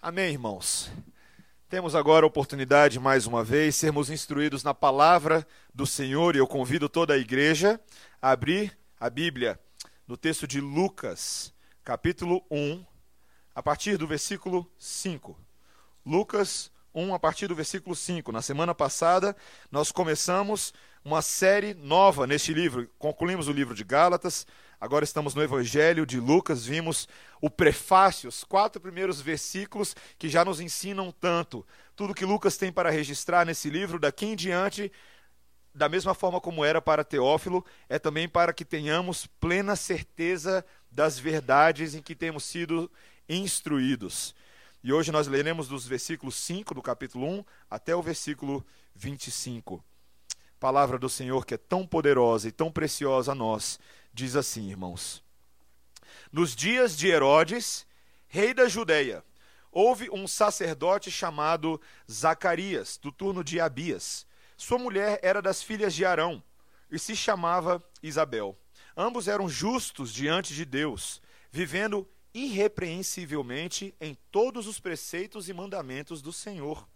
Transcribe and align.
Amém, 0.00 0.30
irmãos. 0.30 0.88
Temos 1.68 1.96
agora 1.96 2.24
a 2.24 2.28
oportunidade, 2.28 3.00
mais 3.00 3.26
uma 3.26 3.42
vez, 3.42 3.74
sermos 3.74 4.10
instruídos 4.10 4.62
na 4.62 4.72
palavra 4.72 5.44
do 5.74 5.84
Senhor 5.84 6.36
e 6.36 6.38
eu 6.38 6.46
convido 6.46 6.88
toda 6.88 7.14
a 7.14 7.18
igreja 7.18 7.80
a 8.22 8.30
abrir 8.30 8.78
a 9.00 9.10
Bíblia 9.10 9.58
no 10.06 10.16
texto 10.16 10.46
de 10.46 10.60
Lucas, 10.60 11.52
capítulo 11.82 12.46
1, 12.48 12.86
a 13.52 13.60
partir 13.60 13.96
do 13.96 14.06
versículo 14.06 14.70
5. 14.78 15.36
Lucas 16.06 16.70
1, 16.94 17.12
a 17.12 17.18
partir 17.18 17.48
do 17.48 17.56
versículo 17.56 17.96
5. 17.96 18.30
Na 18.30 18.40
semana 18.40 18.76
passada, 18.76 19.36
nós 19.68 19.90
começamos 19.90 20.72
uma 21.04 21.22
série 21.22 21.74
nova 21.74 22.24
neste 22.24 22.54
livro. 22.54 22.88
Concluímos 23.00 23.48
o 23.48 23.52
livro 23.52 23.74
de 23.74 23.82
Gálatas, 23.82 24.46
Agora 24.80 25.04
estamos 25.04 25.34
no 25.34 25.42
Evangelho 25.42 26.06
de 26.06 26.20
Lucas, 26.20 26.64
vimos 26.64 27.08
o 27.40 27.50
prefácio, 27.50 28.28
os 28.28 28.44
quatro 28.44 28.80
primeiros 28.80 29.20
versículos 29.20 29.96
que 30.16 30.28
já 30.28 30.44
nos 30.44 30.60
ensinam 30.60 31.10
tanto. 31.10 31.66
Tudo 31.96 32.14
que 32.14 32.24
Lucas 32.24 32.56
tem 32.56 32.70
para 32.70 32.88
registrar 32.88 33.44
nesse 33.44 33.68
livro, 33.68 33.98
daqui 33.98 34.26
em 34.26 34.36
diante, 34.36 34.92
da 35.74 35.88
mesma 35.88 36.14
forma 36.14 36.40
como 36.40 36.64
era 36.64 36.80
para 36.80 37.02
Teófilo, 37.02 37.64
é 37.88 37.98
também 37.98 38.28
para 38.28 38.52
que 38.52 38.64
tenhamos 38.64 39.26
plena 39.40 39.74
certeza 39.74 40.64
das 40.88 41.18
verdades 41.18 41.96
em 41.96 42.02
que 42.02 42.14
temos 42.14 42.44
sido 42.44 42.88
instruídos. 43.28 44.32
E 44.82 44.92
hoje 44.92 45.10
nós 45.10 45.26
leremos 45.26 45.66
dos 45.66 45.88
versículos 45.88 46.36
5 46.36 46.72
do 46.72 46.80
capítulo 46.80 47.28
1 47.28 47.44
até 47.68 47.96
o 47.96 48.02
versículo 48.02 48.64
25. 48.94 49.84
Palavra 50.60 51.00
do 51.00 51.08
Senhor 51.08 51.44
que 51.44 51.54
é 51.54 51.58
tão 51.58 51.84
poderosa 51.84 52.46
e 52.46 52.52
tão 52.52 52.70
preciosa 52.70 53.32
a 53.32 53.34
nós 53.34 53.78
diz 54.18 54.34
assim, 54.34 54.68
irmãos: 54.68 55.22
Nos 56.32 56.56
dias 56.56 56.96
de 56.96 57.06
Herodes, 57.06 57.86
rei 58.26 58.52
da 58.52 58.68
Judéia, 58.68 59.24
houve 59.70 60.10
um 60.10 60.26
sacerdote 60.26 61.08
chamado 61.08 61.80
Zacarias, 62.10 62.98
do 63.00 63.12
turno 63.12 63.44
de 63.44 63.60
Abias. 63.60 64.26
Sua 64.56 64.76
mulher 64.76 65.20
era 65.22 65.40
das 65.40 65.62
filhas 65.62 65.94
de 65.94 66.04
Arão 66.04 66.42
e 66.90 66.98
se 66.98 67.14
chamava 67.14 67.80
Isabel. 68.02 68.58
Ambos 68.96 69.28
eram 69.28 69.48
justos 69.48 70.12
diante 70.12 70.52
de 70.52 70.64
Deus, 70.64 71.22
vivendo 71.52 72.08
irrepreensivelmente 72.34 73.94
em 74.00 74.16
todos 74.32 74.66
os 74.66 74.80
preceitos 74.80 75.48
e 75.48 75.52
mandamentos 75.52 76.20
do 76.20 76.32
Senhor. 76.32 76.88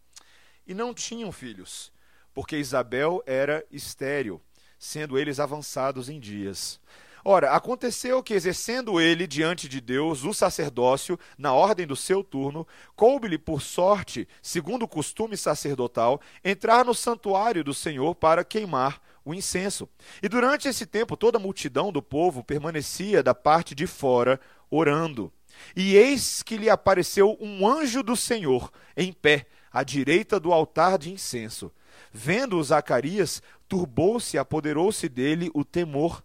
E 0.66 0.74
não 0.74 0.92
tinham 0.92 1.30
filhos, 1.30 1.92
porque 2.34 2.56
Isabel 2.56 3.22
era 3.26 3.64
estéril, 3.70 4.42
sendo 4.76 5.16
eles 5.16 5.38
avançados 5.38 6.08
em 6.08 6.18
dias. 6.18 6.80
Ora, 7.24 7.52
aconteceu 7.52 8.22
que, 8.22 8.34
exercendo 8.34 9.00
ele 9.00 9.26
diante 9.26 9.68
de 9.68 9.80
Deus 9.80 10.24
o 10.24 10.34
sacerdócio, 10.34 11.18
na 11.38 11.52
ordem 11.52 11.86
do 11.86 11.94
seu 11.94 12.24
turno, 12.24 12.66
coube-lhe 12.96 13.38
por 13.38 13.62
sorte, 13.62 14.26
segundo 14.40 14.84
o 14.84 14.88
costume 14.88 15.36
sacerdotal, 15.36 16.20
entrar 16.44 16.84
no 16.84 16.94
santuário 16.94 17.62
do 17.62 17.72
Senhor 17.72 18.14
para 18.14 18.44
queimar 18.44 19.00
o 19.24 19.32
incenso. 19.32 19.88
E 20.22 20.28
durante 20.28 20.68
esse 20.68 20.84
tempo, 20.84 21.16
toda 21.16 21.38
a 21.38 21.40
multidão 21.40 21.92
do 21.92 22.02
povo 22.02 22.42
permanecia 22.42 23.22
da 23.22 23.34
parte 23.34 23.74
de 23.74 23.86
fora, 23.86 24.40
orando. 24.70 25.32
E 25.76 25.94
eis 25.94 26.42
que 26.42 26.56
lhe 26.56 26.68
apareceu 26.68 27.36
um 27.40 27.68
anjo 27.68 28.02
do 28.02 28.16
Senhor, 28.16 28.72
em 28.96 29.12
pé, 29.12 29.46
à 29.70 29.82
direita 29.82 30.40
do 30.40 30.52
altar 30.52 30.98
de 30.98 31.12
incenso. 31.12 31.72
Vendo-o 32.12 32.62
Zacarias, 32.62 33.42
turbou-se 33.68 34.36
e 34.36 34.38
apoderou-se 34.38 35.08
dele 35.08 35.50
o 35.54 35.64
temor. 35.64 36.22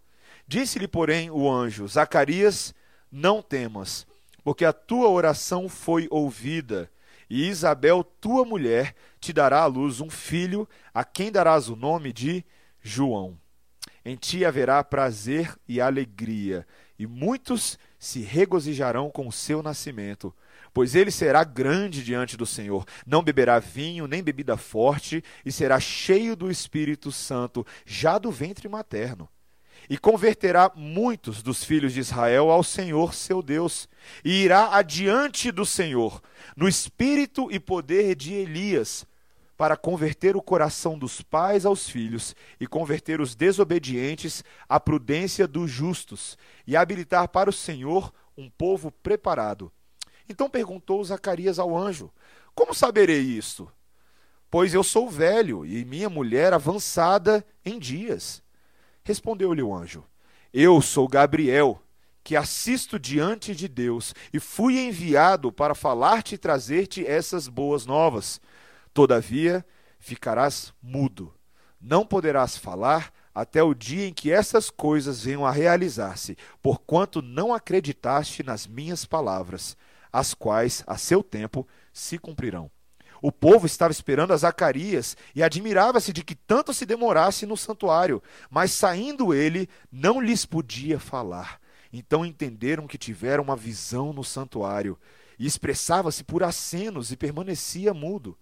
Disse-lhe, 0.48 0.88
porém, 0.88 1.30
o 1.30 1.48
anjo: 1.48 1.86
Zacarias, 1.86 2.74
não 3.12 3.42
temas, 3.42 4.06
porque 4.42 4.64
a 4.64 4.72
tua 4.72 5.10
oração 5.10 5.68
foi 5.68 6.08
ouvida, 6.10 6.90
e 7.28 7.46
Isabel, 7.46 8.02
tua 8.02 8.46
mulher, 8.46 8.94
te 9.20 9.30
dará 9.30 9.60
à 9.60 9.66
luz 9.66 10.00
um 10.00 10.08
filho, 10.08 10.66
a 10.94 11.04
quem 11.04 11.30
darás 11.30 11.68
o 11.68 11.76
nome 11.76 12.14
de 12.14 12.42
João. 12.80 13.38
Em 14.02 14.16
ti 14.16 14.42
haverá 14.42 14.82
prazer 14.82 15.54
e 15.68 15.82
alegria, 15.82 16.66
e 16.98 17.06
muitos 17.06 17.78
se 17.98 18.20
regozijarão 18.20 19.10
com 19.10 19.28
o 19.28 19.32
seu 19.32 19.62
nascimento, 19.62 20.34
pois 20.72 20.94
ele 20.94 21.10
será 21.10 21.44
grande 21.44 22.02
diante 22.02 22.38
do 22.38 22.46
Senhor. 22.46 22.86
Não 23.06 23.22
beberá 23.22 23.58
vinho 23.58 24.06
nem 24.06 24.22
bebida 24.22 24.56
forte, 24.56 25.22
e 25.44 25.52
será 25.52 25.78
cheio 25.78 26.34
do 26.34 26.50
Espírito 26.50 27.12
Santo, 27.12 27.66
já 27.84 28.16
do 28.16 28.32
ventre 28.32 28.66
materno 28.66 29.28
e 29.88 29.96
converterá 29.96 30.70
muitos 30.74 31.42
dos 31.42 31.64
filhos 31.64 31.94
de 31.94 32.00
Israel 32.00 32.50
ao 32.50 32.62
Senhor 32.62 33.14
seu 33.14 33.42
Deus, 33.42 33.88
e 34.24 34.42
irá 34.42 34.76
adiante 34.76 35.50
do 35.50 35.64
Senhor, 35.64 36.22
no 36.56 36.68
espírito 36.68 37.50
e 37.50 37.58
poder 37.58 38.14
de 38.14 38.34
Elias, 38.34 39.06
para 39.56 39.76
converter 39.76 40.36
o 40.36 40.42
coração 40.42 40.96
dos 40.98 41.20
pais 41.20 41.66
aos 41.66 41.88
filhos 41.88 42.36
e 42.60 42.66
converter 42.66 43.20
os 43.20 43.34
desobedientes 43.34 44.44
à 44.68 44.78
prudência 44.78 45.48
dos 45.48 45.70
justos, 45.70 46.36
e 46.66 46.76
habilitar 46.76 47.28
para 47.28 47.50
o 47.50 47.52
Senhor 47.52 48.12
um 48.36 48.48
povo 48.48 48.92
preparado. 48.92 49.72
Então 50.28 50.50
perguntou 50.50 51.02
Zacarias 51.02 51.58
ao 51.58 51.76
anjo: 51.76 52.10
Como 52.54 52.74
saberei 52.74 53.20
isto? 53.20 53.70
Pois 54.50 54.72
eu 54.72 54.84
sou 54.84 55.10
velho 55.10 55.66
e 55.66 55.84
minha 55.84 56.08
mulher 56.08 56.52
avançada 56.52 57.44
em 57.64 57.78
dias. 57.78 58.42
Respondeu-lhe 59.08 59.62
o 59.62 59.74
anjo: 59.74 60.04
Eu 60.52 60.82
sou 60.82 61.08
Gabriel, 61.08 61.80
que 62.22 62.36
assisto 62.36 62.98
diante 62.98 63.56
de 63.56 63.66
Deus, 63.66 64.14
e 64.34 64.38
fui 64.38 64.78
enviado 64.78 65.50
para 65.50 65.74
falar-te 65.74 66.34
e 66.34 66.38
trazer-te 66.38 67.06
essas 67.06 67.48
boas 67.48 67.86
novas. 67.86 68.38
Todavia, 68.92 69.64
ficarás 69.98 70.74
mudo, 70.82 71.32
não 71.80 72.04
poderás 72.04 72.58
falar 72.58 73.10
até 73.34 73.62
o 73.62 73.72
dia 73.72 74.06
em 74.06 74.12
que 74.12 74.30
essas 74.30 74.68
coisas 74.68 75.24
venham 75.24 75.46
a 75.46 75.50
realizar-se, 75.50 76.36
porquanto 76.62 77.22
não 77.22 77.54
acreditaste 77.54 78.42
nas 78.42 78.66
minhas 78.66 79.06
palavras, 79.06 79.74
as 80.12 80.34
quais, 80.34 80.84
a 80.86 80.98
seu 80.98 81.22
tempo, 81.22 81.66
se 81.94 82.18
cumprirão. 82.18 82.70
O 83.20 83.32
povo 83.32 83.66
estava 83.66 83.90
esperando 83.90 84.32
a 84.32 84.36
Zacarias 84.36 85.16
e 85.34 85.42
admirava-se 85.42 86.12
de 86.12 86.22
que 86.22 86.34
tanto 86.34 86.72
se 86.72 86.86
demorasse 86.86 87.46
no 87.46 87.56
santuário, 87.56 88.22
mas 88.50 88.72
saindo 88.72 89.34
ele, 89.34 89.68
não 89.90 90.20
lhes 90.20 90.46
podia 90.46 91.00
falar. 91.00 91.60
Então 91.92 92.24
entenderam 92.24 92.86
que 92.86 92.98
tiveram 92.98 93.42
uma 93.42 93.56
visão 93.56 94.12
no 94.12 94.22
santuário, 94.22 94.98
e 95.38 95.46
expressava-se 95.46 96.24
por 96.24 96.42
acenos 96.42 97.12
e 97.12 97.16
permanecia 97.16 97.94
mudo. 97.94 98.36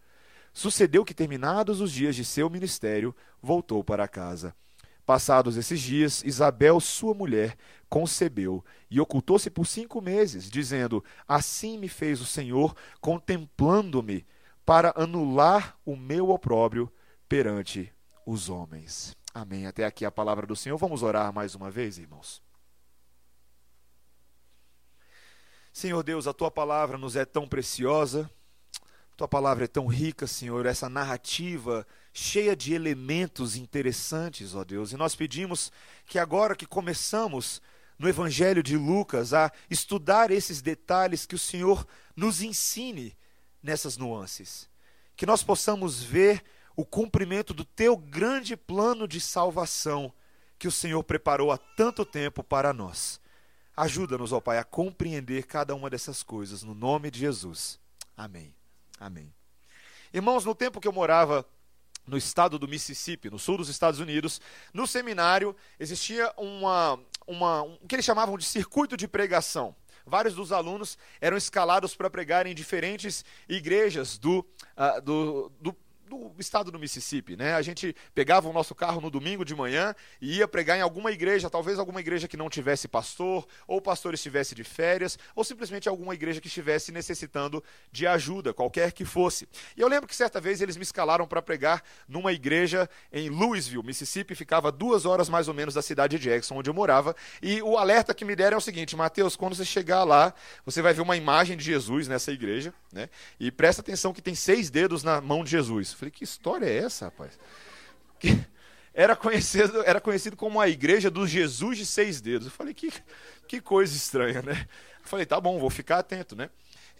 Sucedeu 0.52 1.04
que, 1.04 1.12
terminados 1.12 1.80
os 1.80 1.92
dias 1.92 2.16
de 2.16 2.24
seu 2.24 2.48
ministério, 2.48 3.14
voltou 3.42 3.84
para 3.84 4.08
casa. 4.08 4.54
Passados 5.04 5.56
esses 5.56 5.78
dias, 5.78 6.24
Isabel, 6.24 6.80
sua 6.80 7.14
mulher, 7.14 7.56
concebeu 7.88 8.64
e 8.90 8.98
ocultou-se 8.98 9.48
por 9.50 9.66
cinco 9.66 10.00
meses, 10.00 10.50
dizendo: 10.50 11.04
Assim 11.28 11.78
me 11.78 11.88
fez 11.88 12.20
o 12.20 12.24
Senhor, 12.24 12.74
contemplando-me 13.00 14.26
para 14.66 14.92
anular 14.96 15.78
o 15.84 15.94
meu 15.94 16.30
opróbrio 16.30 16.92
perante 17.28 17.92
os 18.26 18.50
homens. 18.50 19.16
Amém. 19.32 19.64
Até 19.64 19.84
aqui 19.84 20.04
a 20.04 20.10
palavra 20.10 20.44
do 20.44 20.56
Senhor. 20.56 20.76
Vamos 20.76 21.04
orar 21.04 21.32
mais 21.32 21.54
uma 21.54 21.70
vez, 21.70 21.98
irmãos. 21.98 22.42
Senhor 25.72 26.02
Deus, 26.02 26.26
a 26.26 26.32
tua 26.32 26.50
palavra 26.50 26.98
nos 26.98 27.14
é 27.14 27.24
tão 27.24 27.46
preciosa, 27.46 28.28
tua 29.16 29.28
palavra 29.28 29.64
é 29.64 29.68
tão 29.68 29.86
rica, 29.86 30.26
Senhor, 30.26 30.66
essa 30.66 30.88
narrativa 30.88 31.86
cheia 32.12 32.56
de 32.56 32.72
elementos 32.72 33.56
interessantes, 33.56 34.54
ó 34.54 34.64
Deus. 34.64 34.92
E 34.92 34.96
nós 34.96 35.14
pedimos 35.14 35.70
que 36.06 36.18
agora 36.18 36.56
que 36.56 36.66
começamos 36.66 37.60
no 37.98 38.08
Evangelho 38.08 38.62
de 38.62 38.76
Lucas 38.76 39.32
a 39.32 39.52
estudar 39.70 40.30
esses 40.30 40.60
detalhes, 40.60 41.26
que 41.26 41.34
o 41.34 41.38
Senhor 41.38 41.86
nos 42.16 42.40
ensine 42.40 43.16
nessas 43.66 43.96
nuances. 43.96 44.68
Que 45.16 45.26
nós 45.26 45.42
possamos 45.42 46.02
ver 46.02 46.42
o 46.76 46.84
cumprimento 46.84 47.52
do 47.52 47.64
teu 47.64 47.96
grande 47.96 48.56
plano 48.56 49.08
de 49.08 49.20
salvação 49.20 50.12
que 50.58 50.68
o 50.68 50.72
Senhor 50.72 51.02
preparou 51.02 51.50
há 51.50 51.58
tanto 51.58 52.04
tempo 52.04 52.44
para 52.44 52.72
nós. 52.72 53.20
Ajuda-nos, 53.76 54.32
ó 54.32 54.40
Pai, 54.40 54.58
a 54.58 54.64
compreender 54.64 55.44
cada 55.46 55.74
uma 55.74 55.90
dessas 55.90 56.22
coisas, 56.22 56.62
no 56.62 56.74
nome 56.74 57.10
de 57.10 57.18
Jesus. 57.18 57.78
Amém. 58.16 58.54
Amém. 59.00 59.34
Irmãos, 60.14 60.44
no 60.44 60.54
tempo 60.54 60.80
que 60.80 60.88
eu 60.88 60.92
morava 60.92 61.44
no 62.06 62.16
estado 62.16 62.58
do 62.58 62.68
Mississippi, 62.68 63.28
no 63.28 63.38
sul 63.38 63.58
dos 63.58 63.68
Estados 63.68 63.98
Unidos, 63.98 64.40
no 64.72 64.86
seminário 64.86 65.56
existia 65.78 66.32
uma, 66.36 66.98
uma, 67.26 67.62
um, 67.62 67.76
que 67.88 67.96
eles 67.96 68.04
chamavam 68.04 68.38
de 68.38 68.44
circuito 68.44 68.96
de 68.96 69.08
pregação 69.08 69.74
vários 70.06 70.34
dos 70.34 70.52
alunos 70.52 70.96
eram 71.20 71.36
escalados 71.36 71.94
para 71.96 72.08
pregar 72.08 72.46
em 72.46 72.54
diferentes 72.54 73.24
igrejas 73.48 74.16
do, 74.16 74.38
uh, 74.38 75.00
do, 75.02 75.52
do 75.60 75.76
do 76.08 76.32
estado 76.38 76.70
do 76.70 76.78
Mississippi, 76.78 77.36
né? 77.36 77.54
A 77.54 77.62
gente 77.62 77.94
pegava 78.14 78.48
o 78.48 78.52
nosso 78.52 78.74
carro 78.74 79.00
no 79.00 79.10
domingo 79.10 79.44
de 79.44 79.54
manhã 79.54 79.94
e 80.20 80.38
ia 80.38 80.46
pregar 80.46 80.78
em 80.78 80.80
alguma 80.80 81.10
igreja, 81.10 81.50
talvez 81.50 81.78
alguma 81.78 82.00
igreja 82.00 82.28
que 82.28 82.36
não 82.36 82.48
tivesse 82.48 82.86
pastor, 82.86 83.46
ou 83.66 83.78
o 83.78 83.82
pastor 83.82 84.14
estivesse 84.14 84.54
de 84.54 84.62
férias, 84.62 85.18
ou 85.34 85.42
simplesmente 85.42 85.88
alguma 85.88 86.14
igreja 86.14 86.40
que 86.40 86.46
estivesse 86.46 86.92
necessitando 86.92 87.62
de 87.90 88.06
ajuda, 88.06 88.54
qualquer 88.54 88.92
que 88.92 89.04
fosse. 89.04 89.48
E 89.76 89.80
eu 89.80 89.88
lembro 89.88 90.08
que 90.08 90.14
certa 90.14 90.40
vez 90.40 90.60
eles 90.60 90.76
me 90.76 90.82
escalaram 90.82 91.26
para 91.26 91.42
pregar 91.42 91.82
numa 92.08 92.32
igreja 92.32 92.88
em 93.12 93.28
Louisville, 93.28 93.84
Mississippi, 93.84 94.34
ficava 94.34 94.70
duas 94.70 95.04
horas 95.06 95.28
mais 95.28 95.48
ou 95.48 95.54
menos 95.54 95.74
da 95.74 95.82
cidade 95.82 96.18
de 96.18 96.24
Jackson, 96.24 96.56
onde 96.56 96.70
eu 96.70 96.74
morava, 96.74 97.16
e 97.42 97.60
o 97.62 97.76
alerta 97.76 98.14
que 98.14 98.24
me 98.24 98.36
deram 98.36 98.56
é 98.56 98.58
o 98.58 98.60
seguinte, 98.60 98.94
Mateus, 98.94 99.34
quando 99.34 99.54
você 99.54 99.64
chegar 99.64 100.04
lá, 100.04 100.32
você 100.64 100.80
vai 100.80 100.92
ver 100.92 101.02
uma 101.02 101.16
imagem 101.16 101.56
de 101.56 101.64
Jesus 101.64 102.06
nessa 102.06 102.30
igreja, 102.30 102.72
né? 102.92 103.08
E 103.40 103.50
presta 103.50 103.80
atenção 103.82 104.12
que 104.12 104.22
tem 104.22 104.34
seis 104.34 104.70
dedos 104.70 105.02
na 105.02 105.20
mão 105.20 105.42
de 105.42 105.50
Jesus. 105.50 105.95
Falei, 105.96 106.10
que 106.10 106.24
história 106.24 106.66
é 106.66 106.76
essa, 106.76 107.06
rapaz? 107.06 107.38
Que 108.18 108.38
era 108.92 109.16
conhecido, 109.16 109.82
era 109.84 110.00
conhecido 110.00 110.36
como 110.36 110.60
a 110.60 110.68
igreja 110.68 111.10
do 111.10 111.26
Jesus 111.26 111.78
de 111.78 111.86
seis 111.86 112.20
dedos. 112.20 112.46
Eu 112.46 112.52
falei, 112.52 112.74
que, 112.74 112.92
que 113.48 113.60
coisa 113.60 113.94
estranha, 113.96 114.42
né? 114.42 114.66
Eu 115.02 115.08
falei, 115.08 115.26
tá 115.26 115.40
bom, 115.40 115.58
vou 115.58 115.70
ficar 115.70 115.98
atento, 115.98 116.34
né? 116.34 116.50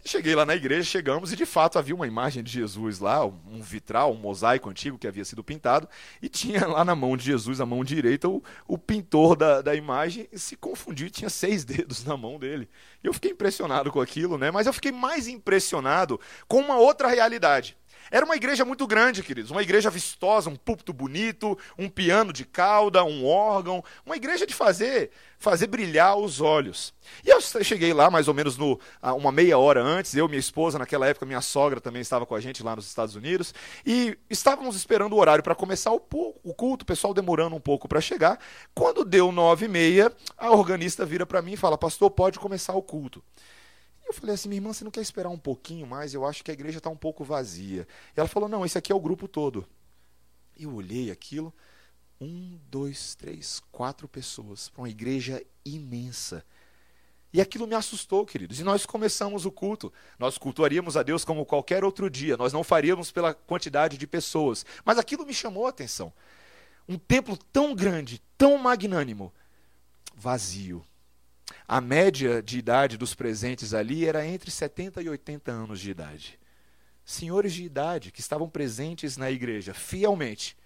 Cheguei 0.07 0.37
lá 0.37 0.47
na 0.47 0.55
igreja, 0.55 0.85
chegamos 0.85 1.33
e 1.33 1.37
de 1.37 1.45
fato 1.45 1.81
havia 1.81 1.95
uma 1.95 2.07
imagem 2.07 2.41
de 2.41 2.53
Jesus 2.53 3.01
lá, 3.01 3.27
um 3.27 3.61
vitral, 3.61 4.13
um 4.13 4.17
mosaico 4.17 4.71
antigo 4.71 4.97
que 4.97 5.09
havia 5.09 5.25
sido 5.25 5.43
pintado, 5.43 5.89
e 6.23 6.29
tinha 6.29 6.65
lá 6.65 6.85
na 6.85 6.95
mão 6.95 7.17
de 7.17 7.25
Jesus, 7.25 7.61
a 7.61 7.67
mão 7.67 7.83
direita, 7.83 8.29
o, 8.29 8.41
o 8.69 8.79
pintor 8.79 9.35
da, 9.35 9.61
da 9.61 9.75
imagem 9.75 10.29
se 10.35 10.55
confundiu, 10.55 11.11
tinha 11.11 11.29
seis 11.29 11.65
dedos 11.67 12.05
na 12.05 12.17
mão 12.17 12.39
dele. 12.39 12.69
E 13.03 13.09
eu 13.09 13.13
fiquei 13.13 13.33
impressionado 13.33 13.91
com 13.91 14.01
aquilo, 14.01 14.39
né? 14.39 14.49
Mas 14.49 14.69
eu 14.69 14.73
fiquei 14.73 14.93
mais 14.93 15.27
impressionado 15.27 16.21
com 16.47 16.61
uma 16.61 16.79
outra 16.79 17.09
realidade. 17.09 17.77
Era 18.11 18.25
uma 18.25 18.37
igreja 18.37 18.65
muito 18.65 18.87
grande, 18.87 19.23
queridos, 19.23 19.51
uma 19.51 19.63
igreja 19.63 19.91
vistosa, 19.91 20.51
um 20.51 20.57
púlpito 20.57 20.93
bonito, 20.93 21.59
um 21.79 21.89
piano 21.89 22.33
de 22.33 22.45
cauda, 22.45 23.05
um 23.05 23.27
órgão, 23.27 23.83
uma 24.05 24.17
igreja 24.17 24.47
de 24.47 24.55
fazer 24.55 25.11
fazer 25.39 25.67
brilhar 25.67 26.17
os 26.17 26.41
olhos. 26.41 26.95
E 27.25 27.31
eu 27.31 27.41
cheguei 27.41 27.93
lá 27.93 28.11
mais 28.11 28.29
ou 28.29 28.35
menos 28.35 28.57
no, 28.57 28.81
uma 29.17 29.31
meia 29.31 29.59
hora 29.59 29.83
antes, 29.83 30.15
eu, 30.15 30.29
minha 30.29 30.41
esposa, 30.41 30.79
naquela 30.79 31.07
época 31.07 31.27
minha 31.27 31.41
sogra 31.41 31.81
também 31.81 32.03
estava 32.03 32.27
com 32.27 32.35
a 32.35 32.41
gente 32.41 32.63
lá 32.63 32.75
nos 32.75 32.87
Estados 32.87 33.15
Unidos, 33.15 33.55
e 33.85 34.19
estávamos 34.29 34.77
esperando 34.77 35.13
o 35.13 35.19
horário 35.19 35.45
para 35.45 35.55
começar 35.55 35.93
o, 35.93 36.01
o, 36.43 36.55
culto, 36.55 36.83
o 36.83 36.87
pessoal 36.87 37.15
demorando 37.15 37.55
um 37.55 37.61
pouco 37.61 37.89
para 37.89 38.01
chegar. 38.01 38.39
Quando 38.75 39.05
deu 39.05 39.31
nove 39.31 39.67
e 39.67 39.69
meia, 39.69 40.13
a 40.37 40.51
organista 40.51 41.05
vira 41.05 41.27
para 41.27 41.43
mim 41.43 41.53
e 41.53 41.57
fala, 41.57 41.79
pastor, 41.79 42.11
pode 42.11 42.39
começar 42.39 42.75
o 42.75 42.83
culto. 42.83 43.23
Eu 44.07 44.13
falei 44.13 44.35
assim, 44.35 44.49
minha 44.49 44.59
irmã, 44.59 44.73
você 44.73 44.85
não 44.85 44.91
quer 44.91 45.01
esperar 45.01 45.29
um 45.29 45.39
pouquinho 45.39 45.87
mais? 45.87 46.15
Eu 46.15 46.25
acho 46.25 46.45
que 46.45 46.51
a 46.51 46.55
igreja 46.55 46.79
está 46.79 46.89
um 46.89 46.97
pouco 46.97 47.25
vazia. 47.25 47.87
E 48.17 48.21
ela 48.21 48.29
falou, 48.29 48.49
não, 48.49 48.65
esse 48.65 48.79
aqui 48.79 48.93
é 48.93 48.95
o 48.95 49.01
grupo 49.01 49.27
todo. 49.27 49.67
Eu 50.57 50.73
olhei 50.75 51.11
aquilo, 51.11 51.53
um, 52.21 52.59
dois, 52.71 53.17
três, 53.17 53.61
quatro 53.73 54.07
pessoas, 54.07 54.69
para 54.69 54.83
uma 54.83 54.89
igreja 54.89 55.45
imensa. 55.65 56.45
E 57.33 57.41
aquilo 57.41 57.67
me 57.67 57.75
assustou, 57.75 58.25
queridos. 58.25 58.61
E 58.61 58.65
nós 58.65 58.87
começamos 58.87 59.45
o 59.45 59.51
culto. 59.51 59.93
Nós 60.19 60.39
cultuaríamos 60.39 60.97
a 60.97 61.03
Deus 61.03 61.25
como 61.25 61.45
qualquer 61.45 61.85
outro 61.85 62.09
dia. 62.09 62.37
Nós 62.37 62.53
não 62.53 62.65
faríamos 62.65 63.11
pela 63.11 63.35
quantidade 63.35 63.99
de 63.99 64.07
pessoas. 64.07 64.65
Mas 64.85 64.99
aquilo 64.99 65.27
me 65.27 65.35
chamou 65.35 65.67
a 65.67 65.71
atenção. 65.71 66.13
Um 66.89 66.97
templo 66.97 67.37
tão 67.53 67.75
grande, 67.75 68.23
tão 68.39 68.57
magnânimo, 68.57 69.35
vazio. 70.15 70.83
A 71.69 71.81
média 71.81 72.41
de 72.41 72.59
idade 72.59 72.97
dos 72.97 73.13
presentes 73.13 73.75
ali 73.75 74.07
era 74.07 74.25
entre 74.25 74.53
70 74.53 75.03
e 75.03 75.09
80 75.09 75.51
anos 75.51 75.81
de 75.81 75.91
idade. 75.91 76.39
Senhores 77.05 77.53
de 77.53 77.65
idade 77.65 78.13
que 78.13 78.21
estavam 78.21 78.49
presentes 78.49 79.17
na 79.17 79.33
igreja 79.33 79.75
fielmente 79.75 80.57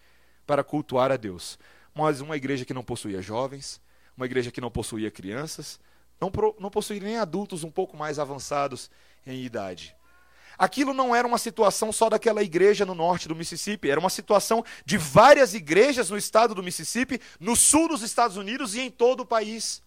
para 0.47 0.63
cultuar 0.63 1.11
a 1.11 1.17
Deus. 1.17 1.59
Mas 1.95 2.21
uma 2.21 2.37
igreja 2.37 2.67
que 2.67 2.75
não 2.75 2.83
possuía 2.83 3.23
jovens, 3.23 3.81
uma 4.15 4.27
igreja 4.27 4.51
que 4.51 4.61
não 4.61 4.71
possuía 4.71 5.11
crianças, 5.11 5.81
não, 6.21 6.31
não 6.59 6.71
possuía 6.71 7.01
nem 7.01 7.17
adultos 7.17 7.65
um 7.65 7.71
pouco 7.71 7.97
mais 7.97 8.19
avançados 8.19 8.91
em 9.27 9.43
idade. 9.43 9.97
Aquilo 10.59 10.93
não 10.93 11.17
era 11.17 11.27
uma 11.27 11.39
situação 11.39 11.91
só 11.93 12.11
daquela 12.11 12.43
igreja 12.43 12.85
no 12.85 12.95
norte 12.95 13.27
do 13.27 13.35
Mississippi, 13.35 13.89
era 13.89 13.99
uma 13.99 14.11
situação 14.11 14.63
de 14.85 14.99
várias 14.99 15.55
igrejas 15.55 16.11
no 16.11 16.19
estado 16.19 16.55
do 16.55 16.63
Mississippi, 16.63 17.19
no 17.39 17.57
sul 17.57 17.89
dos 17.89 18.03
Estados 18.03 18.37
Unidos 18.37 18.75
e 18.75 18.81
em 18.81 18.91
todo 18.91 19.21
o 19.21 19.27
país 19.27 19.83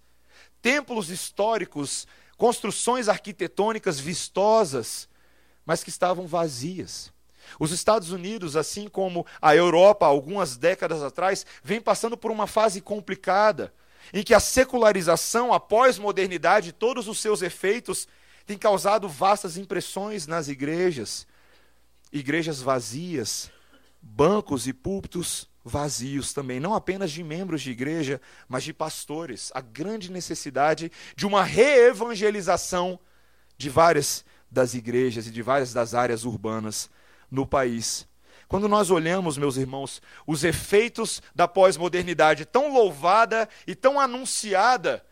templos 0.64 1.10
históricos, 1.10 2.08
construções 2.38 3.10
arquitetônicas 3.10 4.00
vistosas, 4.00 5.10
mas 5.66 5.84
que 5.84 5.90
estavam 5.90 6.26
vazias. 6.26 7.12
Os 7.60 7.74
Estados 7.74 8.12
Unidos, 8.12 8.56
assim 8.56 8.88
como 8.88 9.28
a 9.42 9.54
Europa, 9.54 10.06
algumas 10.06 10.56
décadas 10.56 11.04
atrás, 11.04 11.46
vem 11.62 11.82
passando 11.82 12.16
por 12.16 12.32
uma 12.32 12.48
fase 12.48 12.80
complicada, 12.80 13.74
em 14.14 14.24
que 14.24 14.34
a 14.34 14.40
secularização, 14.40 15.54
a 15.54 15.60
pós-modernidade, 15.60 16.72
todos 16.72 17.10
os 17.10 17.20
seus 17.20 17.42
efeitos, 17.42 18.08
tem 18.46 18.58
causado 18.58 19.10
vastas 19.10 19.58
impressões 19.58 20.26
nas 20.26 20.48
igrejas. 20.48 21.28
Igrejas 22.10 22.62
vazias, 22.62 23.52
bancos 24.02 24.66
e 24.66 24.72
púlpitos 24.72 25.50
vazios 25.64 26.34
também, 26.34 26.60
não 26.60 26.74
apenas 26.74 27.12
de 27.12 27.24
membros 27.24 27.62
de 27.62 27.72
igreja, 27.72 28.20
mas 28.48 28.64
de 28.64 28.74
pastores. 28.74 29.52
A 29.54 29.62
grande 29.62 30.12
necessidade 30.12 30.92
de 31.16 31.26
uma 31.26 31.44
reevangelização 31.44 33.00
de 33.58 33.70
várias 33.70 34.26
das 34.52 34.74
igrejas 34.74 35.28
e 35.28 35.32
de 35.32 35.42
várias 35.42 35.74
das 35.74 35.94
áreas 35.94 36.26
urbanas 36.26 36.90
no 37.32 37.46
país. 37.46 38.08
Quando 38.48 38.68
nós 38.68 38.92
olhamos, 38.92 39.38
meus 39.38 39.58
irmãos, 39.58 40.02
os 40.28 40.44
efeitos 40.44 41.22
da 41.34 41.48
pós-modernidade 41.48 42.46
tão 42.46 42.72
louvada 42.72 43.50
e 43.66 43.74
tão 43.74 44.00
anunciada 44.00 45.04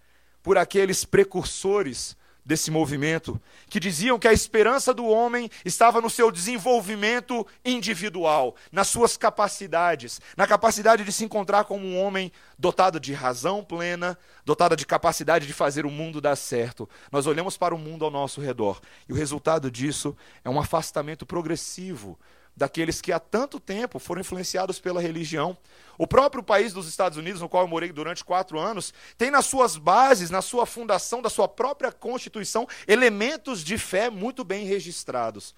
por 0.44 0.58
aqueles 0.58 1.06
precursores 1.06 2.16
desse 2.46 2.72
movimento, 2.72 3.40
que 3.70 3.80
diziam 3.80 4.18
que 4.18 4.28
a 4.28 4.34
esperança 4.34 4.94
do 4.94 5.06
homem 5.06 5.50
estava 5.64 6.02
no 6.02 6.10
seu 6.10 6.32
desenvolvimento 6.32 7.46
individual, 7.64 8.56
nas 8.72 8.88
suas 8.88 9.16
capacidades, 9.16 10.20
na 10.36 10.48
capacidade 10.48 11.04
de 11.04 11.12
se 11.12 11.24
encontrar 11.24 11.66
como 11.66 11.86
um 11.86 12.00
homem 12.00 12.32
dotado 12.58 13.00
de 13.00 13.14
razão 13.14 13.64
plena, 13.64 14.18
dotado 14.44 14.76
de 14.76 14.86
capacidade 14.86 15.46
de 15.46 15.54
fazer 15.54 15.86
o 15.86 15.92
mundo 15.92 16.20
dar 16.20 16.36
certo. 16.36 16.90
Nós 17.12 17.28
olhamos 17.28 17.58
para 17.58 17.76
o 17.76 17.78
mundo 17.78 18.06
ao 18.06 18.12
nosso 18.12 18.42
redor 18.42 18.82
e 19.08 19.14
o 19.14 19.16
resultado 19.16 19.70
disso 19.70 20.16
é 20.44 20.50
um 20.50 20.60
afastamento 20.60 21.26
progressivo 21.26 22.18
daqueles 22.56 23.02
que 23.02 23.12
há 23.12 23.20
tanto 23.20 23.60
tempo 23.60 24.00
foram 24.00 24.22
influenciados 24.22 24.80
pela 24.80 25.02
religião. 25.02 25.58
O 25.98 26.08
próprio 26.08 26.44
país 26.44 26.74
dos 26.74 26.88
Estados 26.88 27.18
Unidos, 27.18 27.42
no 27.42 27.50
qual 27.50 27.64
eu 27.64 27.68
morei 27.68 27.92
durante 27.92 28.26
quatro 28.26 28.60
anos, 28.60 28.94
tem 29.18 29.32
nas 29.32 29.46
suas 29.46 29.78
bases, 29.78 30.30
na 30.30 30.42
sua 30.42 30.66
fundação 30.66 31.22
da 31.22 31.30
sua 31.30 31.48
própria 31.48 31.92
Constituição, 31.92 32.68
elementos 32.88 33.64
de 33.64 33.78
fé 33.78 34.10
muito 34.10 34.44
bem 34.44 34.66
registrados, 34.66 35.56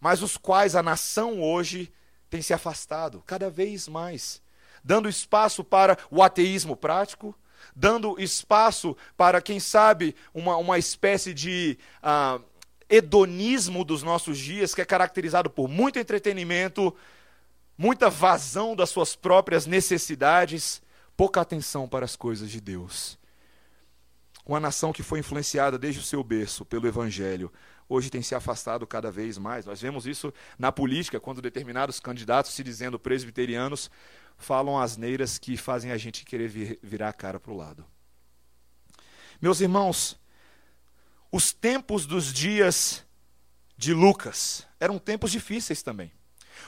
mas 0.00 0.22
os 0.22 0.36
quais 0.36 0.74
a 0.76 0.82
nação 0.82 1.42
hoje 1.42 1.92
tem 2.30 2.42
se 2.42 2.52
afastado 2.52 3.22
cada 3.26 3.48
vez 3.50 3.88
mais, 3.88 4.42
dando 4.82 5.08
espaço 5.08 5.64
para 5.64 5.98
o 6.10 6.22
ateísmo 6.22 6.76
prático, 6.76 7.34
dando 7.74 8.20
espaço 8.20 8.96
para, 9.16 9.40
quem 9.40 9.58
sabe, 9.58 10.14
uma, 10.32 10.56
uma 10.56 10.78
espécie 10.78 11.32
de. 11.32 11.78
Uh, 12.02 12.42
hedonismo 12.88 13.84
dos 13.84 14.02
nossos 14.02 14.38
dias, 14.38 14.74
que 14.74 14.80
é 14.80 14.84
caracterizado 14.84 15.50
por 15.50 15.68
muito 15.68 15.98
entretenimento, 15.98 16.94
muita 17.76 18.08
vazão 18.08 18.76
das 18.76 18.90
suas 18.90 19.16
próprias 19.16 19.66
necessidades, 19.66 20.82
pouca 21.16 21.40
atenção 21.40 21.88
para 21.88 22.04
as 22.04 22.16
coisas 22.16 22.50
de 22.50 22.60
Deus. 22.60 23.18
Uma 24.44 24.60
nação 24.60 24.92
que 24.92 25.02
foi 25.02 25.18
influenciada 25.18 25.76
desde 25.76 26.00
o 26.00 26.04
seu 26.04 26.22
berço 26.22 26.64
pelo 26.64 26.86
Evangelho, 26.86 27.52
hoje 27.88 28.10
tem 28.10 28.22
se 28.22 28.34
afastado 28.34 28.86
cada 28.86 29.10
vez 29.10 29.38
mais. 29.38 29.66
Nós 29.66 29.80
vemos 29.80 30.06
isso 30.06 30.32
na 30.56 30.70
política, 30.70 31.18
quando 31.18 31.42
determinados 31.42 31.98
candidatos, 31.98 32.52
se 32.52 32.62
dizendo 32.62 32.98
presbiterianos, 32.98 33.90
falam 34.38 34.78
asneiras 34.78 35.38
que 35.38 35.56
fazem 35.56 35.90
a 35.90 35.96
gente 35.96 36.24
querer 36.24 36.48
vir, 36.48 36.78
virar 36.80 37.08
a 37.08 37.12
cara 37.12 37.40
para 37.40 37.52
o 37.52 37.56
lado. 37.56 37.84
Meus 39.40 39.60
irmãos, 39.60 40.16
os 41.30 41.52
tempos 41.52 42.06
dos 42.06 42.32
dias 42.32 43.04
de 43.76 43.92
Lucas 43.92 44.66
eram 44.80 44.98
tempos 44.98 45.30
difíceis 45.30 45.82
também. 45.82 46.12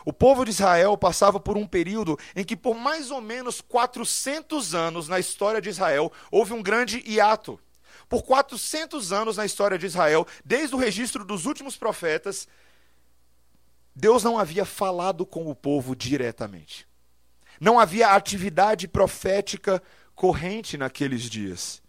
O 0.04 0.12
povo 0.12 0.44
de 0.44 0.50
Israel 0.50 0.96
passava 0.96 1.40
por 1.40 1.56
um 1.56 1.66
período 1.66 2.18
em 2.36 2.44
que, 2.44 2.56
por 2.56 2.76
mais 2.76 3.10
ou 3.10 3.20
menos 3.20 3.60
400 3.60 4.74
anos 4.74 5.08
na 5.08 5.18
história 5.18 5.60
de 5.60 5.68
Israel, 5.68 6.12
houve 6.30 6.52
um 6.52 6.62
grande 6.62 7.02
hiato. 7.06 7.58
Por 8.08 8.22
400 8.22 9.12
anos 9.12 9.36
na 9.36 9.44
história 9.44 9.78
de 9.78 9.86
Israel, 9.86 10.26
desde 10.44 10.74
o 10.74 10.78
registro 10.78 11.24
dos 11.24 11.46
últimos 11.46 11.76
profetas, 11.76 12.48
Deus 13.94 14.22
não 14.22 14.38
havia 14.38 14.64
falado 14.64 15.26
com 15.26 15.50
o 15.50 15.54
povo 15.54 15.94
diretamente. 15.96 16.86
Não 17.60 17.78
havia 17.78 18.10
atividade 18.10 18.86
profética 18.86 19.82
corrente 20.14 20.78
naqueles 20.78 21.22
dias. 21.22 21.82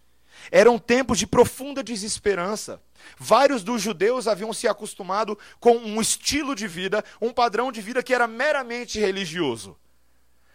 Eram 0.51 0.79
tempos 0.79 1.17
de 1.19 1.27
profunda 1.27 1.84
desesperança. 1.84 2.81
Vários 3.17 3.63
dos 3.63 3.81
judeus 3.81 4.27
haviam 4.27 4.53
se 4.53 4.67
acostumado 4.67 5.38
com 5.60 5.77
um 5.77 6.01
estilo 6.01 6.55
de 6.55 6.67
vida, 6.67 7.03
um 7.22 7.31
padrão 7.31 7.72
de 7.72 7.81
vida 7.81 8.03
que 8.03 8.13
era 8.13 8.27
meramente 8.27 9.00
religioso. 9.00 9.77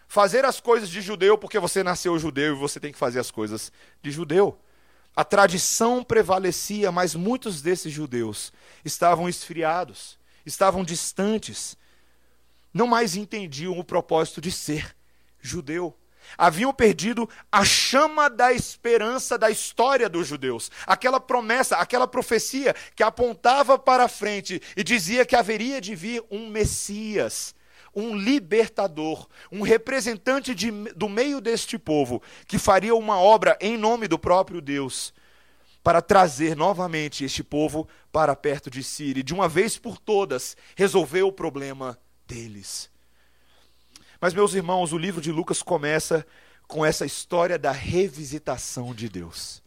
Fazer 0.06 0.44
as 0.44 0.60
coisas 0.60 0.88
de 0.88 1.00
judeu 1.00 1.36
porque 1.36 1.58
você 1.58 1.82
nasceu 1.82 2.18
judeu 2.18 2.54
e 2.54 2.58
você 2.58 2.78
tem 2.78 2.92
que 2.92 2.98
fazer 2.98 3.18
as 3.18 3.30
coisas 3.30 3.72
de 4.02 4.10
judeu. 4.10 4.58
A 5.16 5.24
tradição 5.24 6.02
prevalecia, 6.02 6.90
mas 6.90 7.14
muitos 7.14 7.62
desses 7.62 7.92
judeus 7.92 8.52
estavam 8.84 9.28
esfriados, 9.28 10.18
estavam 10.44 10.82
distantes, 10.82 11.76
não 12.72 12.88
mais 12.88 13.14
entendiam 13.14 13.78
o 13.78 13.84
propósito 13.84 14.40
de 14.40 14.50
ser 14.50 14.94
judeu. 15.40 15.96
Haviam 16.36 16.72
perdido 16.72 17.28
a 17.50 17.64
chama 17.64 18.28
da 18.28 18.52
esperança 18.52 19.38
da 19.38 19.50
história 19.50 20.08
dos 20.08 20.26
judeus, 20.26 20.70
aquela 20.86 21.20
promessa, 21.20 21.76
aquela 21.76 22.06
profecia 22.06 22.74
que 22.94 23.02
apontava 23.02 23.78
para 23.78 24.08
frente 24.08 24.60
e 24.76 24.82
dizia 24.82 25.24
que 25.24 25.36
haveria 25.36 25.80
de 25.80 25.94
vir 25.94 26.24
um 26.30 26.48
Messias, 26.48 27.54
um 27.94 28.16
libertador, 28.16 29.28
um 29.50 29.62
representante 29.62 30.54
de, 30.54 30.70
do 30.70 31.08
meio 31.08 31.40
deste 31.40 31.78
povo, 31.78 32.22
que 32.46 32.58
faria 32.58 32.94
uma 32.94 33.18
obra 33.18 33.56
em 33.60 33.76
nome 33.76 34.08
do 34.08 34.18
próprio 34.18 34.60
Deus, 34.60 35.12
para 35.82 36.00
trazer 36.00 36.56
novamente 36.56 37.24
este 37.24 37.44
povo 37.44 37.86
para 38.10 38.34
perto 38.34 38.70
de 38.70 38.82
si 38.82 39.12
e, 39.16 39.22
de 39.22 39.34
uma 39.34 39.48
vez 39.48 39.76
por 39.76 39.98
todas, 39.98 40.56
resolver 40.74 41.22
o 41.22 41.30
problema 41.30 41.98
deles. 42.26 42.93
Mas, 44.24 44.32
meus 44.32 44.54
irmãos, 44.54 44.90
o 44.94 44.96
livro 44.96 45.20
de 45.20 45.30
Lucas 45.30 45.62
começa 45.62 46.26
com 46.66 46.82
essa 46.82 47.04
história 47.04 47.58
da 47.58 47.70
revisitação 47.70 48.94
de 48.94 49.06
Deus. 49.06 49.62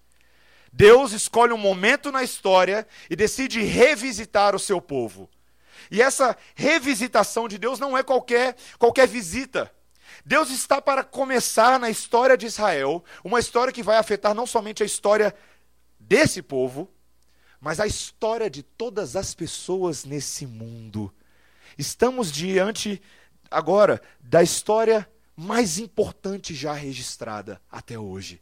Deus 0.74 1.12
escolhe 1.12 1.54
um 1.54 1.60
momento 1.60 2.12
na 2.12 2.24
história 2.24 2.88
e 3.08 3.16
decide 3.16 3.62
revisitar 3.62 4.56
o 4.56 4.60
seu 4.60 4.82
povo. 4.82 5.30
E 5.92 6.02
essa 6.02 6.36
revisitação 6.56 7.48
de 7.48 7.60
Deus 7.60 7.78
não 7.78 7.96
é 7.96 8.02
qualquer, 8.02 8.56
qualquer 8.80 9.08
visita. 9.08 9.72
Deus 10.26 10.50
está 10.50 10.82
para 10.82 11.04
começar 11.04 11.80
na 11.80 11.92
história 11.92 12.36
de 12.36 12.48
Israel, 12.48 13.06
uma 13.24 13.40
história 13.40 13.72
que 13.72 13.84
vai 13.84 13.98
afetar 13.98 14.34
não 14.34 14.48
somente 14.48 14.82
a 14.82 14.88
história 14.88 15.36
desse 16.00 16.42
povo, 16.42 16.92
mas 17.62 17.80
a 17.80 17.86
história 17.86 18.50
de 18.50 18.64
todas 18.64 19.16
as 19.16 19.36
pessoas 19.36 20.04
nesse 20.04 20.48
mundo. 20.48 21.14
Estamos 21.78 22.32
diante 22.32 23.00
agora 23.50 24.02
da 24.20 24.42
história 24.42 25.08
mais 25.36 25.78
importante 25.78 26.56
já 26.56 26.74
registrada 26.74 27.62
até 27.72 27.98
hoje. 27.98 28.42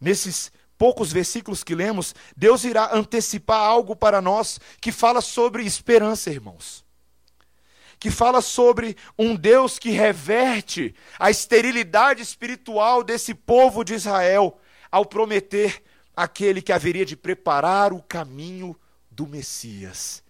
Nesses 0.00 0.50
poucos 0.76 1.12
versículos 1.12 1.62
que 1.62 1.74
lemos, 1.74 2.14
Deus 2.36 2.64
irá 2.64 2.90
antecipar 2.92 3.60
algo 3.60 3.94
para 3.94 4.20
nós 4.20 4.60
que 4.80 4.90
fala 4.90 5.20
sobre 5.20 5.64
esperança, 5.64 6.30
irmãos. 6.30 6.84
Que 7.98 8.10
fala 8.10 8.42
sobre 8.42 8.96
um 9.16 9.36
Deus 9.36 9.78
que 9.78 9.90
reverte 9.90 10.94
a 11.18 11.30
esterilidade 11.30 12.20
espiritual 12.20 13.04
desse 13.04 13.32
povo 13.32 13.84
de 13.84 13.94
Israel 13.94 14.58
ao 14.90 15.06
prometer 15.06 15.82
aquele 16.16 16.60
que 16.60 16.72
haveria 16.72 17.06
de 17.06 17.16
preparar 17.16 17.92
o 17.92 18.02
caminho 18.02 18.76
do 19.10 19.26
Messias. 19.26 20.23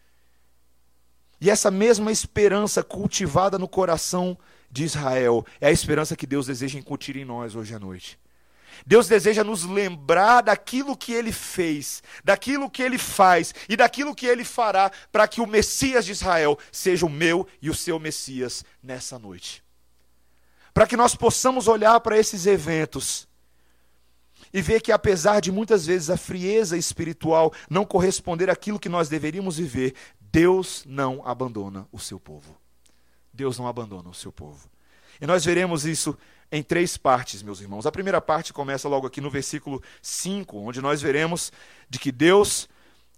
E 1.41 1.51
essa 1.51 1.71
mesma 1.71 2.11
esperança 2.13 2.83
cultivada 2.83 3.59
no 3.59 3.69
coração 3.69 4.37
de 4.71 4.85
Israel 4.85 5.45
é 5.61 5.69
a 5.69 5.73
esperança 5.73 6.17
que 6.17 6.27
Deus 6.27 6.47
deseja 6.47 6.79
incutir 6.79 7.17
em 7.17 7.25
nós 7.25 7.55
hoje 7.55 7.75
à 7.75 7.79
noite. 7.79 8.19
Deus 8.87 9.07
deseja 9.07 9.45
nos 9.45 9.65
lembrar 9.65 10.43
daquilo 10.43 10.97
que 10.97 11.13
ele 11.13 11.33
fez, 11.33 12.03
daquilo 12.25 12.71
que 12.71 12.83
ele 12.83 12.99
faz 12.99 13.55
e 13.69 13.77
daquilo 13.77 14.15
que 14.15 14.27
ele 14.27 14.45
fará 14.45 14.91
para 15.13 15.29
que 15.29 15.41
o 15.41 15.47
Messias 15.47 16.05
de 16.05 16.13
Israel 16.13 16.59
seja 16.73 17.07
o 17.07 17.11
meu 17.11 17.47
e 17.63 17.71
o 17.71 17.75
seu 17.75 17.99
Messias 17.99 18.65
nessa 18.83 19.19
noite. 19.19 19.63
Para 20.73 20.87
que 20.87 20.97
nós 20.97 21.15
possamos 21.15 21.69
olhar 21.69 22.01
para 22.01 22.19
esses 22.19 22.47
eventos 22.47 23.29
e 24.53 24.61
ver 24.61 24.81
que, 24.81 24.93
apesar 24.93 25.41
de 25.41 25.51
muitas 25.53 25.87
vezes 25.87 26.11
a 26.11 26.17
frieza 26.17 26.77
espiritual 26.77 27.53
não 27.71 27.85
corresponder 27.85 28.51
àquilo 28.51 28.79
que 28.79 28.89
nós 28.89 29.09
deveríamos 29.09 29.57
viver, 29.57 29.95
Deus 30.35 30.83
não 30.85 31.23
abandona 31.25 31.87
o 31.93 31.99
seu 32.01 32.19
povo. 32.19 32.59
Deus 33.33 33.57
não 33.57 33.69
abandona 33.69 34.09
o 34.09 34.15
seu 34.15 34.33
povo. 34.33 34.69
E 35.21 35.29
nós 35.29 35.45
veremos 35.45 35.87
isso 35.87 36.19
em 36.51 36.61
três 36.61 36.97
partes, 36.97 37.41
meus 37.41 37.61
irmãos. 37.61 37.87
A 37.87 37.93
primeira 37.93 38.21
parte 38.21 38.53
começa 38.53 38.89
logo 38.89 39.07
aqui 39.07 39.21
no 39.21 39.31
versículo 39.31 39.81
5, 40.03 40.59
onde 40.59 40.83
nós 40.83 41.01
veremos 41.01 41.53
de 41.89 42.01
que 42.01 42.11
Deus 42.11 42.69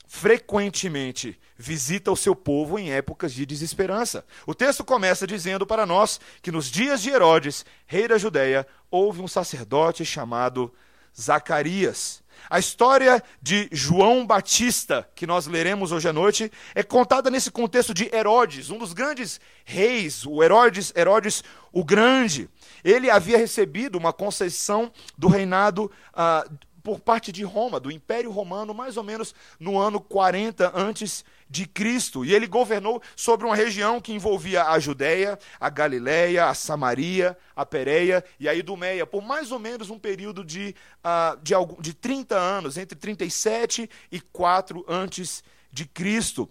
frequentemente 0.06 1.40
visita 1.56 2.12
o 2.12 2.16
seu 2.16 2.37
povo 2.37 2.78
em 2.78 2.92
épocas 2.92 3.32
de 3.32 3.46
desesperança. 3.46 4.23
O 4.46 4.54
texto 4.54 4.85
começa 4.85 5.26
dizendo 5.26 5.66
para 5.66 5.87
nós 5.87 6.20
que 6.42 6.52
nos 6.52 6.70
dias 6.70 7.00
de 7.00 7.08
Herodes, 7.08 7.64
rei 7.87 8.06
da 8.06 8.18
Judéia, 8.18 8.66
houve 8.90 9.23
um 9.23 9.28
sacerdote 9.28 10.04
chamado 10.04 10.70
Zacarias. 11.18 12.23
A 12.48 12.58
história 12.58 13.22
de 13.40 13.68
João 13.72 14.26
Batista, 14.26 15.08
que 15.14 15.26
nós 15.26 15.46
leremos 15.46 15.92
hoje 15.92 16.08
à 16.08 16.12
noite, 16.12 16.50
é 16.74 16.82
contada 16.82 17.30
nesse 17.30 17.50
contexto 17.50 17.92
de 17.92 18.08
Herodes, 18.14 18.70
um 18.70 18.78
dos 18.78 18.92
grandes 18.92 19.40
reis, 19.64 20.24
o 20.26 20.42
Herodes, 20.42 20.92
Herodes 20.96 21.42
o 21.72 21.84
Grande. 21.84 22.48
Ele 22.84 23.10
havia 23.10 23.36
recebido 23.36 23.98
uma 23.98 24.12
concessão 24.12 24.90
do 25.18 25.28
reinado 25.28 25.90
uh, 26.14 26.58
por 26.86 27.00
parte 27.00 27.32
de 27.32 27.42
Roma, 27.42 27.80
do 27.80 27.90
Império 27.90 28.30
Romano, 28.30 28.72
mais 28.72 28.96
ou 28.96 29.02
menos 29.02 29.34
no 29.58 29.76
ano 29.76 30.00
40 30.00 30.70
antes 30.72 31.24
de 31.50 31.66
Cristo. 31.66 32.24
E 32.24 32.32
ele 32.32 32.46
governou 32.46 33.02
sobre 33.16 33.44
uma 33.44 33.56
região 33.56 34.00
que 34.00 34.12
envolvia 34.12 34.62
a 34.62 34.78
Judéia, 34.78 35.36
a 35.58 35.68
Galiléia, 35.68 36.46
a 36.46 36.54
Samaria, 36.54 37.36
a 37.56 37.66
Pérea 37.66 38.24
e 38.38 38.48
a 38.48 38.54
Idumeia, 38.54 39.04
por 39.04 39.20
mais 39.20 39.50
ou 39.50 39.58
menos 39.58 39.90
um 39.90 39.98
período 39.98 40.44
de, 40.44 40.76
uh, 41.04 41.36
de, 41.42 41.54
algum, 41.54 41.82
de 41.82 41.92
30 41.92 42.36
anos, 42.36 42.78
entre 42.78 42.96
37 42.96 43.90
e 44.12 44.20
4 44.20 44.84
antes 44.86 45.42
de 45.72 45.86
Cristo. 45.86 46.48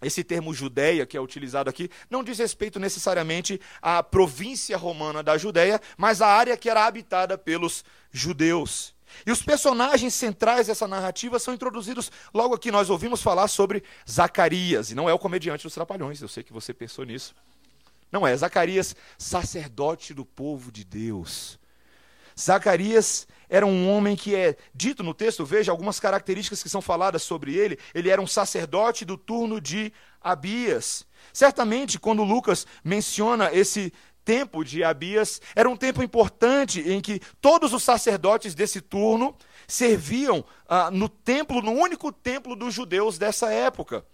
Esse 0.00 0.22
termo 0.22 0.54
Judéia, 0.54 1.04
que 1.04 1.16
é 1.16 1.20
utilizado 1.20 1.68
aqui, 1.68 1.90
não 2.08 2.22
diz 2.22 2.38
respeito 2.38 2.78
necessariamente 2.78 3.60
à 3.82 4.00
província 4.00 4.76
romana 4.76 5.24
da 5.24 5.36
Judéia, 5.36 5.80
mas 5.96 6.22
à 6.22 6.28
área 6.28 6.56
que 6.56 6.70
era 6.70 6.86
habitada 6.86 7.36
pelos 7.36 7.84
judeus. 8.12 8.91
E 9.26 9.30
os 9.30 9.42
personagens 9.42 10.14
centrais 10.14 10.66
dessa 10.66 10.88
narrativa 10.88 11.38
são 11.38 11.54
introduzidos 11.54 12.10
logo 12.32 12.54
aqui. 12.54 12.70
Nós 12.70 12.90
ouvimos 12.90 13.22
falar 13.22 13.48
sobre 13.48 13.82
Zacarias, 14.08 14.90
e 14.90 14.94
não 14.94 15.08
é 15.08 15.14
o 15.14 15.18
comediante 15.18 15.64
dos 15.64 15.74
Trapalhões, 15.74 16.20
eu 16.20 16.28
sei 16.28 16.42
que 16.42 16.52
você 16.52 16.72
pensou 16.72 17.04
nisso. 17.04 17.34
Não 18.10 18.26
é, 18.26 18.36
Zacarias, 18.36 18.94
sacerdote 19.16 20.12
do 20.12 20.24
povo 20.24 20.70
de 20.70 20.84
Deus. 20.84 21.58
Zacarias 22.38 23.26
era 23.48 23.66
um 23.66 23.90
homem 23.90 24.16
que 24.16 24.34
é 24.34 24.56
dito 24.74 25.02
no 25.02 25.12
texto, 25.12 25.44
veja 25.44 25.70
algumas 25.70 26.00
características 26.00 26.62
que 26.62 26.68
são 26.68 26.80
faladas 26.80 27.22
sobre 27.22 27.54
ele. 27.54 27.78
Ele 27.94 28.08
era 28.08 28.20
um 28.20 28.26
sacerdote 28.26 29.04
do 29.04 29.16
turno 29.16 29.60
de 29.60 29.92
Abias. 30.20 31.06
Certamente, 31.32 31.98
quando 31.98 32.24
Lucas 32.24 32.66
menciona 32.82 33.52
esse 33.52 33.92
tempo 34.24 34.64
de 34.64 34.82
Abias 34.84 35.40
era 35.54 35.68
um 35.68 35.76
tempo 35.76 36.02
importante 36.02 36.80
em 36.80 37.00
que 37.00 37.20
todos 37.40 37.72
os 37.72 37.82
sacerdotes 37.82 38.54
desse 38.54 38.80
turno 38.80 39.36
serviam 39.66 40.44
ah, 40.68 40.90
no 40.90 41.08
templo, 41.08 41.62
no 41.62 41.72
único 41.72 42.12
templo 42.12 42.56
dos 42.56 42.74
judeus 42.74 43.18
dessa 43.18 43.52
época. 43.52 44.04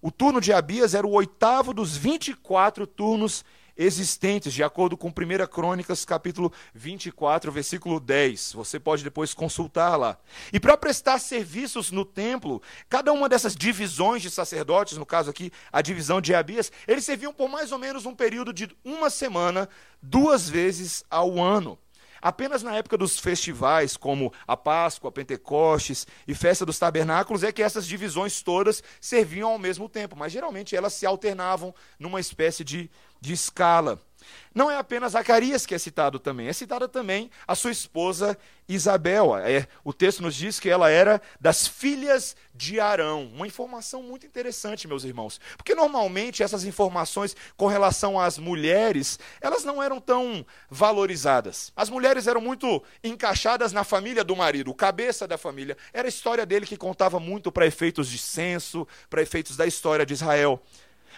O 0.00 0.10
turno 0.10 0.40
de 0.40 0.52
Abias 0.52 0.94
era 0.94 1.06
o 1.06 1.12
oitavo 1.12 1.72
dos 1.72 1.96
24 1.96 2.86
turnos 2.86 3.44
existentes, 3.76 4.52
de 4.52 4.62
acordo 4.62 4.96
com 4.96 5.08
1 5.08 5.12
Crônicas, 5.50 6.04
capítulo 6.04 6.52
24, 6.74 7.50
versículo 7.52 8.00
10. 8.00 8.52
Você 8.52 8.80
pode 8.80 9.04
depois 9.04 9.34
consultar 9.34 9.96
lá. 9.96 10.18
E 10.52 10.58
para 10.58 10.76
prestar 10.76 11.18
serviços 11.18 11.90
no 11.90 12.04
templo, 12.04 12.62
cada 12.88 13.12
uma 13.12 13.28
dessas 13.28 13.54
divisões 13.54 14.22
de 14.22 14.30
sacerdotes, 14.30 14.96
no 14.96 15.06
caso 15.06 15.30
aqui, 15.30 15.52
a 15.72 15.82
divisão 15.82 16.20
de 16.20 16.34
Abias, 16.34 16.72
eles 16.86 17.04
serviam 17.04 17.32
por 17.32 17.48
mais 17.48 17.72
ou 17.72 17.78
menos 17.78 18.06
um 18.06 18.14
período 18.14 18.52
de 18.52 18.68
uma 18.84 19.10
semana, 19.10 19.68
duas 20.00 20.48
vezes 20.48 21.04
ao 21.10 21.42
ano. 21.42 21.78
Apenas 22.20 22.62
na 22.62 22.76
época 22.76 22.96
dos 22.96 23.18
festivais, 23.18 23.96
como 23.96 24.32
a 24.46 24.56
Páscoa, 24.56 25.12
Pentecostes 25.12 26.06
e 26.26 26.34
Festa 26.34 26.64
dos 26.64 26.78
Tabernáculos, 26.78 27.42
é 27.42 27.52
que 27.52 27.62
essas 27.62 27.86
divisões 27.86 28.42
todas 28.42 28.82
serviam 29.00 29.50
ao 29.50 29.58
mesmo 29.58 29.88
tempo, 29.88 30.16
mas 30.16 30.32
geralmente 30.32 30.76
elas 30.76 30.92
se 30.94 31.06
alternavam 31.06 31.74
numa 31.98 32.20
espécie 32.20 32.62
de, 32.62 32.90
de 33.20 33.32
escala. 33.32 34.05
Não 34.54 34.70
é 34.70 34.76
apenas 34.76 35.12
Zacarias 35.12 35.66
que 35.66 35.74
é 35.74 35.78
citado 35.78 36.18
também, 36.18 36.48
é 36.48 36.52
citada 36.52 36.88
também 36.88 37.30
a 37.46 37.54
sua 37.54 37.70
esposa 37.70 38.38
Isabel. 38.68 39.36
É, 39.36 39.66
o 39.84 39.92
texto 39.92 40.22
nos 40.22 40.34
diz 40.34 40.58
que 40.58 40.68
ela 40.68 40.90
era 40.90 41.20
das 41.40 41.66
filhas 41.66 42.36
de 42.54 42.80
Arão. 42.80 43.30
Uma 43.34 43.46
informação 43.46 44.02
muito 44.02 44.26
interessante, 44.26 44.88
meus 44.88 45.04
irmãos. 45.04 45.40
Porque 45.56 45.74
normalmente 45.74 46.42
essas 46.42 46.64
informações 46.64 47.36
com 47.56 47.66
relação 47.66 48.18
às 48.18 48.38
mulheres, 48.38 49.18
elas 49.40 49.64
não 49.64 49.82
eram 49.82 50.00
tão 50.00 50.44
valorizadas. 50.70 51.72
As 51.76 51.90
mulheres 51.90 52.26
eram 52.26 52.40
muito 52.40 52.82
encaixadas 53.04 53.72
na 53.72 53.84
família 53.84 54.24
do 54.24 54.34
marido, 54.34 54.70
o 54.70 54.74
cabeça 54.74 55.28
da 55.28 55.38
família. 55.38 55.76
Era 55.92 56.08
a 56.08 56.10
história 56.10 56.46
dele 56.46 56.66
que 56.66 56.76
contava 56.76 57.20
muito 57.20 57.52
para 57.52 57.66
efeitos 57.66 58.08
de 58.08 58.18
censo, 58.18 58.86
para 59.08 59.22
efeitos 59.22 59.56
da 59.56 59.66
história 59.66 60.04
de 60.04 60.14
Israel. 60.14 60.62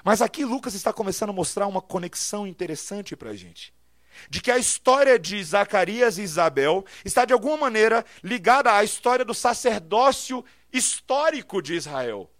Mas 0.04 0.22
aqui 0.22 0.44
Lucas 0.44 0.74
está 0.74 0.92
começando 0.92 1.30
a 1.30 1.32
mostrar 1.32 1.66
uma 1.66 1.80
conexão 1.80 2.46
interessante 2.46 3.16
para 3.16 3.30
a 3.30 3.36
gente. 3.36 3.72
De 4.28 4.40
que 4.40 4.50
a 4.50 4.58
história 4.58 5.18
de 5.18 5.42
Zacarias 5.42 6.18
e 6.18 6.22
Isabel 6.22 6.84
está 7.04 7.24
de 7.24 7.32
alguma 7.32 7.56
maneira 7.56 8.04
ligada 8.22 8.74
à 8.74 8.82
história 8.82 9.24
do 9.24 9.34
sacerdócio 9.34 10.44
histórico 10.72 11.62
de 11.62 11.74
Israel. 11.74 12.30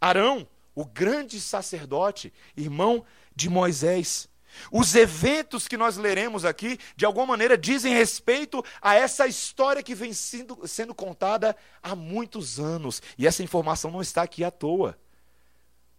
Arão, 0.00 0.46
o 0.74 0.84
grande 0.84 1.40
sacerdote, 1.40 2.32
irmão 2.56 3.04
de 3.34 3.48
Moisés. 3.48 4.28
Os 4.72 4.94
eventos 4.94 5.68
que 5.68 5.76
nós 5.76 5.96
leremos 5.96 6.44
aqui, 6.44 6.78
de 6.96 7.04
alguma 7.04 7.26
maneira, 7.26 7.56
dizem 7.56 7.94
respeito 7.94 8.64
a 8.80 8.94
essa 8.94 9.26
história 9.26 9.82
que 9.82 9.94
vem 9.94 10.12
sendo, 10.12 10.66
sendo 10.66 10.94
contada 10.94 11.56
há 11.82 11.94
muitos 11.94 12.58
anos. 12.58 13.00
E 13.16 13.26
essa 13.26 13.42
informação 13.42 13.90
não 13.90 14.02
está 14.02 14.22
aqui 14.22 14.42
à 14.42 14.50
toa. 14.50 14.98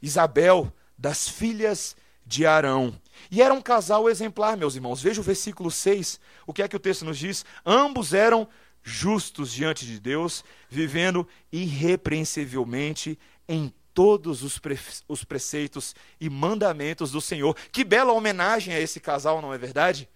Isabel 0.01 0.73
das 1.01 1.27
filhas 1.27 1.95
de 2.23 2.45
Arão. 2.45 2.93
E 3.31 3.41
era 3.41 3.53
um 3.53 3.61
casal 3.61 4.07
exemplar, 4.07 4.55
meus 4.55 4.75
irmãos. 4.75 5.01
Veja 5.01 5.19
o 5.19 5.23
versículo 5.23 5.71
6. 5.71 6.19
O 6.45 6.53
que 6.53 6.61
é 6.61 6.67
que 6.67 6.75
o 6.75 6.79
texto 6.79 7.03
nos 7.03 7.17
diz? 7.17 7.43
Ambos 7.65 8.13
eram 8.13 8.47
justos 8.83 9.51
diante 9.51 9.83
de 9.85 9.99
Deus, 9.99 10.45
vivendo 10.69 11.27
irrepreensivelmente 11.51 13.17
em 13.49 13.73
todos 13.95 14.43
os, 14.43 14.59
pre 14.59 14.77
os 15.07 15.23
preceitos 15.23 15.95
e 16.19 16.29
mandamentos 16.29 17.11
do 17.11 17.19
Senhor. 17.19 17.55
Que 17.71 17.83
bela 17.83 18.13
homenagem 18.13 18.73
a 18.73 18.79
esse 18.79 18.99
casal, 18.99 19.41
não 19.41 19.51
é 19.51 19.57
verdade? 19.57 20.07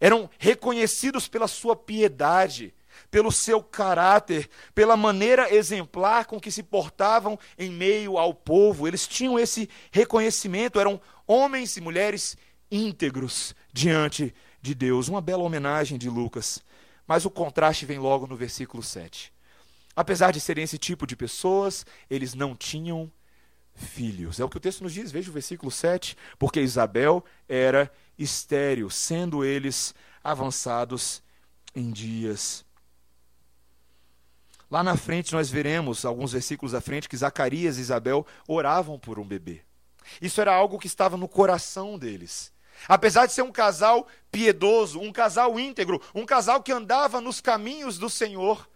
Eram 0.00 0.30
reconhecidos 0.38 1.28
pela 1.28 1.46
sua 1.46 1.76
piedade, 1.76 2.72
pelo 3.10 3.30
seu 3.30 3.62
caráter, 3.62 4.48
pela 4.74 4.96
maneira 4.96 5.54
exemplar 5.54 6.26
com 6.26 6.40
que 6.40 6.50
se 6.50 6.62
portavam 6.62 7.38
em 7.58 7.70
meio 7.70 8.18
ao 8.18 8.34
povo. 8.34 8.88
Eles 8.88 9.06
tinham 9.06 9.38
esse 9.38 9.68
reconhecimento, 9.90 10.80
eram 10.80 11.00
homens 11.26 11.76
e 11.76 11.80
mulheres 11.80 12.36
íntegros 12.70 13.54
diante 13.72 14.34
de 14.60 14.74
Deus. 14.74 15.08
Uma 15.08 15.20
bela 15.20 15.42
homenagem 15.42 15.98
de 15.98 16.08
Lucas. 16.08 16.62
Mas 17.06 17.24
o 17.24 17.30
contraste 17.30 17.86
vem 17.86 17.98
logo 17.98 18.26
no 18.26 18.36
versículo 18.36 18.82
7. 18.82 19.32
Apesar 19.96 20.32
de 20.32 20.40
serem 20.40 20.64
esse 20.64 20.78
tipo 20.78 21.06
de 21.06 21.16
pessoas, 21.16 21.84
eles 22.08 22.34
não 22.34 22.54
tinham 22.54 23.10
filhos. 23.74 24.38
É 24.38 24.44
o 24.44 24.48
que 24.48 24.56
o 24.56 24.60
texto 24.60 24.82
nos 24.82 24.92
diz, 24.92 25.10
veja 25.10 25.30
o 25.30 25.32
versículo 25.32 25.70
7. 25.70 26.16
Porque 26.38 26.60
Isabel 26.60 27.24
era 27.48 27.90
estéril, 28.16 28.88
sendo 28.90 29.44
eles 29.44 29.94
avançados 30.22 31.22
em 31.74 31.90
dias. 31.90 32.64
Lá 34.70 34.82
na 34.82 34.96
frente 34.96 35.32
nós 35.32 35.50
veremos, 35.50 36.04
alguns 36.04 36.32
versículos 36.32 36.74
à 36.74 36.80
frente, 36.80 37.08
que 37.08 37.16
Zacarias 37.16 37.76
e 37.76 37.80
Isabel 37.80 38.24
oravam 38.46 38.98
por 38.98 39.18
um 39.18 39.26
bebê. 39.26 39.62
Isso 40.22 40.40
era 40.40 40.54
algo 40.54 40.78
que 40.78 40.86
estava 40.86 41.16
no 41.16 41.28
coração 41.28 41.98
deles. 41.98 42.52
Apesar 42.88 43.26
de 43.26 43.32
ser 43.32 43.42
um 43.42 43.52
casal 43.52 44.06
piedoso, 44.30 45.00
um 45.00 45.12
casal 45.12 45.58
íntegro, 45.58 46.00
um 46.14 46.24
casal 46.24 46.62
que 46.62 46.72
andava 46.72 47.20
nos 47.20 47.40
caminhos 47.40 47.98
do 47.98 48.08
Senhor, 48.08 48.68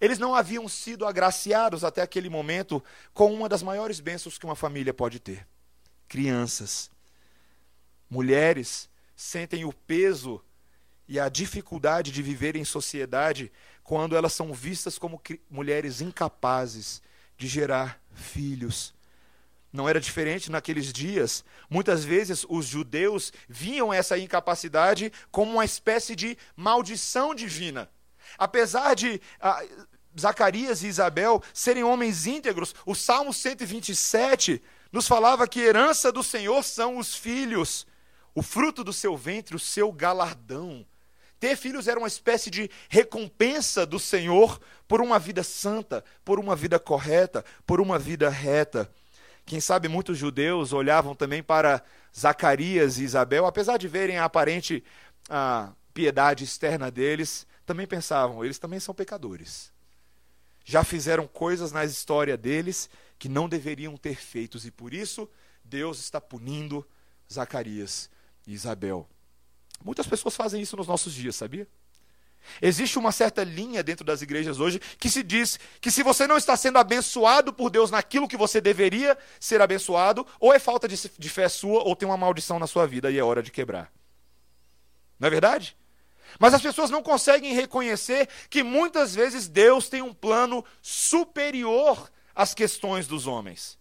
eles 0.00 0.18
não 0.18 0.34
haviam 0.34 0.66
sido 0.68 1.04
agraciados 1.04 1.84
até 1.84 2.00
aquele 2.00 2.30
momento 2.30 2.82
com 3.12 3.34
uma 3.34 3.48
das 3.48 3.62
maiores 3.62 4.00
bênçãos 4.00 4.38
que 4.38 4.46
uma 4.46 4.56
família 4.56 4.94
pode 4.94 5.18
ter: 5.18 5.46
crianças. 6.08 6.90
Mulheres 8.08 8.88
sentem 9.14 9.64
o 9.64 9.72
peso 9.72 10.42
e 11.06 11.18
a 11.20 11.28
dificuldade 11.28 12.12
de 12.12 12.22
viver 12.22 12.56
em 12.56 12.64
sociedade 12.64 13.52
quando 13.90 14.14
elas 14.14 14.32
são 14.32 14.54
vistas 14.54 14.96
como 14.96 15.20
mulheres 15.50 16.00
incapazes 16.00 17.02
de 17.36 17.48
gerar 17.48 18.00
filhos. 18.14 18.94
Não 19.72 19.88
era 19.88 20.00
diferente 20.00 20.48
naqueles 20.48 20.92
dias. 20.92 21.44
Muitas 21.68 22.04
vezes 22.04 22.46
os 22.48 22.66
judeus 22.66 23.32
viam 23.48 23.92
essa 23.92 24.16
incapacidade 24.16 25.12
como 25.32 25.54
uma 25.54 25.64
espécie 25.64 26.14
de 26.14 26.38
maldição 26.54 27.34
divina. 27.34 27.90
Apesar 28.38 28.94
de 28.94 29.20
ah, 29.40 29.60
Zacarias 30.16 30.84
e 30.84 30.86
Isabel 30.86 31.42
serem 31.52 31.82
homens 31.82 32.28
íntegros, 32.28 32.76
o 32.86 32.94
Salmo 32.94 33.34
127 33.34 34.62
nos 34.92 35.08
falava 35.08 35.48
que 35.48 35.58
herança 35.58 36.12
do 36.12 36.22
Senhor 36.22 36.62
são 36.62 36.96
os 36.96 37.16
filhos, 37.16 37.88
o 38.36 38.40
fruto 38.40 38.84
do 38.84 38.92
seu 38.92 39.16
ventre, 39.16 39.56
o 39.56 39.58
seu 39.58 39.90
galardão. 39.90 40.86
Ter 41.40 41.56
filhos 41.56 41.88
era 41.88 41.98
uma 41.98 42.06
espécie 42.06 42.50
de 42.50 42.70
recompensa 42.90 43.86
do 43.86 43.98
Senhor 43.98 44.60
por 44.86 45.00
uma 45.00 45.18
vida 45.18 45.42
santa, 45.42 46.04
por 46.22 46.38
uma 46.38 46.54
vida 46.54 46.78
correta, 46.78 47.42
por 47.66 47.80
uma 47.80 47.98
vida 47.98 48.28
reta. 48.28 48.92
Quem 49.46 49.58
sabe 49.58 49.88
muitos 49.88 50.18
judeus 50.18 50.74
olhavam 50.74 51.14
também 51.14 51.42
para 51.42 51.82
Zacarias 52.16 52.98
e 52.98 53.04
Isabel, 53.04 53.46
apesar 53.46 53.78
de 53.78 53.88
verem 53.88 54.18
a 54.18 54.24
aparente 54.26 54.84
a 55.30 55.72
piedade 55.94 56.44
externa 56.44 56.90
deles, 56.90 57.46
também 57.64 57.86
pensavam, 57.86 58.44
eles 58.44 58.58
também 58.58 58.78
são 58.78 58.94
pecadores. 58.94 59.72
Já 60.62 60.84
fizeram 60.84 61.26
coisas 61.26 61.72
na 61.72 61.86
história 61.86 62.36
deles 62.36 62.90
que 63.18 63.30
não 63.30 63.48
deveriam 63.48 63.96
ter 63.96 64.16
feitos 64.16 64.66
e 64.66 64.70
por 64.70 64.92
isso 64.92 65.28
Deus 65.64 66.00
está 66.00 66.20
punindo 66.20 66.86
Zacarias 67.32 68.10
e 68.46 68.52
Isabel. 68.52 69.08
Muitas 69.84 70.06
pessoas 70.06 70.36
fazem 70.36 70.60
isso 70.60 70.76
nos 70.76 70.86
nossos 70.86 71.12
dias, 71.12 71.36
sabia? 71.36 71.66
Existe 72.60 72.98
uma 72.98 73.12
certa 73.12 73.44
linha 73.44 73.82
dentro 73.82 74.04
das 74.04 74.22
igrejas 74.22 74.58
hoje 74.58 74.80
que 74.98 75.10
se 75.10 75.22
diz 75.22 75.58
que 75.80 75.90
se 75.90 76.02
você 76.02 76.26
não 76.26 76.36
está 76.36 76.56
sendo 76.56 76.78
abençoado 76.78 77.52
por 77.52 77.70
Deus 77.70 77.90
naquilo 77.90 78.28
que 78.28 78.36
você 78.36 78.60
deveria 78.60 79.16
ser 79.38 79.60
abençoado, 79.60 80.26
ou 80.38 80.52
é 80.52 80.58
falta 80.58 80.88
de, 80.88 81.28
fé 81.28 81.48
sua, 81.48 81.82
ou 81.82 81.94
tem 81.94 82.08
uma 82.08 82.16
maldição 82.16 82.58
na 82.58 82.66
sua 82.66 82.86
vida 82.86 83.10
e 83.10 83.18
é 83.18 83.24
hora 83.24 83.42
de 83.42 83.50
quebrar. 83.50 83.92
Não 85.18 85.26
é 85.26 85.30
verdade? 85.30 85.76
Mas 86.38 86.54
as 86.54 86.62
pessoas 86.62 86.90
não 86.90 87.02
conseguem 87.02 87.54
reconhecer 87.54 88.28
que 88.48 88.62
muitas 88.62 89.14
vezes 89.14 89.48
Deus 89.48 89.88
tem 89.88 90.02
um 90.02 90.14
plano 90.14 90.64
superior 90.80 92.10
às 92.34 92.54
questões 92.54 93.06
dos 93.06 93.26
homens. 93.26 93.79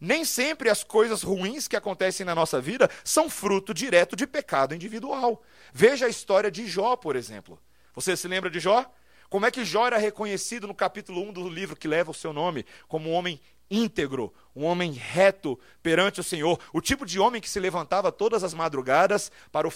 Nem 0.00 0.24
sempre 0.24 0.70
as 0.70 0.84
coisas 0.84 1.22
ruins 1.22 1.66
que 1.66 1.76
acontecem 1.76 2.24
na 2.24 2.34
nossa 2.34 2.60
vida 2.60 2.88
são 3.02 3.28
fruto 3.28 3.74
direto 3.74 4.14
de 4.14 4.26
pecado 4.26 4.74
individual. 4.74 5.42
Veja 5.72 6.06
a 6.06 6.08
história 6.08 6.50
de 6.50 6.66
Jó, 6.66 6.96
por 6.96 7.16
exemplo. 7.16 7.58
Você 7.94 8.16
se 8.16 8.28
lembra 8.28 8.48
de 8.48 8.60
Jó? 8.60 8.84
Como 9.28 9.44
é 9.44 9.50
que 9.50 9.64
Jó 9.64 9.86
era 9.86 9.98
reconhecido 9.98 10.66
no 10.66 10.74
capítulo 10.74 11.20
1 11.28 11.32
do 11.32 11.48
livro 11.48 11.76
que 11.76 11.88
leva 11.88 12.10
o 12.10 12.14
seu 12.14 12.32
nome 12.32 12.64
como 12.86 13.10
um 13.10 13.12
homem 13.12 13.40
íntegro, 13.70 14.32
um 14.56 14.64
homem 14.64 14.92
reto 14.92 15.58
perante 15.82 16.20
o 16.20 16.24
Senhor, 16.24 16.58
o 16.72 16.80
tipo 16.80 17.04
de 17.04 17.18
homem 17.18 17.40
que 17.40 17.50
se 17.50 17.60
levantava 17.60 18.10
todas 18.10 18.42
as 18.42 18.54
madrugadas 18.54 19.30
para 19.52 19.68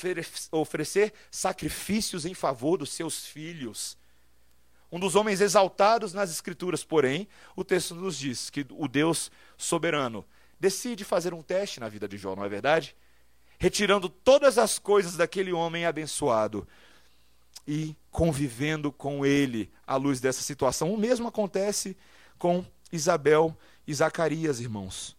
oferecer 0.51 1.13
sacrifícios 1.31 2.25
em 2.25 2.33
favor 2.33 2.79
dos 2.79 2.91
seus 2.93 3.27
filhos 3.27 4.01
um 4.93 5.01
dos 5.01 5.17
homens 5.17 5.41
exaltados 5.41 6.13
nas 6.13 6.31
Escrituras, 6.31 6.85
porém, 6.85 7.27
o 7.57 7.65
texto 7.65 7.95
nos 7.95 8.19
diz 8.19 8.51
que 8.51 8.67
o 8.71 8.87
Deus 8.87 9.33
soberano 9.57 10.23
decide 10.61 11.03
fazer 11.03 11.33
um 11.33 11.43
teste 11.43 11.81
na 11.81 11.89
vida 11.89 12.07
de 12.07 12.19
Jó, 12.19 12.37
não 12.37 12.45
é 12.45 12.49
verdade? 12.49 12.95
Retirando 13.59 14.11
todas 14.11 14.59
as 14.59 14.79
coisas 14.79 15.17
daquele 15.17 15.51
homem 15.51 15.87
abençoado 15.87 16.69
e 17.67 17.97
convivendo 18.11 18.93
com 18.93 19.25
ele 19.25 19.73
à 19.87 19.97
luz 19.97 20.21
dessa 20.21 20.43
situação. 20.43 20.93
O 20.93 20.99
mesmo 20.99 21.27
acontece 21.27 21.97
com 22.39 22.65
Isabel 22.93 23.57
e 23.87 23.95
Zacarias, 23.95 24.61
irmãos. 24.61 25.17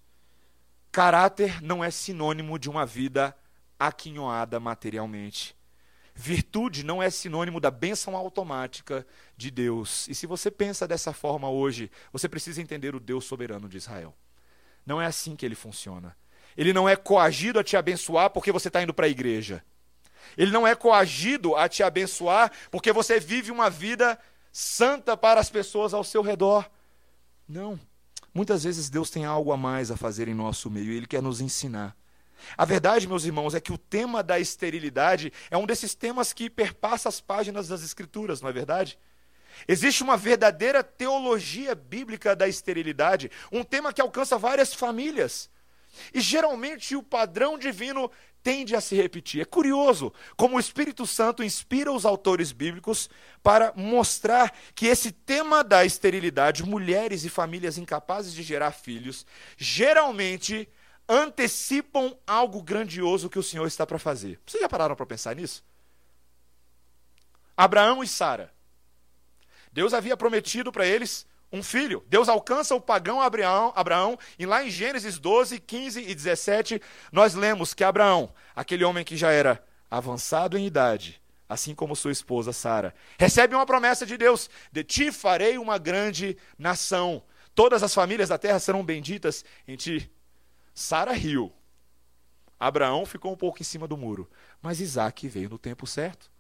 Caráter 0.92 1.64
não 1.64 1.84
é 1.84 1.90
sinônimo 1.90 2.60
de 2.60 2.70
uma 2.70 2.86
vida 2.86 3.36
aquinhoada 3.80 4.60
materialmente. 4.60 5.56
Virtude 6.16 6.84
não 6.84 7.02
é 7.02 7.10
sinônimo 7.10 7.60
da 7.60 7.72
bênção 7.72 8.16
automática 8.16 9.06
de 9.36 9.50
Deus. 9.50 10.08
E 10.08 10.14
se 10.14 10.28
você 10.28 10.52
pensa 10.52 10.88
dessa 10.88 11.12
forma 11.12 11.50
hoje, 11.50 11.90
você 12.12 12.30
precisa 12.30 12.62
entender 12.62 12.96
o 12.96 13.00
Deus 13.00 13.26
soberano 13.26 13.68
de 13.68 13.78
Israel. 13.78 14.16
Não 14.86 15.02
é 15.02 15.06
assim 15.06 15.36
que 15.36 15.46
ele 15.46 15.56
funciona. 15.56 16.16
Ele 16.56 16.72
não 16.72 16.88
é 16.88 16.96
coagido 16.96 17.60
a 17.60 17.64
te 17.64 17.76
abençoar 17.76 18.30
porque 18.30 18.52
você 18.52 18.68
está 18.68 18.82
indo 18.82 18.94
para 18.94 19.08
a 19.08 19.10
igreja. 19.10 19.64
Ele 20.38 20.52
não 20.52 20.68
é 20.68 20.76
coagido 20.76 21.56
a 21.56 21.68
te 21.68 21.82
abençoar 21.82 22.52
porque 22.70 22.92
você 22.94 23.20
vive 23.20 23.52
uma 23.52 23.70
vida 23.70 24.20
santa 24.52 25.18
para 25.18 25.40
as 25.40 25.50
pessoas 25.50 25.94
ao 25.94 26.04
seu 26.04 26.22
redor. 26.22 26.70
Não. 27.48 27.80
Muitas 28.34 28.64
vezes 28.64 28.90
Deus 28.90 29.10
tem 29.10 29.26
algo 29.26 29.52
a 29.52 29.58
mais 29.58 29.90
a 29.90 29.98
fazer 29.98 30.28
em 30.28 30.34
nosso 30.34 30.70
meio 30.70 30.92
e 30.92 30.98
Ele 30.98 31.08
quer 31.08 31.22
nos 31.22 31.42
ensinar. 31.42 31.96
A 32.58 32.66
verdade, 32.66 33.08
meus 33.08 33.26
irmãos, 33.26 33.56
é 33.56 33.60
que 33.60 33.74
o 33.74 33.78
tema 33.78 34.22
da 34.22 34.40
esterilidade 34.40 35.32
é 35.50 35.58
um 35.58 35.66
desses 35.66 35.96
temas 35.96 36.34
que 36.34 36.50
perpassa 36.50 37.10
as 37.10 37.20
páginas 37.22 37.68
das 37.68 37.84
Escrituras, 37.84 38.42
não 38.42 38.50
é 38.50 38.54
verdade? 38.54 38.98
Existe 39.68 40.04
uma 40.04 40.18
verdadeira 40.18 40.84
teologia 40.84 41.76
bíblica 41.76 42.36
da 42.36 42.48
esterilidade, 42.48 43.30
um 43.52 43.64
tema 43.64 43.94
que 43.94 44.02
alcança 44.02 44.38
várias 44.38 44.74
famílias. 44.74 45.50
E 46.14 46.20
geralmente 46.20 46.96
o 46.96 47.04
padrão 47.04 47.58
divino 47.58 48.10
tende 48.42 48.76
a 48.76 48.82
se 48.82 48.96
repetir. 48.96 49.42
É 49.42 49.46
curioso 49.46 50.12
como 50.36 50.58
o 50.58 50.60
Espírito 50.60 51.06
Santo 51.08 51.44
inspira 51.44 51.92
os 51.92 52.06
autores 52.06 52.52
bíblicos 52.52 53.10
para 53.42 53.72
mostrar 53.76 54.54
que 54.76 54.88
esse 54.88 55.12
tema 55.12 55.64
da 55.64 55.86
esterilidade, 55.86 56.64
mulheres 56.64 57.24
e 57.24 57.30
famílias 57.30 57.78
incapazes 57.78 58.34
de 58.34 58.44
gerar 58.44 58.72
filhos, 58.72 59.26
geralmente 59.56 60.68
antecipam 61.08 62.16
algo 62.26 62.62
grandioso 62.62 63.30
que 63.30 63.40
o 63.40 63.44
Senhor 63.44 63.68
está 63.68 63.86
para 63.86 64.00
fazer. 64.00 64.40
Vocês 64.46 64.62
já 64.62 64.70
pararam 64.70 64.96
para 64.96 65.06
pensar 65.06 65.36
nisso? 65.36 65.64
Abraão 67.56 68.04
e 68.04 68.08
Sara. 68.08 68.52
Deus 69.72 69.94
havia 69.94 70.18
prometido 70.18 70.72
para 70.72 70.86
eles 70.86 71.26
um 71.52 71.62
filho. 71.62 72.04
Deus 72.08 72.28
alcança 72.28 72.74
o 72.74 72.82
pagão 72.82 73.22
Abraão, 73.22 73.72
Abraão, 73.76 74.18
e 74.40 74.46
lá 74.46 74.64
em 74.64 74.72
Gênesis 74.72 75.20
12, 75.20 75.60
15 75.60 76.02
e 76.02 76.16
17, 76.16 76.82
nós 77.12 77.36
lemos 77.36 77.74
que 77.74 77.84
Abraão, 77.84 78.34
aquele 78.56 78.84
homem 78.84 79.04
que 79.04 79.16
já 79.16 79.32
era 79.32 79.64
avançado 79.90 80.58
em 80.58 80.66
idade, 80.66 81.22
assim 81.48 81.76
como 81.76 81.96
sua 81.96 82.12
esposa 82.12 82.52
Sara, 82.52 82.94
recebe 83.20 83.54
uma 83.54 83.66
promessa 83.66 84.06
de 84.06 84.18
Deus: 84.18 84.50
De 84.72 84.84
ti 84.84 85.12
farei 85.12 85.58
uma 85.58 85.78
grande 85.78 86.36
nação. 86.58 87.22
Todas 87.54 87.84
as 87.84 87.94
famílias 87.94 88.30
da 88.30 88.38
terra 88.40 88.60
serão 88.60 88.84
benditas 88.84 89.46
em 89.68 89.76
ti. 89.76 90.12
Sara 90.74 91.14
riu. 91.14 91.54
Abraão 92.60 93.06
ficou 93.06 93.32
um 93.34 93.38
pouco 93.38 93.62
em 93.62 93.66
cima 93.66 93.88
do 93.88 93.98
muro, 93.98 94.30
mas 94.62 94.80
Isaac 94.80 95.28
veio 95.28 95.50
no 95.50 95.58
tempo 95.58 95.86
certo. 95.86 96.32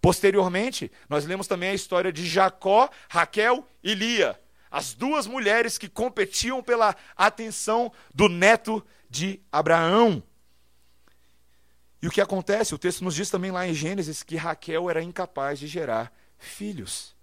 Posteriormente, 0.00 0.90
nós 1.08 1.24
lemos 1.24 1.46
também 1.46 1.70
a 1.70 1.74
história 1.74 2.12
de 2.12 2.26
Jacó, 2.26 2.90
Raquel 3.08 3.66
e 3.84 3.94
Lia, 3.94 4.40
as 4.70 4.94
duas 4.94 5.26
mulheres 5.26 5.78
que 5.78 5.88
competiam 5.88 6.62
pela 6.62 6.96
atenção 7.16 7.92
do 8.12 8.28
neto 8.28 8.84
de 9.08 9.40
Abraão. 9.52 10.22
E 12.00 12.08
o 12.08 12.10
que 12.10 12.20
acontece? 12.20 12.74
O 12.74 12.78
texto 12.78 13.04
nos 13.04 13.14
diz 13.14 13.30
também 13.30 13.52
lá 13.52 13.64
em 13.68 13.74
Gênesis 13.74 14.24
que 14.24 14.34
Raquel 14.34 14.90
era 14.90 15.02
incapaz 15.02 15.58
de 15.58 15.68
gerar 15.68 16.12
filhos. 16.36 17.14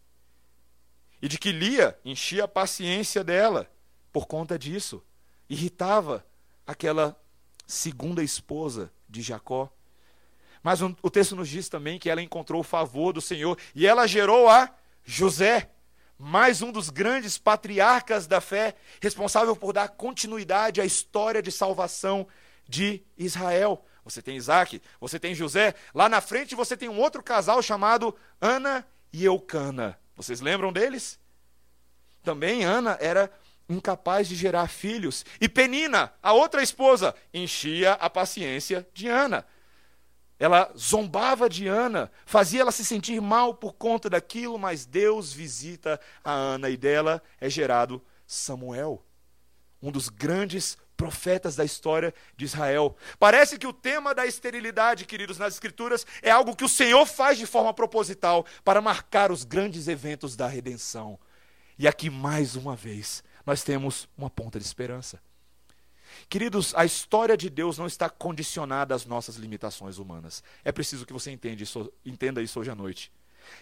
E 1.21 1.27
de 1.27 1.37
que 1.37 1.51
Lia 1.51 1.99
enchia 2.05 2.45
a 2.45 2.47
paciência 2.47 3.25
dela 3.25 3.69
por 4.13 4.25
conta 4.25 4.57
disso. 4.57 5.03
Irritava 5.49 6.25
aquela 6.65 7.19
segunda 7.65 8.23
esposa 8.23 8.91
de 9.07 9.21
Jacó. 9.21 9.71
Mas 10.61 10.81
o 10.81 11.09
texto 11.09 11.35
nos 11.35 11.47
diz 11.47 11.69
também 11.69 11.97
que 11.97 12.09
ela 12.09 12.21
encontrou 12.21 12.61
o 12.61 12.63
favor 12.63 13.13
do 13.13 13.21
Senhor 13.21 13.57
e 13.73 13.87
ela 13.87 14.05
gerou 14.07 14.49
a 14.49 14.69
José, 15.05 15.69
mais 16.17 16.61
um 16.61 16.71
dos 16.71 16.89
grandes 16.89 17.37
patriarcas 17.37 18.27
da 18.27 18.41
fé, 18.41 18.75
responsável 19.01 19.55
por 19.55 19.73
dar 19.73 19.87
continuidade 19.87 20.81
à 20.81 20.85
história 20.85 21.41
de 21.41 21.51
salvação 21.51 22.27
de 22.67 23.01
Israel. 23.17 23.83
Você 24.03 24.21
tem 24.21 24.35
Isaac, 24.35 24.81
você 24.99 25.19
tem 25.19 25.33
José, 25.33 25.73
lá 25.93 26.09
na 26.09 26.19
frente 26.19 26.55
você 26.55 26.75
tem 26.75 26.89
um 26.89 26.99
outro 26.99 27.23
casal 27.23 27.61
chamado 27.61 28.15
Ana 28.41 28.85
e 29.13 29.23
Eucana. 29.23 29.97
Vocês 30.15 30.41
lembram 30.41 30.73
deles? 30.73 31.17
Também 32.23 32.63
Ana 32.63 32.97
era 32.99 33.31
incapaz 33.69 34.27
de 34.27 34.35
gerar 34.35 34.67
filhos. 34.67 35.23
E 35.39 35.47
Penina, 35.47 36.11
a 36.21 36.33
outra 36.33 36.63
esposa, 36.63 37.15
enchia 37.33 37.93
a 37.93 38.09
paciência 38.09 38.87
de 38.93 39.07
Ana. 39.07 39.45
Ela 40.39 40.71
zombava 40.77 41.49
de 41.49 41.67
Ana, 41.67 42.09
fazia 42.25 42.61
ela 42.61 42.71
se 42.71 42.83
sentir 42.83 43.21
mal 43.21 43.53
por 43.53 43.73
conta 43.73 44.09
daquilo, 44.09 44.57
mas 44.57 44.85
Deus 44.85 45.33
visita 45.33 45.99
a 46.23 46.31
Ana 46.31 46.69
e 46.69 46.77
dela 46.77 47.21
é 47.39 47.49
gerado 47.49 48.01
Samuel, 48.25 49.05
um 49.81 49.91
dos 49.91 50.07
grandes 50.07 50.77
profetas 50.95 51.55
da 51.55 51.65
história 51.65 52.13
de 52.37 52.45
Israel. 52.45 52.95
Parece 53.17 53.57
que 53.57 53.67
o 53.67 53.73
tema 53.73 54.13
da 54.13 54.25
esterilidade, 54.25 55.05
queridos, 55.05 55.37
nas 55.37 55.53
Escrituras, 55.53 56.05
é 56.21 56.29
algo 56.29 56.55
que 56.55 56.65
o 56.65 56.69
Senhor 56.69 57.05
faz 57.05 57.37
de 57.37 57.45
forma 57.45 57.73
proposital 57.73 58.45
para 58.63 58.81
marcar 58.81 59.31
os 59.31 59.43
grandes 59.43 59.87
eventos 59.87 60.35
da 60.35 60.47
redenção. 60.47 61.19
E 61.77 61.87
aqui, 61.87 62.09
mais 62.09 62.57
uma 62.57 62.75
vez, 62.75 63.23
nós 63.45 63.63
temos 63.63 64.07
uma 64.17 64.29
ponta 64.29 64.59
de 64.59 64.65
esperança. 64.65 65.19
Queridos, 66.27 66.73
a 66.75 66.85
história 66.85 67.37
de 67.37 67.49
Deus 67.49 67.77
não 67.77 67.85
está 67.85 68.09
condicionada 68.09 68.95
às 68.95 69.05
nossas 69.05 69.35
limitações 69.35 69.97
humanas. 69.97 70.43
É 70.63 70.71
preciso 70.71 71.05
que 71.05 71.13
você 71.13 71.31
entenda 71.31 71.61
isso, 71.61 71.91
entenda 72.05 72.41
isso 72.41 72.59
hoje 72.59 72.71
à 72.71 72.75
noite. 72.75 73.11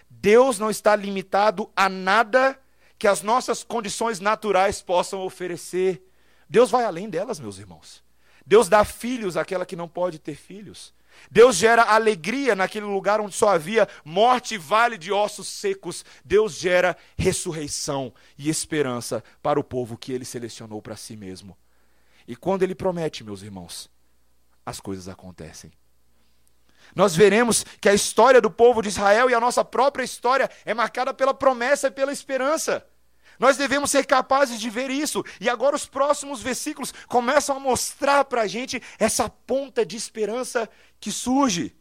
Deus 0.09 0.59
não 0.59 0.69
está 0.69 0.95
limitado 0.95 1.69
a 1.75 1.87
nada 1.89 2.59
que 2.97 3.07
as 3.07 3.21
nossas 3.21 3.63
condições 3.63 4.19
naturais 4.19 4.81
possam 4.81 5.21
oferecer. 5.21 6.01
Deus 6.49 6.71
vai 6.71 6.83
além 6.83 7.09
delas, 7.09 7.39
meus 7.39 7.59
irmãos. 7.59 8.03
Deus 8.45 8.69
dá 8.69 8.83
filhos 8.83 9.37
àquela 9.37 9.65
que 9.65 9.75
não 9.75 9.87
pode 9.87 10.19
ter 10.19 10.35
filhos. 10.35 10.93
Deus 11.29 11.55
gera 11.55 11.83
alegria 11.83 12.55
naquele 12.55 12.85
lugar 12.85 13.19
onde 13.19 13.35
só 13.35 13.49
havia 13.49 13.87
morte 14.03 14.55
e 14.55 14.57
vale 14.57 14.97
de 14.97 15.11
ossos 15.11 15.47
secos. 15.47 16.05
Deus 16.23 16.53
gera 16.53 16.95
ressurreição 17.17 18.13
e 18.37 18.49
esperança 18.49 19.23
para 19.41 19.59
o 19.59 19.63
povo 19.63 19.97
que 19.97 20.11
ele 20.11 20.25
selecionou 20.25 20.81
para 20.81 20.95
si 20.95 21.15
mesmo. 21.15 21.57
E 22.27 22.35
quando 22.35 22.63
ele 22.63 22.75
promete, 22.75 23.23
meus 23.23 23.41
irmãos, 23.41 23.89
as 24.65 24.79
coisas 24.79 25.07
acontecem. 25.07 25.71
Nós 26.95 27.15
veremos 27.15 27.65
que 27.79 27.89
a 27.89 27.93
história 27.93 28.41
do 28.41 28.49
povo 28.49 28.81
de 28.81 28.89
Israel 28.89 29.29
e 29.29 29.33
a 29.33 29.39
nossa 29.39 29.63
própria 29.63 30.03
história 30.03 30.49
é 30.65 30.73
marcada 30.73 31.13
pela 31.13 31.33
promessa 31.33 31.87
e 31.87 31.91
pela 31.91 32.11
esperança. 32.11 32.85
Nós 33.39 33.57
devemos 33.57 33.91
ser 33.91 34.05
capazes 34.05 34.59
de 34.59 34.69
ver 34.69 34.89
isso. 34.89 35.23
E 35.39 35.49
agora 35.49 35.75
os 35.75 35.85
próximos 35.85 36.41
versículos 36.41 36.93
começam 37.07 37.57
a 37.57 37.59
mostrar 37.59 38.25
para 38.25 38.41
a 38.41 38.47
gente 38.47 38.81
essa 38.97 39.29
ponta 39.29 39.85
de 39.85 39.95
esperança 39.95 40.69
que 40.99 41.11
surge. 41.11 41.75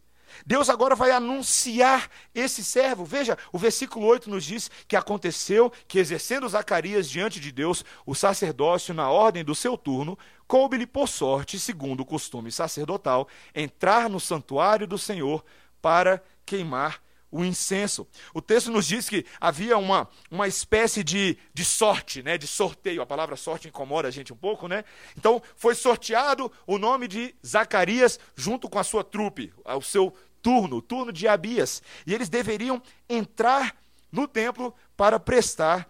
Deus 0.45 0.69
agora 0.69 0.95
vai 0.95 1.11
anunciar 1.13 2.11
esse 2.35 2.63
servo. 2.63 3.05
Veja, 3.05 3.39
o 3.53 3.59
versículo 3.59 4.07
8 4.07 4.29
nos 4.29 4.45
diz 4.45 4.71
que 4.87 4.97
aconteceu 4.97 5.73
que, 5.87 5.99
exercendo 5.99 6.49
Zacarias 6.49 7.09
diante 7.09 7.41
de 7.41 7.53
Deus 7.53 7.85
o 8.05 8.15
sacerdócio 8.15 8.93
na 8.93 9.09
ordem 9.09 9.45
do 9.45 9.55
seu 9.55 9.79
turno, 9.79 10.19
coube-lhe 10.47 10.87
por 10.87 11.09
sorte, 11.09 11.59
segundo 11.59 12.01
o 12.01 12.07
costume 12.07 12.51
sacerdotal, 12.53 13.29
entrar 13.55 14.11
no 14.11 14.21
santuário 14.21 14.87
do 14.87 14.99
Senhor 14.99 15.45
para 15.81 16.23
queimar 16.45 17.01
o 17.37 17.45
incenso. 17.45 18.07
O 18.33 18.41
texto 18.41 18.71
nos 18.71 18.87
diz 18.87 19.09
que 19.09 19.27
havia 19.41 19.77
uma, 19.77 20.09
uma 20.31 20.49
espécie 20.49 21.05
de, 21.05 21.37
de 21.53 21.65
sorte, 21.65 22.23
né, 22.23 22.39
de 22.39 22.47
sorteio. 22.47 23.03
A 23.03 23.07
palavra 23.07 23.37
sorte 23.37 23.69
incomoda 23.69 24.09
a 24.09 24.11
gente 24.11 24.33
um 24.33 24.37
pouco, 24.37 24.67
né? 24.67 24.85
Então 25.17 25.43
foi 25.57 25.75
sorteado 25.75 26.51
o 26.67 26.79
nome 26.79 27.07
de 27.07 27.35
Zacarias 27.45 28.19
junto 28.35 28.69
com 28.69 28.79
a 28.79 28.85
sua 28.85 29.05
trupe, 29.05 29.53
o 29.65 29.83
seu 29.83 30.15
turno, 30.43 30.77
o 30.77 30.83
turno 30.83 31.13
de 31.13 31.29
Abias. 31.29 31.83
E 32.07 32.15
eles 32.15 32.29
deveriam 32.29 32.81
entrar 33.09 33.77
no 34.11 34.27
templo 34.27 34.75
para 34.97 35.21
prestar 35.21 35.89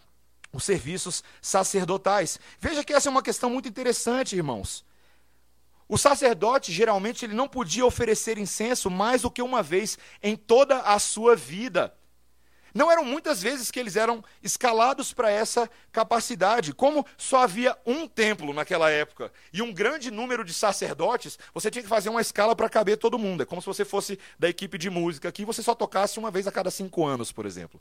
os 0.52 0.64
serviços 0.64 1.22
sacerdotais. 1.40 2.40
Veja 2.58 2.82
que 2.82 2.92
essa 2.92 3.08
é 3.08 3.10
uma 3.10 3.22
questão 3.22 3.50
muito 3.50 3.68
interessante, 3.68 4.34
irmãos. 4.34 4.85
O 5.88 5.96
sacerdote, 5.96 6.72
geralmente, 6.72 7.24
ele 7.24 7.34
não 7.34 7.46
podia 7.46 7.86
oferecer 7.86 8.38
incenso 8.38 8.90
mais 8.90 9.22
do 9.22 9.30
que 9.30 9.40
uma 9.40 9.62
vez 9.62 9.96
em 10.22 10.34
toda 10.34 10.80
a 10.80 10.98
sua 10.98 11.36
vida. 11.36 11.94
Não 12.74 12.92
eram 12.92 13.04
muitas 13.04 13.40
vezes 13.40 13.70
que 13.70 13.80
eles 13.80 13.96
eram 13.96 14.22
escalados 14.42 15.10
para 15.10 15.30
essa 15.30 15.70
capacidade. 15.90 16.74
Como 16.74 17.06
só 17.16 17.38
havia 17.38 17.74
um 17.86 18.06
templo 18.06 18.52
naquela 18.52 18.90
época 18.90 19.32
e 19.50 19.62
um 19.62 19.72
grande 19.72 20.10
número 20.10 20.44
de 20.44 20.52
sacerdotes, 20.52 21.38
você 21.54 21.70
tinha 21.70 21.82
que 21.82 21.88
fazer 21.88 22.10
uma 22.10 22.20
escala 22.20 22.54
para 22.54 22.68
caber 22.68 22.98
todo 22.98 23.18
mundo. 23.18 23.42
É 23.42 23.46
como 23.46 23.62
se 23.62 23.66
você 23.66 23.82
fosse 23.82 24.18
da 24.38 24.46
equipe 24.46 24.76
de 24.76 24.90
música 24.90 25.30
aqui 25.30 25.40
e 25.40 25.46
você 25.46 25.62
só 25.62 25.74
tocasse 25.74 26.18
uma 26.18 26.30
vez 26.30 26.46
a 26.46 26.52
cada 26.52 26.70
cinco 26.70 27.06
anos, 27.06 27.32
por 27.32 27.46
exemplo. 27.46 27.80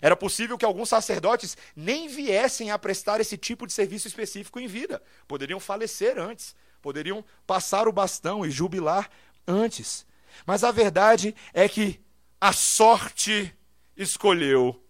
Era 0.00 0.16
possível 0.16 0.58
que 0.58 0.64
alguns 0.64 0.88
sacerdotes 0.88 1.56
nem 1.76 2.08
viessem 2.08 2.72
a 2.72 2.78
prestar 2.78 3.20
esse 3.20 3.36
tipo 3.36 3.68
de 3.68 3.72
serviço 3.72 4.08
específico 4.08 4.58
em 4.58 4.66
vida. 4.66 5.00
Poderiam 5.28 5.60
falecer 5.60 6.18
antes 6.18 6.56
poderiam 6.80 7.24
passar 7.46 7.88
o 7.88 7.92
bastão 7.92 8.44
e 8.44 8.50
jubilar 8.50 9.10
antes. 9.46 10.06
Mas 10.46 10.64
a 10.64 10.70
verdade 10.70 11.34
é 11.52 11.68
que 11.68 12.00
a 12.40 12.52
sorte 12.52 13.54
escolheu 13.96 14.80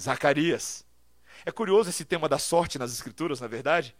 Zacarias. 0.00 0.84
É 1.44 1.50
curioso 1.50 1.90
esse 1.90 2.04
tema 2.04 2.28
da 2.28 2.38
sorte 2.38 2.78
nas 2.78 2.92
Escrituras, 2.92 3.40
na 3.40 3.46
verdade. 3.46 3.94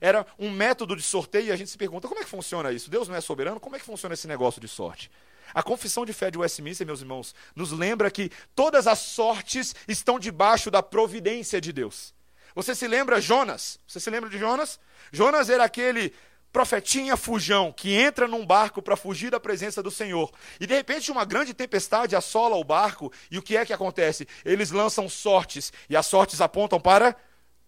Era 0.00 0.26
um 0.38 0.50
método 0.50 0.96
de 0.96 1.02
sorteio 1.02 1.46
e 1.46 1.52
a 1.52 1.56
gente 1.56 1.70
se 1.70 1.78
pergunta 1.78 2.08
como 2.08 2.20
é 2.20 2.24
que 2.24 2.30
funciona 2.30 2.72
isso? 2.72 2.90
Deus 2.90 3.08
não 3.08 3.16
é 3.16 3.20
soberano? 3.20 3.60
Como 3.60 3.76
é 3.76 3.78
que 3.78 3.84
funciona 3.84 4.14
esse 4.14 4.28
negócio 4.28 4.60
de 4.60 4.68
sorte? 4.68 5.10
A 5.52 5.62
confissão 5.62 6.04
de 6.04 6.12
fé 6.12 6.30
de 6.30 6.38
Westminster, 6.38 6.86
meus 6.86 7.00
irmãos, 7.00 7.34
nos 7.54 7.72
lembra 7.72 8.10
que 8.10 8.30
todas 8.54 8.86
as 8.86 8.98
sortes 8.98 9.74
estão 9.86 10.18
debaixo 10.18 10.70
da 10.70 10.82
providência 10.82 11.60
de 11.60 11.72
Deus. 11.72 12.14
Você 12.54 12.74
se 12.74 12.86
lembra 12.86 13.20
Jonas? 13.20 13.78
Você 13.86 13.98
se 14.00 14.10
lembra 14.10 14.28
de 14.28 14.38
Jonas? 14.38 14.78
Jonas 15.12 15.48
era 15.48 15.64
aquele 15.64 16.12
profetinha 16.52 17.16
fujão 17.16 17.72
que 17.72 17.94
entra 17.94 18.26
num 18.26 18.44
barco 18.44 18.80
para 18.80 18.96
fugir 18.96 19.30
da 19.30 19.38
presença 19.38 19.82
do 19.82 19.90
Senhor. 19.90 20.32
E 20.58 20.66
de 20.66 20.74
repente 20.74 21.10
uma 21.10 21.24
grande 21.24 21.54
tempestade 21.54 22.16
assola 22.16 22.56
o 22.56 22.64
barco, 22.64 23.12
e 23.30 23.38
o 23.38 23.42
que 23.42 23.56
é 23.56 23.64
que 23.64 23.72
acontece? 23.72 24.26
Eles 24.44 24.70
lançam 24.70 25.08
sortes, 25.08 25.72
e 25.88 25.96
as 25.96 26.06
sortes 26.06 26.40
apontam 26.40 26.80
para 26.80 27.16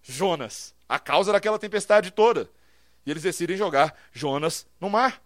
Jonas, 0.03 0.75
a 0.89 0.99
causa 0.99 1.33
daquela 1.33 1.59
tempestade 1.59 2.11
toda. 2.11 2.51
E 3.05 3.11
eles 3.11 3.23
decidem 3.23 3.57
jogar 3.57 3.95
Jonas 4.13 4.67
no 4.81 4.91
mar. 4.91 5.23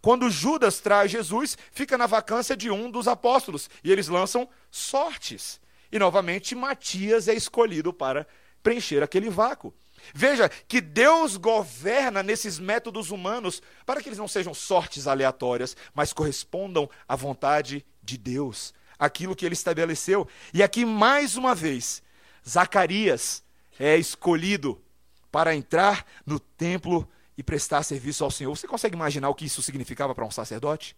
Quando 0.00 0.30
Judas 0.30 0.80
traz 0.80 1.10
Jesus, 1.10 1.58
fica 1.72 1.98
na 1.98 2.06
vacância 2.06 2.56
de 2.56 2.70
um 2.70 2.90
dos 2.90 3.08
apóstolos, 3.08 3.68
e 3.82 3.90
eles 3.90 4.08
lançam 4.08 4.48
sortes. 4.70 5.60
E 5.90 5.98
novamente 5.98 6.54
Matias 6.54 7.28
é 7.28 7.34
escolhido 7.34 7.92
para 7.92 8.26
preencher 8.62 9.02
aquele 9.02 9.28
vácuo. 9.28 9.74
Veja 10.14 10.48
que 10.48 10.80
Deus 10.80 11.36
governa 11.36 12.22
nesses 12.22 12.58
métodos 12.58 13.10
humanos 13.10 13.62
para 13.86 14.02
que 14.02 14.08
eles 14.08 14.18
não 14.18 14.28
sejam 14.28 14.54
sortes 14.54 15.06
aleatórias, 15.06 15.76
mas 15.94 16.12
correspondam 16.12 16.88
à 17.08 17.16
vontade 17.16 17.84
de 18.02 18.16
Deus, 18.16 18.74
aquilo 18.98 19.36
que 19.36 19.44
ele 19.44 19.54
estabeleceu. 19.54 20.28
E 20.52 20.62
aqui, 20.62 20.84
mais 20.84 21.36
uma 21.36 21.54
vez, 21.54 22.02
Zacarias 22.48 23.42
é 23.78 23.96
escolhido 23.96 24.82
para 25.30 25.54
entrar 25.54 26.04
no 26.26 26.40
templo 26.40 27.08
e 27.36 27.42
prestar 27.42 27.82
serviço 27.82 28.24
ao 28.24 28.30
Senhor. 28.30 28.56
Você 28.56 28.66
consegue 28.66 28.94
imaginar 28.94 29.28
o 29.28 29.34
que 29.34 29.46
isso 29.46 29.62
significava 29.62 30.14
para 30.14 30.26
um 30.26 30.30
sacerdote? 30.30 30.96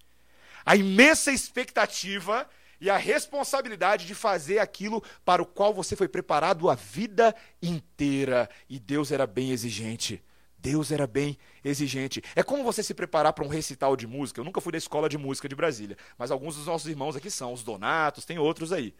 A 0.65 0.75
imensa 0.75 1.31
expectativa 1.31 2.49
e 2.83 2.91
a 2.91 2.97
responsabilidade 2.97 4.05
de 4.07 4.15
fazer 4.15 4.59
aquilo 4.59 5.01
para 5.25 5.41
o 5.41 5.47
qual 5.47 5.73
você 5.73 5.95
foi 5.95 6.09
preparado 6.09 6.69
a 6.69 6.75
vida 6.75 7.33
inteira. 7.63 8.51
E 8.69 8.81
Deus 8.81 9.13
era 9.13 9.25
bem 9.25 9.53
exigente. 9.53 10.21
Deus 10.59 10.91
era 10.91 11.07
bem 11.07 11.39
exigente. 11.65 12.21
É 12.35 12.43
como 12.43 12.65
você 12.65 12.83
se 12.83 12.93
preparar 12.93 13.35
para 13.35 13.45
um 13.45 13.49
recital 13.49 13.97
de 13.97 14.05
música. 14.05 14.41
Eu 14.41 14.45
nunca 14.45 14.61
fui 14.61 14.73
da 14.73 14.79
escola 14.79 15.09
de 15.09 15.17
música 15.17 15.49
de 15.49 15.55
Brasília, 15.55 15.97
mas 16.19 16.33
alguns 16.33 16.57
dos 16.57 16.67
nossos 16.67 16.89
irmãos 16.89 17.15
aqui 17.15 17.31
são, 17.31 17.53
os 17.53 17.63
Donatos, 17.63 18.25
tem 18.25 18.37
outros 18.37 18.73
aí. 18.73 18.93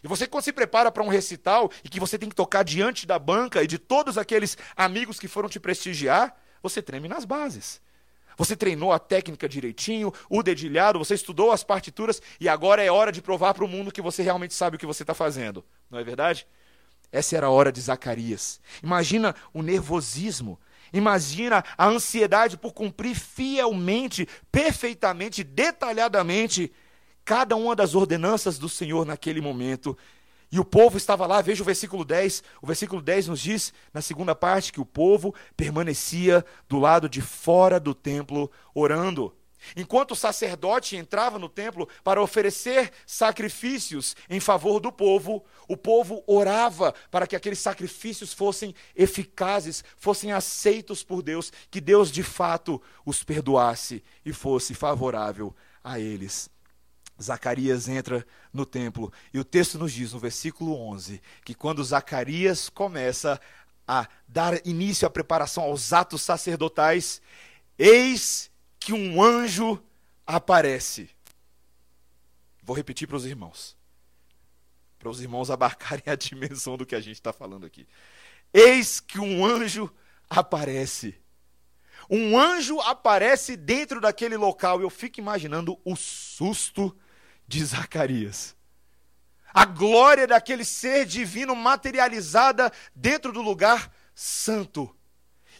E 0.00 0.06
você, 0.06 0.24
quando 0.28 0.44
se 0.44 0.52
prepara 0.52 0.92
para 0.92 1.02
um 1.02 1.08
recital 1.08 1.72
e 1.82 1.88
que 1.88 1.98
você 1.98 2.16
tem 2.16 2.28
que 2.28 2.36
tocar 2.36 2.62
diante 2.62 3.08
da 3.08 3.18
banca 3.18 3.60
e 3.60 3.66
de 3.66 3.76
todos 3.76 4.16
aqueles 4.16 4.56
amigos 4.76 5.18
que 5.18 5.26
foram 5.26 5.48
te 5.48 5.58
prestigiar, 5.58 6.40
você 6.62 6.80
treme 6.80 7.08
nas 7.08 7.24
bases. 7.24 7.82
Você 8.36 8.56
treinou 8.56 8.92
a 8.92 8.98
técnica 8.98 9.48
direitinho, 9.48 10.12
o 10.28 10.42
dedilhado, 10.42 10.98
você 10.98 11.14
estudou 11.14 11.52
as 11.52 11.64
partituras 11.64 12.20
e 12.40 12.48
agora 12.48 12.82
é 12.82 12.90
hora 12.90 13.12
de 13.12 13.22
provar 13.22 13.54
para 13.54 13.64
o 13.64 13.68
mundo 13.68 13.92
que 13.92 14.02
você 14.02 14.22
realmente 14.22 14.54
sabe 14.54 14.76
o 14.76 14.78
que 14.78 14.86
você 14.86 15.02
está 15.02 15.14
fazendo. 15.14 15.64
Não 15.90 15.98
é 15.98 16.04
verdade? 16.04 16.46
Essa 17.12 17.36
era 17.36 17.46
a 17.46 17.50
hora 17.50 17.70
de 17.70 17.80
Zacarias. 17.80 18.60
Imagina 18.82 19.34
o 19.52 19.62
nervosismo. 19.62 20.58
Imagina 20.92 21.64
a 21.78 21.86
ansiedade 21.86 22.56
por 22.56 22.72
cumprir 22.72 23.14
fielmente, 23.14 24.28
perfeitamente, 24.50 25.42
detalhadamente 25.42 26.72
cada 27.24 27.56
uma 27.56 27.74
das 27.74 27.94
ordenanças 27.94 28.58
do 28.58 28.68
Senhor 28.68 29.06
naquele 29.06 29.40
momento. 29.40 29.96
E 30.50 30.60
o 30.60 30.64
povo 30.64 30.96
estava 30.96 31.26
lá, 31.26 31.40
veja 31.40 31.62
o 31.62 31.66
versículo 31.66 32.04
10. 32.04 32.42
O 32.62 32.66
versículo 32.66 33.02
10 33.02 33.28
nos 33.28 33.40
diz, 33.40 33.72
na 33.92 34.00
segunda 34.00 34.34
parte, 34.34 34.72
que 34.72 34.80
o 34.80 34.86
povo 34.86 35.34
permanecia 35.56 36.44
do 36.68 36.78
lado 36.78 37.08
de 37.08 37.20
fora 37.20 37.80
do 37.80 37.94
templo 37.94 38.50
orando. 38.74 39.34
Enquanto 39.76 40.12
o 40.12 40.16
sacerdote 40.16 40.96
entrava 40.96 41.38
no 41.38 41.48
templo 41.48 41.88
para 42.02 42.22
oferecer 42.22 42.92
sacrifícios 43.06 44.14
em 44.28 44.40
favor 44.40 44.80
do 44.80 44.92
povo, 44.92 45.44
o 45.68 45.76
povo 45.76 46.22
orava 46.26 46.94
para 47.10 47.26
que 47.26 47.36
aqueles 47.36 47.58
sacrifícios 47.58 48.32
fossem 48.32 48.74
eficazes, 48.94 49.82
fossem 49.96 50.32
aceitos 50.32 51.02
por 51.02 51.22
Deus, 51.22 51.52
que 51.70 51.80
Deus 51.80 52.10
de 52.10 52.22
fato 52.22 52.80
os 53.04 53.24
perdoasse 53.24 54.04
e 54.24 54.32
fosse 54.32 54.74
favorável 54.74 55.54
a 55.82 55.98
eles. 55.98 56.53
Zacarias 57.22 57.88
entra 57.88 58.26
no 58.52 58.66
templo 58.66 59.12
e 59.32 59.38
o 59.38 59.44
texto 59.44 59.78
nos 59.78 59.92
diz 59.92 60.12
no 60.12 60.18
versículo 60.18 60.74
11 60.74 61.22
que 61.44 61.54
quando 61.54 61.84
Zacarias 61.84 62.68
começa 62.68 63.40
a 63.86 64.08
dar 64.26 64.66
início 64.66 65.06
à 65.06 65.10
preparação 65.10 65.64
aos 65.64 65.92
atos 65.92 66.22
sacerdotais, 66.22 67.20
eis 67.78 68.50
que 68.78 68.92
um 68.92 69.22
anjo 69.22 69.82
aparece. 70.26 71.10
Vou 72.62 72.74
repetir 72.74 73.06
para 73.06 73.16
os 73.16 73.26
irmãos, 73.26 73.76
para 74.98 75.08
os 75.08 75.20
irmãos 75.20 75.50
abarcarem 75.52 76.04
a 76.06 76.16
dimensão 76.16 76.76
do 76.76 76.86
que 76.86 76.94
a 76.94 77.00
gente 77.00 77.16
está 77.16 77.32
falando 77.32 77.66
aqui. 77.66 77.86
Eis 78.52 79.00
que 79.00 79.18
um 79.20 79.44
anjo 79.44 79.92
aparece. 80.28 81.20
Um 82.08 82.38
anjo 82.38 82.80
aparece 82.80 83.56
dentro 83.56 84.00
daquele 84.00 84.36
local. 84.36 84.80
Eu 84.80 84.90
fico 84.90 85.20
imaginando 85.20 85.78
o 85.84 85.96
susto 85.96 86.96
de 87.46 87.64
Zacarias. 87.64 88.56
A 89.52 89.64
glória 89.64 90.26
daquele 90.26 90.64
ser 90.64 91.06
divino 91.06 91.54
materializada 91.54 92.72
dentro 92.94 93.32
do 93.32 93.40
lugar 93.40 93.92
santo. 94.14 94.94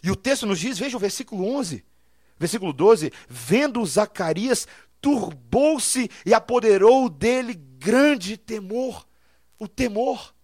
E 0.03 0.11
o 0.11 0.15
texto 0.15 0.45
nos 0.45 0.59
diz, 0.59 0.77
veja 0.77 0.97
o 0.97 0.99
versículo 0.99 1.47
11, 1.55 1.85
versículo 2.37 2.73
12: 2.73 3.11
Vendo 3.29 3.85
Zacarias, 3.85 4.67
turbou-se 5.01 6.09
e 6.25 6.33
apoderou 6.33 7.09
dele 7.09 7.53
grande 7.53 8.37
temor. 8.37 9.07
O 9.57 9.67
temor. 9.67 10.35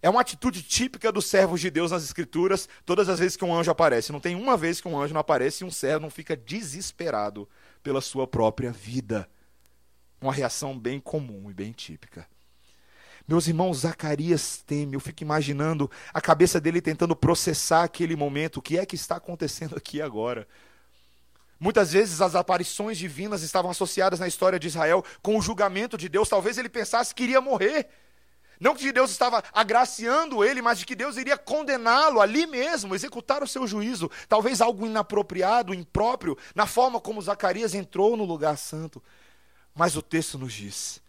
É 0.00 0.08
uma 0.08 0.20
atitude 0.20 0.62
típica 0.62 1.10
dos 1.10 1.26
servos 1.26 1.60
de 1.60 1.70
Deus 1.70 1.90
nas 1.90 2.04
Escrituras, 2.04 2.68
todas 2.84 3.08
as 3.08 3.18
vezes 3.18 3.36
que 3.36 3.44
um 3.44 3.52
anjo 3.52 3.70
aparece. 3.70 4.12
Não 4.12 4.20
tem 4.20 4.36
uma 4.36 4.56
vez 4.56 4.80
que 4.80 4.86
um 4.86 5.00
anjo 5.00 5.12
não 5.12 5.20
aparece 5.20 5.64
e 5.64 5.66
um 5.66 5.70
servo 5.70 6.02
não 6.02 6.10
fica 6.10 6.36
desesperado 6.36 7.48
pela 7.82 8.00
sua 8.00 8.26
própria 8.26 8.70
vida. 8.70 9.28
Uma 10.20 10.32
reação 10.32 10.78
bem 10.78 10.98
comum 10.98 11.50
e 11.50 11.54
bem 11.54 11.72
típica. 11.72 12.26
Meus 13.28 13.48
irmãos, 13.48 13.78
Zacarias 13.78 14.62
teme, 14.64 14.94
eu 14.94 15.00
fico 15.00 15.22
imaginando 15.22 15.90
a 16.14 16.20
cabeça 16.20 16.60
dele 16.60 16.80
tentando 16.80 17.16
processar 17.16 17.82
aquele 17.82 18.14
momento, 18.14 18.58
o 18.58 18.62
que 18.62 18.78
é 18.78 18.86
que 18.86 18.94
está 18.94 19.16
acontecendo 19.16 19.76
aqui 19.76 20.00
agora. 20.00 20.46
Muitas 21.58 21.92
vezes 21.92 22.20
as 22.20 22.34
aparições 22.34 22.96
divinas 22.96 23.42
estavam 23.42 23.70
associadas 23.70 24.20
na 24.20 24.28
história 24.28 24.58
de 24.60 24.68
Israel 24.68 25.04
com 25.22 25.36
o 25.36 25.42
julgamento 25.42 25.98
de 25.98 26.08
Deus. 26.08 26.28
Talvez 26.28 26.56
ele 26.56 26.68
pensasse 26.68 27.14
que 27.14 27.24
iria 27.24 27.40
morrer. 27.40 27.88
Não 28.60 28.74
que 28.74 28.92
Deus 28.92 29.10
estava 29.10 29.42
agraciando 29.52 30.44
ele, 30.44 30.62
mas 30.62 30.78
de 30.78 30.86
que 30.86 30.94
Deus 30.94 31.16
iria 31.16 31.36
condená-lo 31.36 32.20
ali 32.20 32.46
mesmo, 32.46 32.94
executar 32.94 33.42
o 33.42 33.46
seu 33.46 33.66
juízo. 33.66 34.10
Talvez 34.28 34.60
algo 34.60 34.86
inapropriado, 34.86 35.74
impróprio, 35.74 36.38
na 36.54 36.66
forma 36.66 37.00
como 37.00 37.20
Zacarias 37.20 37.74
entrou 37.74 38.16
no 38.16 38.24
lugar 38.24 38.56
santo. 38.56 39.02
Mas 39.76 39.94
o 39.94 40.00
texto 40.00 40.38
nos 40.38 40.54
diz, 40.54 41.02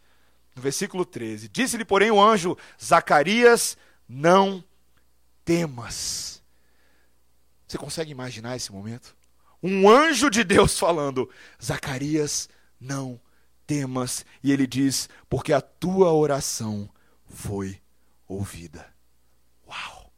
no 0.54 0.62
versículo 0.62 1.06
13: 1.06 1.48
Disse-lhe, 1.48 1.86
porém, 1.86 2.12
o 2.12 2.22
anjo: 2.22 2.58
Zacarias, 2.84 3.78
não 4.08 4.62
temas. 5.46 6.44
Você 7.66 7.78
consegue 7.78 8.12
imaginar 8.12 8.58
esse 8.58 8.70
momento? 8.72 9.16
Um 9.64 9.90
anjo 9.90 10.30
de 10.30 10.44
Deus 10.44 10.78
falando: 10.78 11.30
Zacarias, 11.64 12.50
não 12.80 13.20
temas. 13.66 14.26
E 14.44 14.52
ele 14.52 14.68
diz: 14.68 15.08
Porque 15.30 15.54
a 15.54 15.62
tua 15.62 16.12
oração 16.12 16.90
foi 17.26 17.82
ouvida. 18.28 18.94
Uau! 19.66 20.12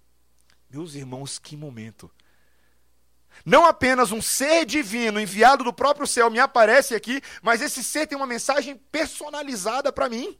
Meus 0.68 0.96
irmãos, 0.96 1.38
que 1.38 1.56
momento! 1.56 2.12
Não 3.46 3.66
apenas 3.66 4.12
um 4.12 4.22
ser 4.22 4.66
divino 4.66 5.20
enviado 5.20 5.64
do 5.64 5.74
próprio 5.74 6.06
céu 6.06 6.30
me 6.30 6.40
aparece 6.40 6.94
aqui, 6.96 7.22
mas 7.42 7.62
esse 7.62 7.84
ser 7.84 8.08
tem 8.08 8.18
uma 8.18 8.28
mensagem 8.28 8.76
personalizada 8.92 9.92
para 9.92 10.10
mim. 10.10 10.38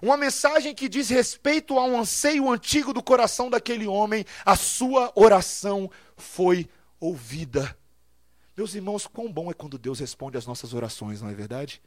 Uma 0.00 0.16
mensagem 0.16 0.74
que 0.74 0.88
diz 0.88 1.10
respeito 1.10 1.78
a 1.78 1.84
um 1.84 1.98
anseio 1.98 2.50
antigo 2.50 2.92
do 2.92 3.02
coração 3.02 3.50
daquele 3.50 3.86
homem. 3.86 4.24
A 4.44 4.56
sua 4.56 5.12
oração 5.14 5.90
foi 6.16 6.68
ouvida. 6.98 7.76
Meus 8.56 8.74
irmãos, 8.74 9.06
quão 9.06 9.32
bom 9.32 9.50
é 9.50 9.54
quando 9.54 9.78
Deus 9.78 9.98
responde 9.98 10.38
às 10.38 10.46
nossas 10.46 10.72
orações, 10.72 11.20
não 11.20 11.28
é 11.28 11.34
verdade? 11.34 11.82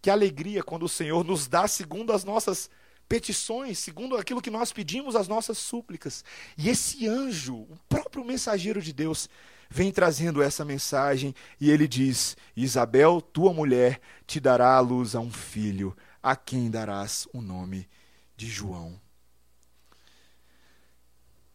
Que 0.00 0.10
alegria 0.10 0.62
quando 0.62 0.84
o 0.84 0.88
Senhor 0.88 1.24
nos 1.24 1.46
dá 1.46 1.66
segundo 1.66 2.12
as 2.12 2.24
nossas 2.24 2.70
petições, 3.08 3.78
segundo 3.78 4.16
aquilo 4.16 4.42
que 4.42 4.50
nós 4.50 4.72
pedimos, 4.72 5.16
as 5.16 5.28
nossas 5.28 5.58
súplicas. 5.58 6.24
E 6.56 6.68
esse 6.68 7.06
anjo, 7.06 7.56
o 7.56 7.78
próprio 7.88 8.24
mensageiro 8.24 8.80
de 8.80 8.92
Deus, 8.92 9.28
vem 9.68 9.90
trazendo 9.90 10.42
essa 10.42 10.64
mensagem 10.64 11.34
e 11.60 11.70
ele 11.70 11.88
diz: 11.88 12.36
Isabel, 12.56 13.20
tua 13.20 13.52
mulher, 13.52 14.00
te 14.26 14.38
dará 14.38 14.76
à 14.76 14.80
luz 14.80 15.14
a 15.14 15.20
um 15.20 15.30
filho, 15.30 15.96
a 16.22 16.36
quem 16.36 16.70
darás 16.70 17.26
o 17.32 17.40
nome 17.40 17.88
de 18.36 18.46
João. 18.46 19.00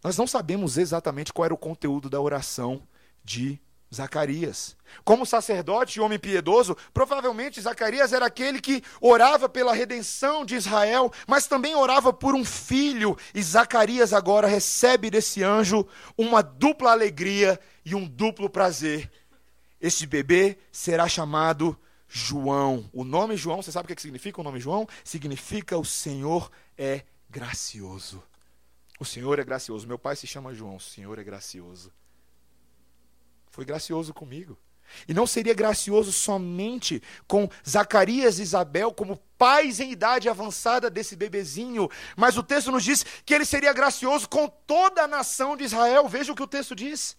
Nós 0.04 0.18
não 0.18 0.28
sabemos 0.28 0.78
exatamente 0.78 1.34
qual 1.34 1.46
era 1.46 1.54
o 1.54 1.58
conteúdo 1.58 2.10
da 2.10 2.22
oração 2.22 2.88
de 3.24 3.60
Zacarias. 3.94 4.76
Como 5.04 5.26
sacerdote 5.26 5.98
e 5.98 6.02
homem 6.02 6.20
piedoso, 6.20 6.76
provavelmente 6.94 7.62
Zacarias 7.62 8.14
era 8.14 8.26
aquele 8.26 8.60
que 8.60 8.84
orava 9.00 9.48
pela 9.48 9.74
redenção 9.74 10.46
de 10.46 10.56
Israel, 10.56 11.12
mas 11.26 11.48
também 11.48 11.76
orava 11.76 12.12
por 12.12 12.36
um 12.36 12.44
filho, 12.44 13.18
e 13.34 13.42
Zacarias 13.42 14.14
agora 14.14 14.48
recebe 14.48 15.10
desse 15.10 15.44
anjo 15.44 15.88
uma 16.18 16.42
dupla 16.42 16.92
alegria 16.92 17.60
e 17.86 17.96
um 17.96 18.06
duplo 18.06 18.50
prazer. 18.50 19.10
Este 19.80 20.06
bebê 20.06 20.58
será 20.72 21.08
chamado 21.08 21.78
João. 22.08 22.90
O 22.92 23.04
nome 23.04 23.38
João, 23.38 23.62
você 23.62 23.72
sabe 23.72 23.92
o 23.92 23.96
que 23.96 24.02
significa 24.02 24.42
o 24.42 24.44
nome 24.44 24.60
João? 24.60 24.88
Significa 25.04 25.78
o 25.78 25.86
Senhor 25.86 26.52
é 26.78 27.04
gracioso. 27.30 28.24
O 29.00 29.06
Senhor 29.06 29.38
é 29.40 29.44
gracioso. 29.44 29.88
Meu 29.88 30.00
pai 30.00 30.16
se 30.16 30.26
chama 30.26 30.54
João, 30.54 30.78
o 30.78 30.82
Senhor 30.82 31.20
é 31.20 31.24
gracioso. 31.24 31.92
Foi 33.58 33.66
gracioso 33.66 34.14
comigo. 34.14 34.56
E 35.08 35.16
não 35.16 35.26
seria 35.26 35.56
gracioso 35.56 36.14
somente 36.14 37.02
com 37.28 37.50
Zacarias 37.68 38.38
e 38.38 38.44
Isabel 38.44 38.94
como 38.94 39.18
pais 39.36 39.80
em 39.80 39.92
idade 39.92 40.30
avançada 40.30 40.92
desse 40.92 41.16
bebezinho, 41.16 41.90
mas 42.16 42.38
o 42.38 42.44
texto 42.44 42.72
nos 42.72 42.84
diz 42.84 43.04
que 43.26 43.34
ele 43.34 43.46
seria 43.46 43.74
gracioso 43.74 44.30
com 44.30 44.48
toda 44.48 45.02
a 45.02 45.08
nação 45.08 45.58
de 45.58 45.64
Israel. 45.64 46.08
Veja 46.08 46.32
o 46.32 46.36
que 46.36 46.44
o 46.44 46.48
texto 46.48 46.76
diz. 46.76 47.18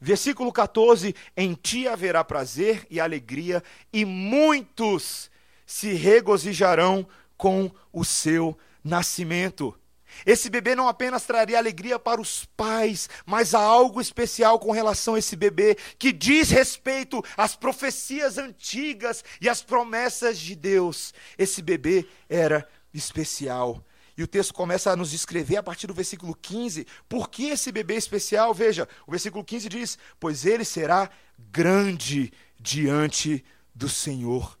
Versículo 0.00 0.52
14: 0.52 1.14
Em 1.36 1.54
ti 1.54 1.86
haverá 1.86 2.24
prazer 2.24 2.84
e 2.90 2.98
alegria, 2.98 3.62
e 3.92 4.04
muitos 4.04 5.30
se 5.64 5.92
regozijarão 5.92 7.06
com 7.36 7.70
o 7.92 8.04
seu 8.04 8.58
nascimento. 8.82 9.72
Esse 10.24 10.48
bebê 10.50 10.74
não 10.74 10.88
apenas 10.88 11.24
traria 11.24 11.58
alegria 11.58 11.98
para 11.98 12.20
os 12.20 12.44
pais, 12.56 13.08
mas 13.24 13.54
há 13.54 13.60
algo 13.60 14.00
especial 14.00 14.58
com 14.58 14.70
relação 14.70 15.14
a 15.14 15.18
esse 15.18 15.36
bebê 15.36 15.76
que 15.98 16.12
diz 16.12 16.50
respeito 16.50 17.22
às 17.36 17.56
profecias 17.56 18.38
antigas 18.38 19.24
e 19.40 19.48
às 19.48 19.62
promessas 19.62 20.38
de 20.38 20.54
Deus. 20.54 21.12
Esse 21.38 21.62
bebê 21.62 22.06
era 22.28 22.68
especial. 22.92 23.84
E 24.16 24.22
o 24.22 24.28
texto 24.28 24.54
começa 24.54 24.90
a 24.92 24.96
nos 24.96 25.10
descrever 25.10 25.56
a 25.56 25.62
partir 25.62 25.86
do 25.86 25.94
versículo 25.94 26.34
15 26.34 26.86
por 27.08 27.28
que 27.28 27.46
esse 27.46 27.72
bebê 27.72 27.96
especial. 27.96 28.54
Veja, 28.54 28.88
o 29.06 29.10
versículo 29.10 29.42
15 29.42 29.68
diz: 29.68 29.98
Pois 30.20 30.46
ele 30.46 30.64
será 30.64 31.10
grande 31.50 32.32
diante 32.60 33.44
do 33.74 33.88
Senhor 33.88 34.56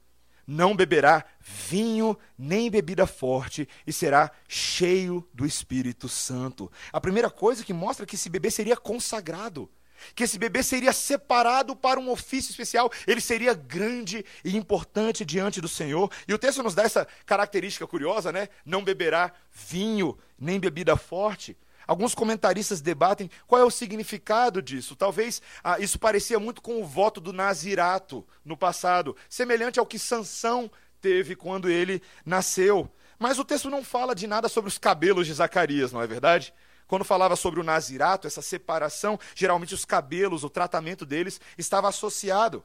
não 0.46 0.76
beberá 0.76 1.24
vinho 1.40 2.16
nem 2.36 2.70
bebida 2.70 3.06
forte 3.06 3.68
e 3.86 3.92
será 3.92 4.30
cheio 4.48 5.26
do 5.32 5.46
Espírito 5.46 6.08
Santo. 6.08 6.70
A 6.92 7.00
primeira 7.00 7.30
coisa 7.30 7.64
que 7.64 7.72
mostra 7.72 8.06
que 8.06 8.14
esse 8.14 8.28
bebê 8.28 8.50
seria 8.50 8.76
consagrado, 8.76 9.70
que 10.14 10.24
esse 10.24 10.38
bebê 10.38 10.62
seria 10.62 10.92
separado 10.92 11.74
para 11.74 11.98
um 11.98 12.10
ofício 12.10 12.50
especial, 12.50 12.90
ele 13.06 13.20
seria 13.20 13.54
grande 13.54 14.24
e 14.44 14.56
importante 14.56 15.24
diante 15.24 15.60
do 15.60 15.68
Senhor. 15.68 16.10
E 16.28 16.34
o 16.34 16.38
texto 16.38 16.62
nos 16.62 16.74
dá 16.74 16.82
essa 16.82 17.06
característica 17.24 17.86
curiosa, 17.86 18.30
né? 18.32 18.48
Não 18.64 18.84
beberá 18.84 19.32
vinho 19.52 20.18
nem 20.38 20.60
bebida 20.60 20.96
forte. 20.96 21.56
Alguns 21.86 22.14
comentaristas 22.14 22.80
debatem 22.80 23.30
qual 23.46 23.60
é 23.60 23.64
o 23.64 23.70
significado 23.70 24.62
disso. 24.62 24.96
Talvez 24.96 25.42
ah, 25.62 25.78
isso 25.78 25.98
parecia 25.98 26.38
muito 26.38 26.62
com 26.62 26.80
o 26.80 26.86
voto 26.86 27.20
do 27.20 27.32
Nazirato 27.32 28.26
no 28.44 28.56
passado, 28.56 29.16
semelhante 29.28 29.78
ao 29.78 29.86
que 29.86 29.98
Sansão 29.98 30.70
teve 31.00 31.36
quando 31.36 31.68
ele 31.68 32.02
nasceu. 32.24 32.90
Mas 33.18 33.38
o 33.38 33.44
texto 33.44 33.70
não 33.70 33.84
fala 33.84 34.14
de 34.14 34.26
nada 34.26 34.48
sobre 34.48 34.68
os 34.68 34.78
cabelos 34.78 35.26
de 35.26 35.34
Zacarias, 35.34 35.92
não 35.92 36.02
é 36.02 36.06
verdade? 36.06 36.52
Quando 36.86 37.04
falava 37.04 37.36
sobre 37.36 37.60
o 37.60 37.64
Nazirato, 37.64 38.26
essa 38.26 38.42
separação, 38.42 39.18
geralmente 39.34 39.74
os 39.74 39.84
cabelos, 39.84 40.44
o 40.44 40.50
tratamento 40.50 41.06
deles 41.06 41.40
estava 41.56 41.88
associado. 41.88 42.64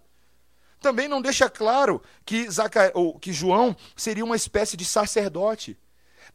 Também 0.80 1.08
não 1.08 1.22
deixa 1.22 1.50
claro 1.50 2.02
que, 2.26 2.50
Zaca... 2.50 2.94
que 3.20 3.34
João 3.34 3.76
seria 3.96 4.24
uma 4.24 4.36
espécie 4.36 4.78
de 4.78 4.86
sacerdote. 4.86 5.78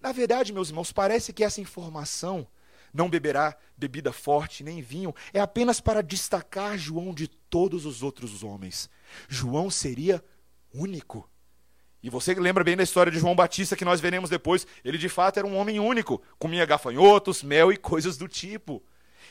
Na 0.01 0.13
verdade, 0.13 0.53
meus 0.53 0.69
irmãos, 0.69 0.93
parece 0.93 1.33
que 1.33 1.45
essa 1.45 1.61
informação 1.61 2.47
não 2.95 3.11
beberá 3.11 3.57
bebida 3.77 4.13
forte 4.13 4.63
nem 4.63 4.81
vinho, 4.81 5.13
é 5.33 5.41
apenas 5.41 5.81
para 5.81 6.03
destacar 6.03 6.79
João 6.79 7.13
de 7.13 7.27
todos 7.27 7.85
os 7.85 8.03
outros 8.03 8.45
homens. 8.45 8.89
João 9.29 9.69
seria 9.69 10.25
único. 10.73 11.29
E 12.03 12.09
você 12.09 12.35
lembra 12.35 12.63
bem 12.63 12.77
da 12.77 12.83
história 12.83 13.11
de 13.11 13.19
João 13.19 13.35
Batista 13.35 13.75
que 13.75 13.85
nós 13.85 14.01
veremos 14.01 14.31
depois. 14.31 14.67
Ele 14.85 14.99
de 14.99 15.09
fato 15.09 15.39
era 15.39 15.47
um 15.47 15.57
homem 15.57 15.81
único, 15.81 16.23
comia 16.39 16.65
gafanhotos, 16.65 17.43
mel 17.43 17.73
e 17.73 17.77
coisas 17.77 18.17
do 18.17 18.29
tipo. 18.29 18.83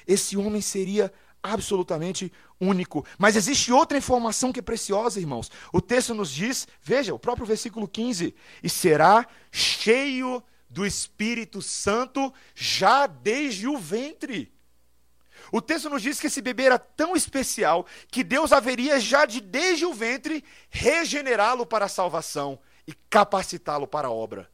Esse 0.05 0.35
homem 0.35 0.59
seria 0.59 1.13
absolutamente 1.41 2.31
único. 2.59 3.05
Mas 3.17 3.35
existe 3.35 3.71
outra 3.71 3.97
informação 3.97 4.51
que 4.51 4.59
é 4.59 4.63
preciosa, 4.63 5.19
irmãos. 5.19 5.51
O 5.71 5.79
texto 5.79 6.15
nos 6.15 6.31
diz, 6.31 6.67
veja, 6.81 7.13
o 7.13 7.19
próprio 7.19 7.45
versículo 7.45 7.87
15: 7.87 8.33
e 8.63 8.69
será 8.69 9.27
cheio 9.51 10.43
do 10.73 10.85
Espírito 10.85 11.61
Santo 11.61 12.33
já 12.55 13.05
desde 13.05 13.67
o 13.67 13.77
ventre. 13.77 14.51
O 15.51 15.61
texto 15.61 15.87
nos 15.87 16.01
diz 16.01 16.19
que 16.19 16.27
esse 16.27 16.41
bebê 16.41 16.63
era 16.63 16.79
tão 16.79 17.15
especial 17.15 17.85
que 18.07 18.23
Deus 18.23 18.51
haveria 18.51 18.99
já 18.99 19.25
de 19.25 19.39
desde 19.39 19.85
o 19.85 19.93
ventre 19.93 20.43
regenerá-lo 20.71 21.63
para 21.63 21.85
a 21.85 21.89
salvação 21.89 22.59
e 22.87 22.93
capacitá-lo 23.07 23.85
para 23.85 24.07
a 24.07 24.11
obra. 24.11 24.49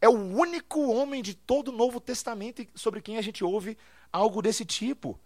É 0.00 0.08
o 0.08 0.12
único 0.12 0.80
homem 0.92 1.22
de 1.22 1.34
todo 1.34 1.68
o 1.68 1.76
Novo 1.76 2.00
Testamento 2.00 2.64
sobre 2.74 3.02
quem 3.02 3.18
a 3.18 3.22
gente 3.22 3.42
ouve 3.42 3.76
algo 4.12 4.40
desse 4.40 4.64
tipo. 4.64 5.18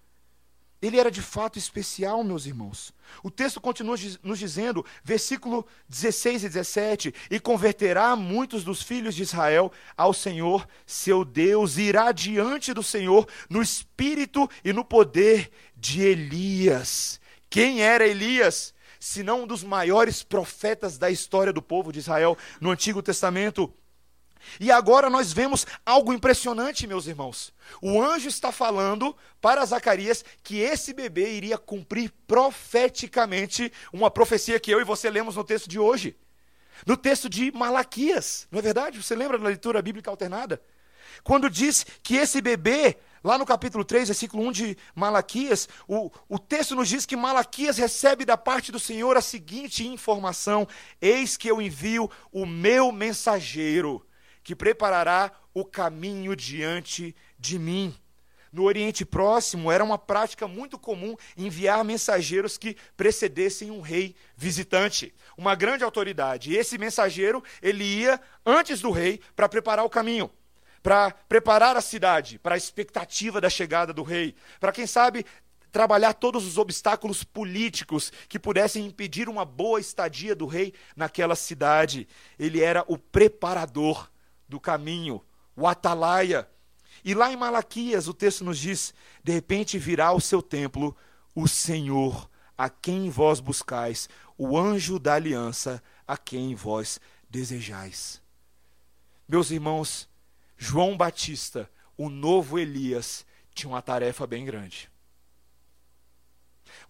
Ele 0.81 1.01
era 1.01 1.11
de 1.11 1.23
fato 1.23 1.59
especial, 1.59 2.23
meus 2.23 2.45
irmãos. 2.45 2.93
O 3.23 3.31
texto 3.31 3.61
continua 3.61 3.97
nos 4.23 4.39
dizendo, 4.39 4.85
versículo 5.03 5.67
16 5.89 6.45
e 6.45 6.49
17: 6.49 7.15
E 7.31 7.41
converterá 7.41 8.15
muitos 8.15 8.63
dos 8.63 8.83
filhos 8.83 9.15
de 9.15 9.23
Israel 9.23 9.73
ao 9.97 10.13
Senhor, 10.13 10.69
seu 10.85 11.25
Deus, 11.25 11.79
e 11.79 11.83
irá 11.83 12.13
diante 12.13 12.75
do 12.75 12.83
Senhor 12.83 13.27
no 13.49 13.63
espírito 13.63 14.49
e 14.63 14.73
no 14.73 14.85
poder 14.85 15.51
de 15.75 16.03
Elias. 16.03 17.21
Quem 17.49 17.81
era 17.81 18.07
Elias? 18.07 18.75
Senão 19.01 19.45
um 19.45 19.47
dos 19.47 19.63
maiores 19.63 20.23
profetas 20.23 20.99
da 20.99 21.11
história 21.11 21.53
do 21.53 21.63
povo 21.63 21.93
de 21.93 22.01
Israel 22.01 22.37
no 22.61 22.71
Antigo 22.71 23.03
Testamento. 23.03 23.73
E 24.61 24.71
agora 24.71 25.11
nós 25.11 25.33
vemos 25.33 25.67
algo 25.85 26.13
impressionante, 26.13 26.87
meus 26.87 27.07
irmãos. 27.07 27.53
O 27.81 28.03
anjo 28.03 28.29
está 28.29 28.51
falando 28.53 29.17
para 29.41 29.65
Zacarias 29.65 30.25
que 30.43 30.59
esse 30.59 30.93
bebê 30.93 31.35
iria 31.35 31.59
cumprir 31.59 32.13
profeticamente 32.27 33.73
uma 33.93 34.11
profecia 34.11 34.61
que 34.61 34.71
eu 34.71 34.81
e 34.81 34.85
você 34.85 35.11
lemos 35.11 35.37
no 35.37 35.45
texto 35.45 35.69
de 35.69 35.79
hoje. 35.79 36.17
No 36.85 36.97
texto 36.97 37.29
de 37.29 37.51
Malaquias, 37.53 38.47
não 38.51 38.59
é 38.59 38.63
verdade? 38.63 39.03
Você 39.03 39.15
lembra 39.15 39.39
da 39.39 39.47
leitura 39.47 39.81
bíblica 39.81 40.11
alternada? 40.11 40.61
Quando 41.23 41.49
diz 41.49 41.87
que 42.03 42.17
esse 42.17 42.41
bebê, 42.41 42.99
lá 43.25 43.39
no 43.39 43.47
capítulo 43.47 43.85
3, 43.85 44.09
versículo 44.09 44.47
1 44.49 44.53
de 44.53 44.79
Malaquias, 44.95 45.69
o, 45.89 46.11
o 46.29 46.39
texto 46.39 46.75
nos 46.75 46.89
diz 46.89 47.07
que 47.07 47.17
Malaquias 47.17 47.79
recebe 47.79 48.25
da 48.25 48.37
parte 48.37 48.71
do 48.71 48.79
Senhor 48.79 49.17
a 49.17 49.23
seguinte 49.23 49.87
informação: 49.87 50.69
Eis 51.01 51.37
que 51.37 51.49
eu 51.49 51.61
envio 51.61 52.11
o 52.31 52.45
meu 52.45 52.93
mensageiro 52.93 54.05
que 54.47 54.55
preparará 54.55 55.33
o 55.53 55.65
caminho 55.65 56.37
diante 56.37 57.17
de 57.37 57.59
mim. 57.59 57.93
No 58.53 58.63
Oriente 58.63 59.05
Próximo 59.05 59.73
era 59.73 59.83
uma 59.83 59.99
prática 59.99 60.47
muito 60.47 60.79
comum 60.79 61.17
enviar 61.37 61.85
mensageiros 61.85 62.57
que 62.57 62.77
precedessem 62.97 63.73
um 63.73 63.81
rei 63.81 64.15
visitante, 64.37 65.13
uma 65.37 65.57
grande 65.57 65.83
autoridade. 65.83 66.53
E 66.53 66.57
esse 66.57 66.79
mensageiro, 66.79 67.43
ele 67.61 67.83
ia 67.83 68.21
antes 68.47 68.81
do 68.81 68.93
rei 68.93 69.21
para 69.35 69.49
preparar 69.49 69.85
o 69.85 69.91
caminho, 69.91 70.31
para 70.81 71.11
preparar 71.11 71.77
a 71.77 71.81
cidade 71.81 72.39
para 72.39 72.55
a 72.55 72.59
expectativa 72.59 73.41
da 73.41 73.51
chegada 73.51 73.93
do 73.93 74.05
rei, 74.05 74.33
para 74.61 74.71
quem 74.71 74.87
sabe 74.87 75.27
trabalhar 75.73 76.15
todos 76.15 76.47
os 76.47 76.57
obstáculos 76.57 77.25
políticos 77.25 78.13
que 78.29 78.39
pudessem 78.39 78.87
impedir 78.87 79.29
uma 79.29 79.45
boa 79.45 79.81
estadia 79.81 80.37
do 80.37 80.47
rei 80.47 80.73
naquela 80.95 81.35
cidade. 81.35 82.07
Ele 82.39 82.63
era 82.63 82.85
o 82.87 82.97
preparador 82.97 84.09
do 84.49 84.61
caminho, 84.61 85.23
o 85.55 85.67
atalaia. 85.67 86.49
E 87.05 87.15
lá 87.15 87.33
em 87.33 87.37
Malaquias 87.37 88.09
o 88.09 88.15
texto 88.15 88.45
nos 88.45 88.59
diz: 88.59 88.95
de 89.23 89.33
repente 89.33 89.79
virá 89.79 90.07
ao 90.07 90.21
seu 90.21 90.43
templo 90.43 90.97
o 91.35 91.47
Senhor, 91.47 92.31
a 92.57 92.71
quem 92.71 93.11
vós 93.11 93.41
buscais, 93.41 94.09
o 94.39 94.59
anjo 94.59 94.99
da 94.99 95.15
aliança, 95.15 95.83
a 96.07 96.17
quem 96.17 96.55
vós 96.55 97.01
desejais. 97.29 98.23
Meus 99.29 99.51
irmãos, 99.51 100.09
João 100.57 100.97
Batista, 100.97 101.69
o 101.97 102.09
novo 102.09 102.59
Elias, 102.59 103.27
tinha 103.55 103.71
uma 103.71 103.83
tarefa 103.83 104.27
bem 104.27 104.45
grande. 104.45 104.91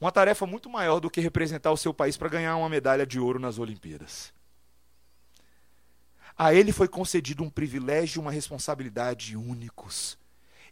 Uma 0.01 0.13
tarefa 0.13 0.47
muito 0.47 0.69
maior 0.69 1.01
do 1.01 1.11
que 1.11 1.21
representar 1.21 1.73
o 1.73 1.77
seu 1.77 1.95
país 1.95 2.17
para 2.17 2.29
ganhar 2.29 2.57
uma 2.57 2.69
medalha 2.69 3.07
de 3.07 3.19
ouro 3.19 3.39
nas 3.39 3.59
Olimpíadas. 3.59 4.36
A 6.37 6.53
ele 6.53 6.73
foi 6.73 6.87
concedido 6.87 7.43
um 7.43 7.51
privilégio 7.51 8.19
e 8.19 8.21
uma 8.21 8.31
responsabilidade 8.31 9.37
únicos. 9.37 10.19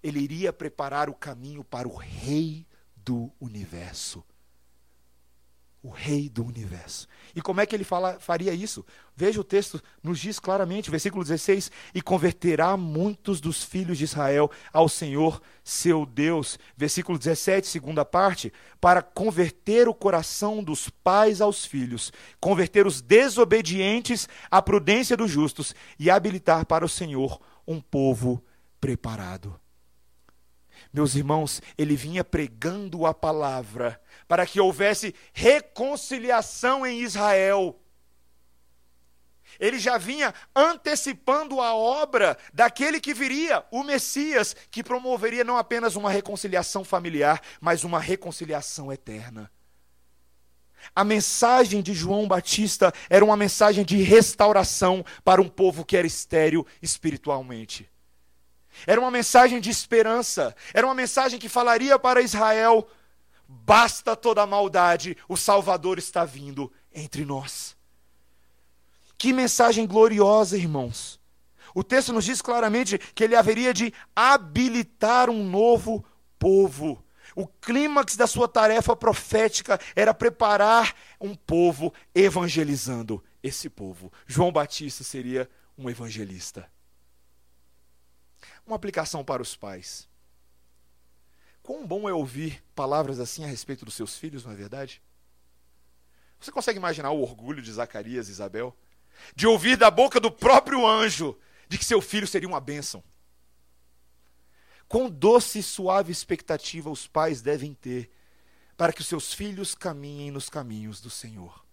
Ele 0.02 0.20
iria 0.20 0.52
preparar 0.52 1.08
o 1.08 1.14
caminho 1.14 1.64
para 1.64 1.88
o 1.88 1.96
Rei 1.96 2.66
do 2.96 3.32
universo 3.40 4.22
o 5.84 5.90
rei 5.90 6.30
do 6.30 6.42
universo. 6.42 7.06
E 7.36 7.42
como 7.42 7.60
é 7.60 7.66
que 7.66 7.76
ele 7.76 7.84
fala, 7.84 8.18
faria 8.18 8.54
isso? 8.54 8.86
Veja 9.14 9.38
o 9.38 9.44
texto, 9.44 9.82
nos 10.02 10.18
diz 10.18 10.38
claramente, 10.38 10.90
versículo 10.90 11.22
16: 11.22 11.70
E 11.94 12.00
converterá 12.00 12.74
muitos 12.74 13.38
dos 13.38 13.62
filhos 13.62 13.98
de 13.98 14.04
Israel 14.04 14.50
ao 14.72 14.88
Senhor 14.88 15.42
seu 15.62 16.06
Deus. 16.06 16.58
Versículo 16.74 17.18
17, 17.18 17.66
segunda 17.66 18.02
parte: 18.02 18.50
Para 18.80 19.02
converter 19.02 19.86
o 19.86 19.94
coração 19.94 20.64
dos 20.64 20.88
pais 20.88 21.42
aos 21.42 21.66
filhos, 21.66 22.10
converter 22.40 22.86
os 22.86 23.02
desobedientes 23.02 24.26
à 24.50 24.62
prudência 24.62 25.18
dos 25.18 25.30
justos 25.30 25.74
e 25.98 26.08
habilitar 26.08 26.64
para 26.64 26.84
o 26.84 26.88
Senhor 26.88 27.38
um 27.66 27.78
povo 27.78 28.42
preparado. 28.80 29.63
Meus 30.94 31.16
irmãos, 31.16 31.60
ele 31.76 31.96
vinha 31.96 32.22
pregando 32.22 33.04
a 33.04 33.12
palavra 33.12 34.00
para 34.28 34.46
que 34.46 34.60
houvesse 34.60 35.12
reconciliação 35.32 36.86
em 36.86 37.00
Israel. 37.00 37.80
Ele 39.58 39.76
já 39.80 39.98
vinha 39.98 40.32
antecipando 40.54 41.60
a 41.60 41.74
obra 41.74 42.38
daquele 42.52 43.00
que 43.00 43.12
viria, 43.12 43.64
o 43.72 43.82
Messias, 43.82 44.54
que 44.70 44.84
promoveria 44.84 45.42
não 45.42 45.56
apenas 45.56 45.96
uma 45.96 46.12
reconciliação 46.12 46.84
familiar, 46.84 47.42
mas 47.60 47.82
uma 47.82 47.98
reconciliação 47.98 48.92
eterna. 48.92 49.50
A 50.94 51.02
mensagem 51.02 51.82
de 51.82 51.92
João 51.92 52.28
Batista 52.28 52.92
era 53.10 53.24
uma 53.24 53.36
mensagem 53.36 53.84
de 53.84 53.96
restauração 53.96 55.04
para 55.24 55.42
um 55.42 55.48
povo 55.48 55.84
que 55.84 55.96
era 55.96 56.06
estéril 56.06 56.64
espiritualmente. 56.80 57.90
Era 58.86 59.00
uma 59.00 59.10
mensagem 59.10 59.60
de 59.60 59.70
esperança, 59.70 60.54
era 60.72 60.86
uma 60.86 60.94
mensagem 60.94 61.38
que 61.38 61.48
falaria 61.48 61.98
para 61.98 62.20
Israel: 62.20 62.88
basta 63.46 64.16
toda 64.16 64.46
maldade, 64.46 65.16
o 65.28 65.36
Salvador 65.36 65.98
está 65.98 66.24
vindo 66.24 66.72
entre 66.92 67.24
nós. 67.24 67.76
Que 69.16 69.32
mensagem 69.32 69.86
gloriosa, 69.86 70.56
irmãos. 70.56 71.20
O 71.74 71.82
texto 71.82 72.12
nos 72.12 72.24
diz 72.24 72.40
claramente 72.40 72.98
que 72.98 73.24
ele 73.24 73.34
haveria 73.34 73.74
de 73.74 73.92
habilitar 74.14 75.28
um 75.28 75.44
novo 75.44 76.04
povo. 76.38 77.02
O 77.34 77.46
clímax 77.46 78.16
da 78.16 78.26
sua 78.26 78.46
tarefa 78.46 78.94
profética 78.94 79.80
era 79.96 80.14
preparar 80.14 80.94
um 81.20 81.34
povo 81.34 81.92
evangelizando 82.14 83.22
esse 83.42 83.68
povo. 83.68 84.12
João 84.26 84.52
Batista 84.52 85.02
seria 85.02 85.50
um 85.76 85.90
evangelista. 85.90 86.68
Uma 88.66 88.76
aplicação 88.76 89.24
para 89.24 89.42
os 89.42 89.54
pais. 89.54 90.08
Quão 91.62 91.86
bom 91.86 92.08
é 92.08 92.12
ouvir 92.12 92.62
palavras 92.74 93.18
assim 93.18 93.44
a 93.44 93.46
respeito 93.46 93.84
dos 93.84 93.94
seus 93.94 94.18
filhos, 94.18 94.44
não 94.44 94.52
é 94.52 94.54
verdade? 94.54 95.02
Você 96.38 96.52
consegue 96.52 96.78
imaginar 96.78 97.10
o 97.10 97.22
orgulho 97.22 97.62
de 97.62 97.72
Zacarias 97.72 98.28
e 98.28 98.32
Isabel? 98.32 98.76
De 99.34 99.46
ouvir 99.46 99.76
da 99.76 99.90
boca 99.90 100.20
do 100.20 100.30
próprio 100.30 100.86
anjo 100.86 101.38
de 101.68 101.78
que 101.78 101.84
seu 101.84 102.02
filho 102.02 102.26
seria 102.26 102.48
uma 102.48 102.60
bênção. 102.60 103.02
Quão 104.86 105.08
doce 105.08 105.60
e 105.60 105.62
suave 105.62 106.12
expectativa 106.12 106.90
os 106.90 107.06
pais 107.06 107.40
devem 107.40 107.72
ter 107.72 108.10
para 108.76 108.92
que 108.92 109.00
os 109.00 109.06
seus 109.06 109.32
filhos 109.32 109.74
caminhem 109.74 110.30
nos 110.30 110.50
caminhos 110.50 111.00
do 111.00 111.08
Senhor. 111.08 111.63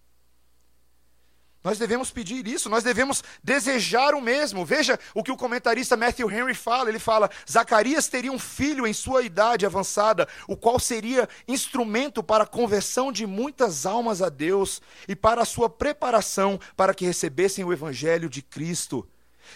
Nós 1.62 1.78
devemos 1.78 2.10
pedir 2.10 2.46
isso, 2.46 2.68
nós 2.68 2.82
devemos 2.82 3.22
desejar 3.42 4.14
o 4.14 4.20
mesmo. 4.20 4.64
Veja 4.64 4.98
o 5.14 5.22
que 5.22 5.30
o 5.30 5.36
comentarista 5.36 5.96
Matthew 5.96 6.30
Henry 6.30 6.54
fala: 6.54 6.88
ele 6.88 6.98
fala, 6.98 7.30
Zacarias 7.50 8.08
teria 8.08 8.32
um 8.32 8.38
filho 8.38 8.86
em 8.86 8.92
sua 8.92 9.22
idade 9.22 9.64
avançada, 9.64 10.28
o 10.48 10.56
qual 10.56 10.80
seria 10.80 11.28
instrumento 11.46 12.22
para 12.22 12.44
a 12.44 12.46
conversão 12.46 13.12
de 13.12 13.26
muitas 13.26 13.86
almas 13.86 14.20
a 14.20 14.28
Deus 14.28 14.82
e 15.06 15.14
para 15.14 15.42
a 15.42 15.46
sua 15.46 15.70
preparação 15.70 16.58
para 16.76 16.94
que 16.94 17.06
recebessem 17.06 17.64
o 17.64 17.72
evangelho 17.72 18.28
de 18.28 18.42
Cristo 18.42 19.06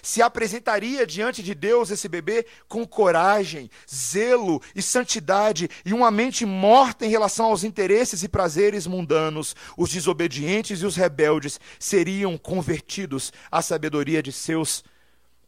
se 0.03 0.23
apresentaria 0.23 1.07
diante 1.07 1.43
de 1.43 1.55
Deus 1.55 1.91
esse 1.91 2.09
bebê 2.09 2.47
com 2.69 2.87
coragem, 2.87 3.71
zelo 3.93 4.63
e 4.75 4.83
santidade 4.83 5.69
e 5.85 5.93
uma 5.93 6.11
mente 6.11 6.45
morta 6.45 7.07
em 7.07 7.11
relação 7.11 7.47
aos 7.47 7.65
interesses 7.65 8.23
e 8.23 8.29
prazeres 8.29 8.87
mundanos, 8.87 9.55
os 9.77 9.91
desobedientes 9.91 10.83
e 10.83 10.87
os 10.87 10.97
rebeldes 10.97 11.61
seriam 11.79 12.37
convertidos 12.37 13.33
à 13.51 13.63
sabedoria 13.63 14.23
de 14.23 14.33
seus 14.33 14.85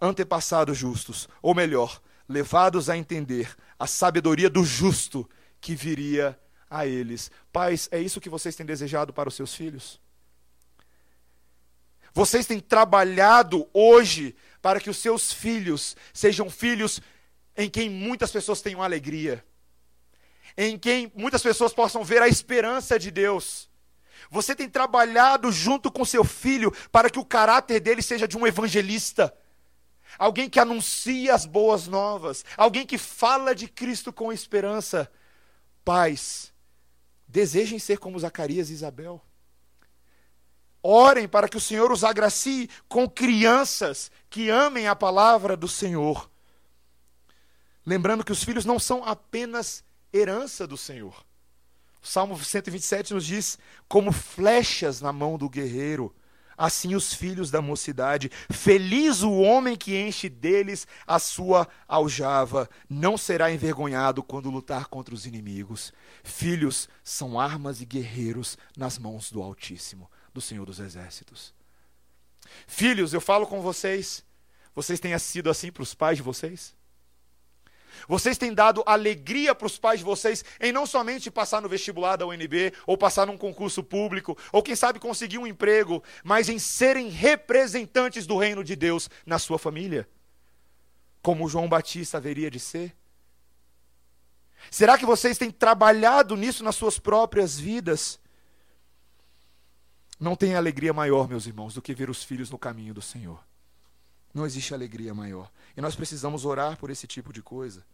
antepassados 0.00 0.76
justos, 0.76 1.28
ou 1.42 1.54
melhor, 1.54 2.00
levados 2.28 2.88
a 2.88 2.96
entender 2.96 3.54
a 3.78 3.86
sabedoria 3.86 4.50
do 4.50 4.64
justo 4.64 5.28
que 5.60 5.74
viria 5.74 6.38
a 6.70 6.86
eles. 6.86 7.30
Pais, 7.52 7.88
é 7.90 8.00
isso 8.00 8.20
que 8.20 8.28
vocês 8.28 8.54
têm 8.54 8.66
desejado 8.66 9.12
para 9.12 9.28
os 9.28 9.34
seus 9.34 9.54
filhos? 9.54 10.00
Vocês 12.18 12.46
têm 12.46 12.58
trabalhado 12.58 13.70
hoje 13.72 14.34
para 14.60 14.80
que 14.80 14.90
os 14.90 14.96
seus 14.96 15.32
filhos 15.32 15.96
sejam 16.12 16.50
filhos 16.50 17.00
em 17.56 17.70
quem 17.70 17.88
muitas 17.88 18.32
pessoas 18.32 18.60
tenham 18.60 18.82
alegria, 18.82 19.44
em 20.56 20.76
quem 20.76 21.12
muitas 21.14 21.40
pessoas 21.40 21.72
possam 21.72 22.02
ver 22.02 22.20
a 22.20 22.26
esperança 22.26 22.98
de 22.98 23.12
Deus. 23.12 23.70
Você 24.32 24.52
tem 24.52 24.68
trabalhado 24.68 25.52
junto 25.52 25.92
com 25.92 26.04
seu 26.04 26.24
filho 26.24 26.72
para 26.90 27.08
que 27.08 27.20
o 27.20 27.24
caráter 27.24 27.78
dele 27.78 28.02
seja 28.02 28.26
de 28.26 28.36
um 28.36 28.44
evangelista, 28.44 29.32
alguém 30.18 30.50
que 30.50 30.58
anuncia 30.58 31.32
as 31.32 31.46
boas 31.46 31.86
novas, 31.86 32.44
alguém 32.56 32.84
que 32.84 32.98
fala 32.98 33.54
de 33.54 33.68
Cristo 33.68 34.12
com 34.12 34.32
esperança. 34.32 35.08
Pais, 35.84 36.52
desejem 37.28 37.78
ser 37.78 37.98
como 37.98 38.18
Zacarias 38.18 38.70
e 38.70 38.72
Isabel. 38.72 39.22
Orem 40.90 41.28
para 41.28 41.50
que 41.50 41.56
o 41.58 41.60
Senhor 41.60 41.92
os 41.92 42.02
agracie 42.02 42.70
com 42.88 43.06
crianças 43.06 44.10
que 44.30 44.48
amem 44.48 44.88
a 44.88 44.96
palavra 44.96 45.54
do 45.54 45.68
Senhor. 45.68 46.30
Lembrando 47.84 48.24
que 48.24 48.32
os 48.32 48.42
filhos 48.42 48.64
não 48.64 48.78
são 48.78 49.04
apenas 49.04 49.84
herança 50.10 50.66
do 50.66 50.78
Senhor. 50.78 51.26
O 52.02 52.06
Salmo 52.06 52.42
127 52.42 53.12
nos 53.12 53.26
diz: 53.26 53.58
como 53.86 54.10
flechas 54.10 55.02
na 55.02 55.12
mão 55.12 55.36
do 55.36 55.46
guerreiro, 55.46 56.16
assim 56.56 56.94
os 56.94 57.12
filhos 57.12 57.50
da 57.50 57.60
mocidade. 57.60 58.30
Feliz 58.50 59.20
o 59.20 59.32
homem 59.34 59.76
que 59.76 59.94
enche 59.94 60.30
deles 60.30 60.86
a 61.06 61.18
sua 61.18 61.68
aljava, 61.86 62.66
não 62.88 63.18
será 63.18 63.52
envergonhado 63.52 64.22
quando 64.22 64.48
lutar 64.48 64.86
contra 64.86 65.14
os 65.14 65.26
inimigos. 65.26 65.92
Filhos 66.24 66.88
são 67.04 67.38
armas 67.38 67.82
e 67.82 67.84
guerreiros 67.84 68.56
nas 68.74 68.98
mãos 68.98 69.30
do 69.30 69.42
Altíssimo 69.42 70.08
do 70.38 70.40
Senhor 70.40 70.64
dos 70.64 70.78
Exércitos. 70.78 71.52
Filhos, 72.66 73.12
eu 73.12 73.20
falo 73.20 73.44
com 73.44 73.60
vocês, 73.60 74.24
vocês 74.72 75.00
têm 75.00 75.18
sido 75.18 75.50
assim 75.50 75.72
para 75.72 75.82
os 75.82 75.94
pais 75.94 76.16
de 76.16 76.22
vocês? 76.22 76.76
Vocês 78.06 78.38
têm 78.38 78.54
dado 78.54 78.84
alegria 78.86 79.52
para 79.52 79.66
os 79.66 79.76
pais 79.76 79.98
de 79.98 80.04
vocês 80.04 80.44
em 80.60 80.70
não 80.70 80.86
somente 80.86 81.28
passar 81.28 81.60
no 81.60 81.68
vestibular 81.68 82.14
da 82.14 82.24
UNB, 82.24 82.72
ou 82.86 82.96
passar 82.96 83.26
num 83.26 83.36
concurso 83.36 83.82
público, 83.82 84.38
ou 84.52 84.62
quem 84.62 84.76
sabe 84.76 85.00
conseguir 85.00 85.38
um 85.38 85.46
emprego, 85.46 86.00
mas 86.22 86.48
em 86.48 86.60
serem 86.60 87.08
representantes 87.08 88.24
do 88.24 88.38
reino 88.38 88.62
de 88.62 88.76
Deus 88.76 89.10
na 89.26 89.40
sua 89.40 89.58
família? 89.58 90.08
Como 91.20 91.48
João 91.48 91.68
Batista 91.68 92.18
haveria 92.18 92.48
de 92.48 92.60
ser? 92.60 92.96
Será 94.70 94.96
que 94.96 95.04
vocês 95.04 95.36
têm 95.36 95.50
trabalhado 95.50 96.36
nisso 96.36 96.62
nas 96.62 96.76
suas 96.76 96.96
próprias 96.96 97.58
vidas? 97.58 98.20
Não 100.18 100.34
tem 100.34 100.54
alegria 100.54 100.92
maior, 100.92 101.28
meus 101.28 101.46
irmãos, 101.46 101.74
do 101.74 101.82
que 101.82 101.94
ver 101.94 102.10
os 102.10 102.24
filhos 102.24 102.50
no 102.50 102.58
caminho 102.58 102.92
do 102.92 103.02
Senhor. 103.02 103.42
Não 104.34 104.44
existe 104.44 104.74
alegria 104.74 105.14
maior. 105.14 105.50
E 105.76 105.80
nós 105.80 105.94
precisamos 105.94 106.44
orar 106.44 106.76
por 106.76 106.90
esse 106.90 107.06
tipo 107.06 107.32
de 107.32 107.42
coisa. 107.42 107.84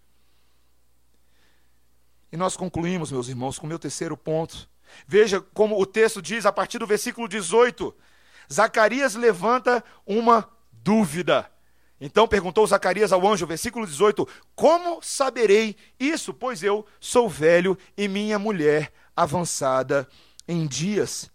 E 2.32 2.36
nós 2.36 2.56
concluímos, 2.56 3.12
meus 3.12 3.28
irmãos, 3.28 3.58
com 3.58 3.66
o 3.66 3.68
meu 3.68 3.78
terceiro 3.78 4.16
ponto. 4.16 4.68
Veja 5.06 5.40
como 5.40 5.80
o 5.80 5.86
texto 5.86 6.20
diz 6.20 6.46
a 6.46 6.52
partir 6.52 6.78
do 6.78 6.86
versículo 6.86 7.28
18. 7.28 7.94
Zacarias 8.52 9.14
levanta 9.14 9.84
uma 10.06 10.48
dúvida. 10.72 11.50
Então 12.00 12.26
perguntou 12.26 12.66
Zacarias 12.66 13.12
ao 13.12 13.26
anjo, 13.26 13.46
versículo 13.46 13.86
18: 13.86 14.26
Como 14.54 15.00
saberei 15.02 15.76
isso? 15.98 16.34
Pois 16.34 16.62
eu 16.62 16.84
sou 16.98 17.28
velho 17.28 17.78
e 17.96 18.08
minha 18.08 18.38
mulher 18.38 18.92
avançada 19.14 20.08
em 20.46 20.66
dias. 20.66 21.30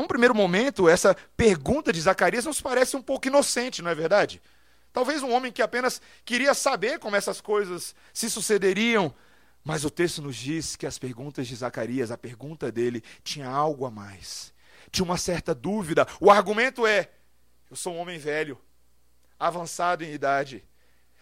Num 0.00 0.06
primeiro 0.06 0.34
momento, 0.34 0.88
essa 0.88 1.14
pergunta 1.36 1.92
de 1.92 2.00
Zacarias 2.00 2.46
nos 2.46 2.58
parece 2.58 2.96
um 2.96 3.02
pouco 3.02 3.28
inocente, 3.28 3.82
não 3.82 3.90
é 3.90 3.94
verdade? 3.94 4.40
Talvez 4.94 5.22
um 5.22 5.30
homem 5.30 5.52
que 5.52 5.60
apenas 5.60 6.00
queria 6.24 6.54
saber 6.54 6.98
como 6.98 7.16
essas 7.16 7.38
coisas 7.38 7.94
se 8.10 8.30
sucederiam. 8.30 9.14
Mas 9.62 9.84
o 9.84 9.90
texto 9.90 10.22
nos 10.22 10.36
diz 10.36 10.74
que 10.74 10.86
as 10.86 10.98
perguntas 10.98 11.46
de 11.46 11.54
Zacarias, 11.54 12.10
a 12.10 12.16
pergunta 12.16 12.72
dele, 12.72 13.04
tinha 13.22 13.46
algo 13.46 13.84
a 13.84 13.90
mais. 13.90 14.54
Tinha 14.90 15.04
uma 15.04 15.18
certa 15.18 15.54
dúvida. 15.54 16.08
O 16.18 16.30
argumento 16.30 16.86
é: 16.86 17.10
eu 17.70 17.76
sou 17.76 17.92
um 17.92 17.98
homem 17.98 18.18
velho, 18.18 18.58
avançado 19.38 20.02
em 20.02 20.14
idade. 20.14 20.64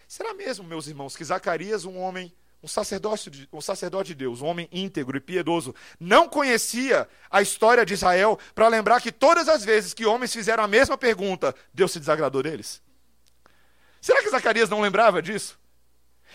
Será 0.07 0.33
mesmo, 0.33 0.63
meus 0.63 0.87
irmãos, 0.87 1.17
que 1.17 1.25
Zacarias, 1.25 1.83
um 1.83 1.99
homem 1.99 2.33
um 2.61 2.67
sacerdote, 2.67 3.29
de, 3.29 3.49
um 3.51 3.61
sacerdote 3.61 4.09
de 4.09 4.15
Deus, 4.15 4.41
um 4.41 4.45
homem 4.45 4.67
íntegro 4.71 5.17
e 5.17 5.21
piedoso, 5.21 5.73
não 5.99 6.27
conhecia 6.27 7.07
a 7.29 7.41
história 7.41 7.85
de 7.85 7.93
Israel 7.93 8.37
para 8.53 8.67
lembrar 8.67 9.01
que 9.01 9.11
todas 9.11 9.47
as 9.47 9.63
vezes 9.63 9.93
que 9.93 10.05
homens 10.05 10.33
fizeram 10.33 10.63
a 10.63 10.67
mesma 10.67 10.97
pergunta, 10.97 11.55
Deus 11.73 11.91
se 11.91 11.99
desagradou 11.99 12.43
deles? 12.43 12.81
Será 14.01 14.21
que 14.21 14.29
Zacarias 14.29 14.69
não 14.69 14.81
lembrava 14.81 15.21
disso? 15.21 15.57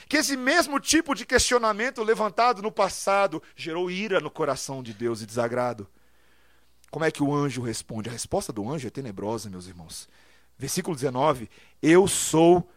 Que 0.09 0.19
esse 0.19 0.37
mesmo 0.37 0.81
tipo 0.81 1.15
de 1.15 1.25
questionamento 1.25 2.03
levantado 2.03 2.63
no 2.63 2.73
passado 2.73 3.43
gerou 3.55 3.91
ira 3.91 4.21
no 4.21 4.31
coração 4.31 4.83
de 4.83 4.93
Deus 4.93 5.23
e 5.23 5.27
desagrado. 5.27 5.89
Como 6.91 7.05
é 7.05 7.11
que 7.11 7.23
o 7.23 7.35
anjo 7.35 7.63
responde? 7.63 8.09
A 8.09 8.13
resposta 8.13 8.53
do 8.53 8.69
anjo 8.71 8.87
é 8.87 8.91
tenebrosa, 8.91 9.51
meus 9.51 9.67
irmãos. 9.67 10.09
Versículo 10.59 10.95
19: 10.95 11.49
Eu 11.83 12.07
sou 12.07 12.69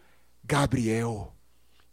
Gabriel 0.44 1.37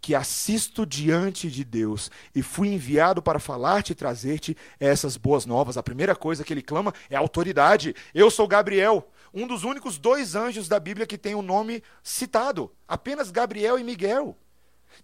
que 0.05 0.14
assisto 0.14 0.84
diante 0.84 1.50
de 1.50 1.64
Deus 1.64 2.11
e 2.34 2.42
fui 2.42 2.68
enviado 2.68 3.22
para 3.22 3.40
falar-te 3.40 3.92
e 3.92 3.94
trazer-te 3.94 4.55
essas 4.78 5.16
boas 5.16 5.46
novas. 5.46 5.78
A 5.78 5.82
primeira 5.82 6.14
coisa 6.14 6.44
que 6.44 6.52
ele 6.52 6.61
clama 6.61 6.92
é 7.09 7.16
autoridade. 7.16 7.96
Eu 8.12 8.30
sou 8.30 8.46
Gabriel, 8.46 9.11
um 9.32 9.46
dos 9.46 9.64
únicos 9.64 9.96
dois 9.96 10.34
anjos 10.34 10.68
da 10.68 10.78
Bíblia 10.78 11.07
que 11.07 11.16
tem 11.16 11.34
o 11.34 11.40
nome 11.40 11.82
citado. 12.02 12.70
Apenas 12.86 13.30
Gabriel 13.30 13.78
e 13.78 13.82
Miguel, 13.82 14.36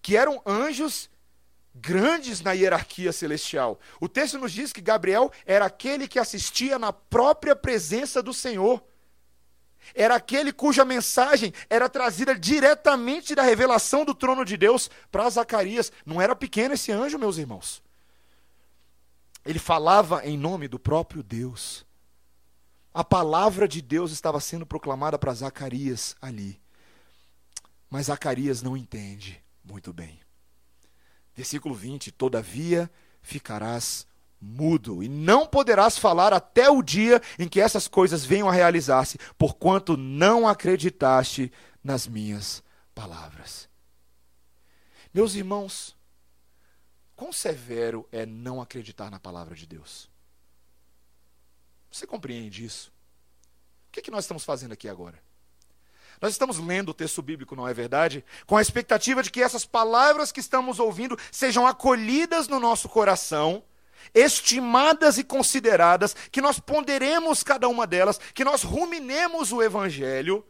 que 0.03 0.18
eram 0.18 0.42
anjos 0.44 1.09
grandes 1.74 2.42
na 2.42 2.53
hierarquia 2.53 3.11
celestial. 3.11 3.80
O 4.03 4.07
texto 4.07 4.38
nos 4.38 4.53
diz 4.53 4.70
que 4.70 4.82
Gabriel 4.82 5.32
era 5.46 5.64
aquele 5.64 6.07
que 6.07 6.18
assistia 6.18 6.78
na 6.78 6.92
própria 6.92 7.57
presença 7.57 8.22
do 8.22 8.34
Senhor 8.34 8.84
era 9.95 10.14
aquele 10.14 10.53
cuja 10.53 10.85
mensagem 10.85 11.53
era 11.68 11.89
trazida 11.89 12.35
diretamente 12.35 13.35
da 13.35 13.43
revelação 13.43 14.05
do 14.05 14.14
trono 14.14 14.45
de 14.45 14.57
Deus 14.57 14.91
para 15.11 15.28
Zacarias. 15.28 15.93
Não 16.05 16.20
era 16.20 16.37
pequeno 16.37 16.74
esse 16.74 16.93
anjo, 16.93 17.18
meus 17.18 17.39
irmãos. 17.39 17.83
Ele 19.45 19.59
falava 19.59 20.24
em 20.24 20.37
nome 20.37 20.68
do 20.68 20.78
próprio 20.78 21.22
Deus. 21.22 21.85
A 22.93 23.05
palavra 23.05 23.66
de 23.66 23.81
Deus 23.81 24.12
estava 24.12 24.41
sendo 24.41 24.66
proclamada 24.66 25.18
para 25.18 25.35
Zacarias 25.35 26.16
ali. 26.20 26.61
Mas 27.89 28.07
Zacarias 28.07 28.62
não 28.62 28.76
entende 28.76 29.43
muito 29.64 29.93
bem. 29.93 30.20
Versículo 31.35 31.74
20: 31.74 32.12
Todavia 32.12 32.91
ficarás 33.22 34.07
mudo, 34.41 35.03
e 35.03 35.09
não 35.09 35.47
poderás 35.47 35.99
falar 35.99 36.32
até 36.32 36.70
o 36.70 36.82
dia 36.82 37.20
em 37.38 37.49
que 37.49 37.61
essas 37.61 37.86
coisas 37.86 38.24
venham 38.24 38.49
a 38.49 38.53
realizar-se, 38.53 39.18
porquanto 39.36 39.97
não 39.97 40.49
acreditaste 40.49 41.53
nas 41.84 42.07
minhas 42.07 42.62
palavras. 42.95 43.68
Meus 45.12 45.34
irmãos, 45.34 45.97
quão 47.14 47.32
severo 47.32 48.09
é 48.11 48.24
não 48.24 48.62
acreditar 48.62 49.11
na 49.11 49.20
palavra 49.20 49.55
de 49.55 49.66
Deus? 49.66 50.09
Você 51.91 52.07
compreende 52.07 52.64
isso? 52.64 52.93
O 53.88 53.93
que, 53.93 54.01
é 54.01 54.03
que 54.03 54.11
nós 54.11 54.24
estamos 54.24 54.45
fazendo 54.45 54.72
aqui 54.72 54.88
agora? 54.88 55.20
Nós 56.20 56.32
estamos 56.32 56.59
lendo 56.59 56.91
o 56.91 56.95
texto 56.95 57.22
bíblico, 57.22 57.57
não 57.57 57.66
é 57.66 57.74
verdade? 57.74 58.24
Com 58.47 58.57
a 58.57 58.62
expectativa 58.62 59.22
de 59.22 59.30
que 59.30 59.43
essas 59.43 59.64
palavras 59.64 60.30
que 60.30 60.38
estamos 60.38 60.78
ouvindo 60.78 61.18
sejam 61.32 61.66
acolhidas 61.66 62.47
no 62.47 62.61
nosso 62.61 62.88
coração 62.88 63.64
estimadas 64.14 65.18
e 65.18 65.24
consideradas, 65.24 66.14
que 66.30 66.40
nós 66.40 66.59
ponderemos 66.59 67.42
cada 67.42 67.68
uma 67.68 67.86
delas, 67.86 68.18
que 68.34 68.44
nós 68.44 68.62
ruminemos 68.62 69.53
o 69.53 69.62
Evangelho, 69.62 70.44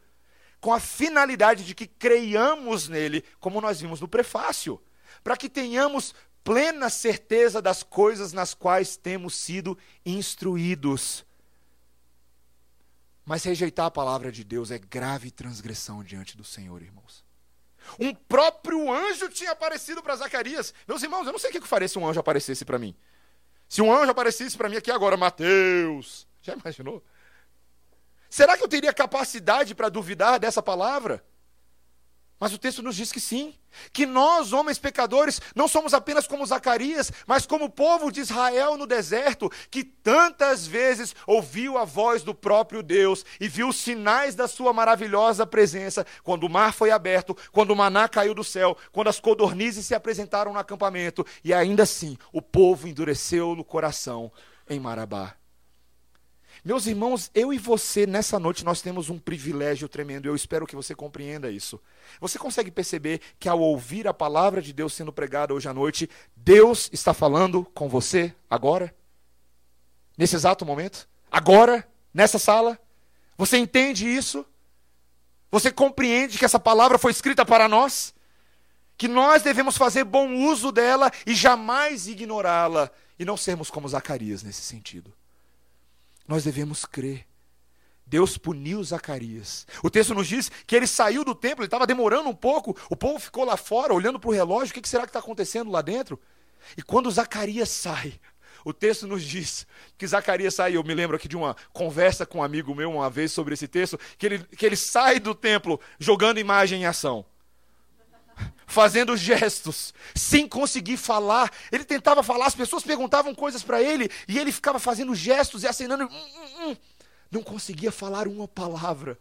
com 0.61 0.73
a 0.73 0.81
finalidade 0.81 1.65
de 1.65 1.75
que 1.75 1.87
creiamos 1.87 2.89
nele, 2.89 3.25
como 3.39 3.61
nós 3.61 3.81
vimos 3.81 4.01
no 4.01 4.09
prefácio, 4.09 4.81
para 5.25 5.37
que 5.37 5.49
tenhamos 5.49 6.15
plena 6.45 6.91
certeza 6.91 7.61
das 7.61 7.83
coisas 7.83 8.33
nas 8.33 8.55
quais 8.55 8.97
temos 8.97 9.35
sido 9.35 9.77
instruídos. 10.05 11.25
Mas 13.25 13.45
rejeitar 13.45 13.87
a 13.87 13.91
palavra 13.91 14.33
de 14.33 14.43
Deus 14.43 14.71
é 14.71 14.79
grave 14.79 15.31
transgressão 15.31 16.03
diante 16.03 16.37
do 16.37 16.45
Senhor, 16.45 16.83
irmãos. 16.83 17.25
Um 17.99 18.15
próprio 18.15 18.93
anjo 18.93 19.29
tinha 19.29 19.53
aparecido 19.53 20.03
para 20.03 20.17
Zacarias. 20.17 20.75
Meus 20.87 21.03
irmãos, 21.03 21.27
eu 21.27 21.33
não 21.33 21.39
sei 21.39 21.51
o 21.51 21.53
que 21.53 21.59
eu 21.59 21.67
faria 21.67 21.89
se 21.89 21.99
um 21.99 22.07
anjo 22.07 22.21
aparecesse 22.21 22.65
para 22.65 22.79
mim. 22.79 22.95
Se 23.71 23.81
um 23.81 23.95
anjo 23.95 24.11
aparecesse 24.11 24.57
para 24.57 24.69
mim 24.69 24.77
aqui 24.77 24.91
agora, 24.91 25.17
Mateus, 25.17 26.27
já 26.43 26.55
imaginou? 26.55 27.05
Será 28.29 28.59
que 28.59 28.65
eu 28.65 28.69
teria 28.69 28.93
capacidade 28.93 29.77
para 29.77 29.89
duvidar 29.89 30.41
dessa 30.41 30.61
palavra? 30.61 31.25
Mas 32.41 32.55
o 32.55 32.59
texto 32.59 32.83
nos 32.83 32.97
diz 32.97 33.13
que 33.13 33.21
sim, 33.21 33.55
que 33.93 34.07
nós, 34.07 34.55
homens 34.55 34.79
pecadores, 34.79 35.43
não 35.55 35.69
somos 35.69 35.93
apenas 35.93 36.27
como 36.27 36.47
Zacarias, 36.47 37.13
mas 37.27 37.45
como 37.45 37.67
o 37.67 37.71
povo 37.71 38.11
de 38.11 38.21
Israel 38.21 38.79
no 38.79 38.87
deserto, 38.87 39.53
que 39.71 39.85
tantas 39.85 40.67
vezes 40.67 41.15
ouviu 41.27 41.77
a 41.77 41.85
voz 41.85 42.23
do 42.23 42.35
próprio 42.35 42.83
Deus 42.83 43.27
e 43.39 43.47
viu 43.47 43.69
os 43.69 43.77
sinais 43.77 44.35
da 44.35 44.49
sua 44.49 44.73
maravilhosa 44.73 45.47
presença, 45.47 46.07
quando 46.25 46.45
o 46.45 46.49
mar 46.49 46.73
foi 46.73 46.91
aberto, 46.91 47.37
quando 47.53 47.73
o 47.73 47.77
maná 47.77 48.09
caiu 48.09 48.35
do 48.35 48.43
céu, 48.43 48.75
quando 48.91 49.09
as 49.09 49.21
codornizes 49.21 49.85
se 49.85 49.95
apresentaram 49.95 50.55
no 50.55 50.59
acampamento, 50.59 51.27
e 51.45 51.53
ainda 51.53 51.83
assim 51.83 52.17
o 52.33 52.41
povo 52.41 52.89
endureceu 52.89 53.55
no 53.55 53.63
coração 53.63 54.33
em 54.67 54.81
Marabá. 54.81 55.40
Meus 56.65 56.87
irmãos, 56.87 57.31
eu 57.35 57.53
e 57.53 57.59
você, 57.59 58.07
nessa 58.07 58.39
noite, 58.39 58.65
nós 58.65 58.83
temos 58.83 59.09
um 59.09 59.19
privilégio 59.19 59.89
tremendo. 59.89 60.27
Eu 60.27 60.35
espero 60.35 60.67
que 60.67 60.77
você 60.77 60.95
compreenda 60.95 61.51
isso. 61.51 61.81
Você 62.21 62.39
consegue 62.39 62.71
perceber 62.71 63.21
que 63.39 63.49
ao 63.49 63.59
ouvir 63.59 64.07
a 64.07 64.13
palavra 64.13 64.61
de 64.61 64.73
Deus 64.73 64.93
sendo 64.93 65.13
pregada 65.13 65.55
hoje 65.55 65.69
à 65.69 65.73
noite, 65.73 66.09
Deus 66.37 66.91
está 66.93 67.15
falando 67.15 67.65
com 67.75 67.89
você 67.89 68.35
agora? 68.49 68.95
Nesse 70.19 70.37
exato 70.37 70.67
momento? 70.67 71.09
Agora? 71.31 71.89
Nessa 72.13 72.39
sala? 72.39 72.79
Você 73.39 73.57
entende 73.57 74.07
isso? 74.07 74.45
Você 75.51 75.73
compreende 75.73 76.39
que 76.39 76.45
essa 76.45 76.61
palavra 76.61 76.99
foi 76.99 77.11
escrita 77.11 77.45
para 77.45 77.69
nós? 77.69 78.15
Que 78.99 79.09
nós 79.09 79.43
devemos 79.43 79.79
fazer 79.79 80.05
bom 80.05 80.35
uso 80.35 80.71
dela 80.71 81.11
e 81.27 81.35
jamais 81.35 82.07
ignorá-la 82.07 82.91
e 83.19 83.25
não 83.25 83.37
sermos 83.37 83.71
como 83.71 83.89
Zacarias 83.89 84.43
nesse 84.43 84.61
sentido. 84.61 85.11
Nós 86.27 86.45
devemos 86.45 86.85
crer. 86.85 87.27
Deus 88.07 88.37
puniu 88.37 88.83
Zacarias. 88.83 89.67
O 89.85 89.89
texto 89.89 90.15
nos 90.15 90.27
diz 90.27 90.51
que 90.67 90.75
ele 90.75 90.87
saiu 90.87 91.25
do 91.25 91.35
templo, 91.35 91.63
ele 91.63 91.69
estava 91.69 91.87
demorando 91.87 92.29
um 92.29 92.35
pouco, 92.35 92.77
o 92.91 92.97
povo 92.97 93.21
ficou 93.21 93.45
lá 93.45 93.57
fora 93.57 93.95
olhando 93.95 94.19
para 94.19 94.29
o 94.29 94.33
relógio, 94.33 94.77
o 94.77 94.83
que 94.83 94.89
será 94.89 95.05
que 95.05 95.11
está 95.11 95.21
acontecendo 95.21 95.71
lá 95.71 95.81
dentro? 95.81 96.21
E 96.77 96.83
quando 96.83 97.11
Zacarias 97.11 97.69
sai, 97.69 98.19
o 98.65 98.73
texto 98.73 99.07
nos 99.07 99.23
diz 99.23 99.65
que 99.97 100.07
Zacarias 100.07 100.55
sai, 100.55 100.77
eu 100.77 100.83
me 100.83 100.93
lembro 100.93 101.17
aqui 101.17 101.29
de 101.29 101.37
uma 101.37 101.57
conversa 101.73 102.27
com 102.27 102.39
um 102.39 102.43
amigo 102.43 102.75
meu 102.75 102.91
uma 102.91 103.09
vez 103.09 103.31
sobre 103.31 103.55
esse 103.55 103.69
texto, 103.69 103.99
que 104.19 104.27
ele, 104.27 104.39
que 104.57 104.67
ele 104.67 104.77
sai 104.77 105.21
do 105.21 105.35
templo 105.35 105.81
jogando 105.99 106.41
imagem 106.41 106.83
em 106.83 106.87
ação 106.87 107.25
fazendo 108.67 109.17
gestos, 109.17 109.93
sem 110.15 110.49
conseguir 110.49 110.97
falar. 110.97 111.51
Ele 111.71 111.85
tentava 111.85 112.23
falar, 112.23 112.47
as 112.47 112.55
pessoas 112.55 112.83
perguntavam 112.83 113.35
coisas 113.35 113.63
para 113.63 113.83
ele 113.83 114.11
e 114.29 114.39
ele 114.39 114.53
ficava 114.53 114.79
fazendo 114.79 115.15
gestos 115.15 115.63
e 115.63 115.67
acenando. 115.67 116.05
Hum, 116.05 116.09
hum, 116.11 116.71
hum. 116.71 116.77
Não 117.31 117.43
conseguia 117.43 117.93
falar 117.93 118.27
uma 118.27 118.49
palavra. 118.49 119.19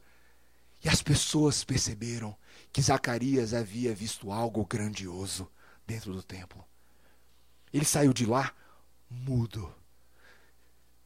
E 0.84 0.90
as 0.90 1.02
pessoas 1.02 1.64
perceberam 1.64 2.36
que 2.72 2.82
Zacarias 2.82 3.54
havia 3.54 3.94
visto 3.94 4.32
algo 4.32 4.66
grandioso 4.66 5.50
dentro 5.86 6.14
do 6.14 6.24
templo. 6.24 6.66
Ele 7.74 7.86
saiu 7.86 8.14
de 8.14 8.26
lá 8.26 8.54
mudo. 9.10 9.74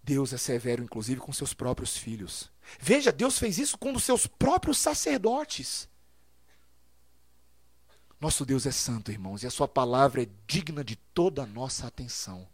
Deus 0.04 0.34
é 0.34 0.38
severo, 0.38 0.84
inclusive, 0.84 1.22
com 1.22 1.32
seus 1.32 1.54
próprios 1.54 1.96
filhos. 1.98 2.52
Veja, 2.80 3.12
Deus 3.12 3.40
fez 3.40 3.58
isso 3.58 3.78
com 3.78 3.94
os 3.94 4.04
seus 4.04 4.28
próprios 4.28 4.78
sacerdotes. 4.78 5.88
Nosso 8.24 8.46
Deus 8.46 8.66
é 8.66 8.72
santo, 8.72 9.12
irmãos, 9.12 9.44
e 9.44 9.48
a 9.48 9.52
Sua 9.52 9.68
palavra 9.68 10.24
é 10.24 10.28
digna 10.48 10.82
de 10.82 10.96
toda 10.96 11.44
a 11.44 11.46
nossa 11.46 11.88
atenção. 11.88 12.48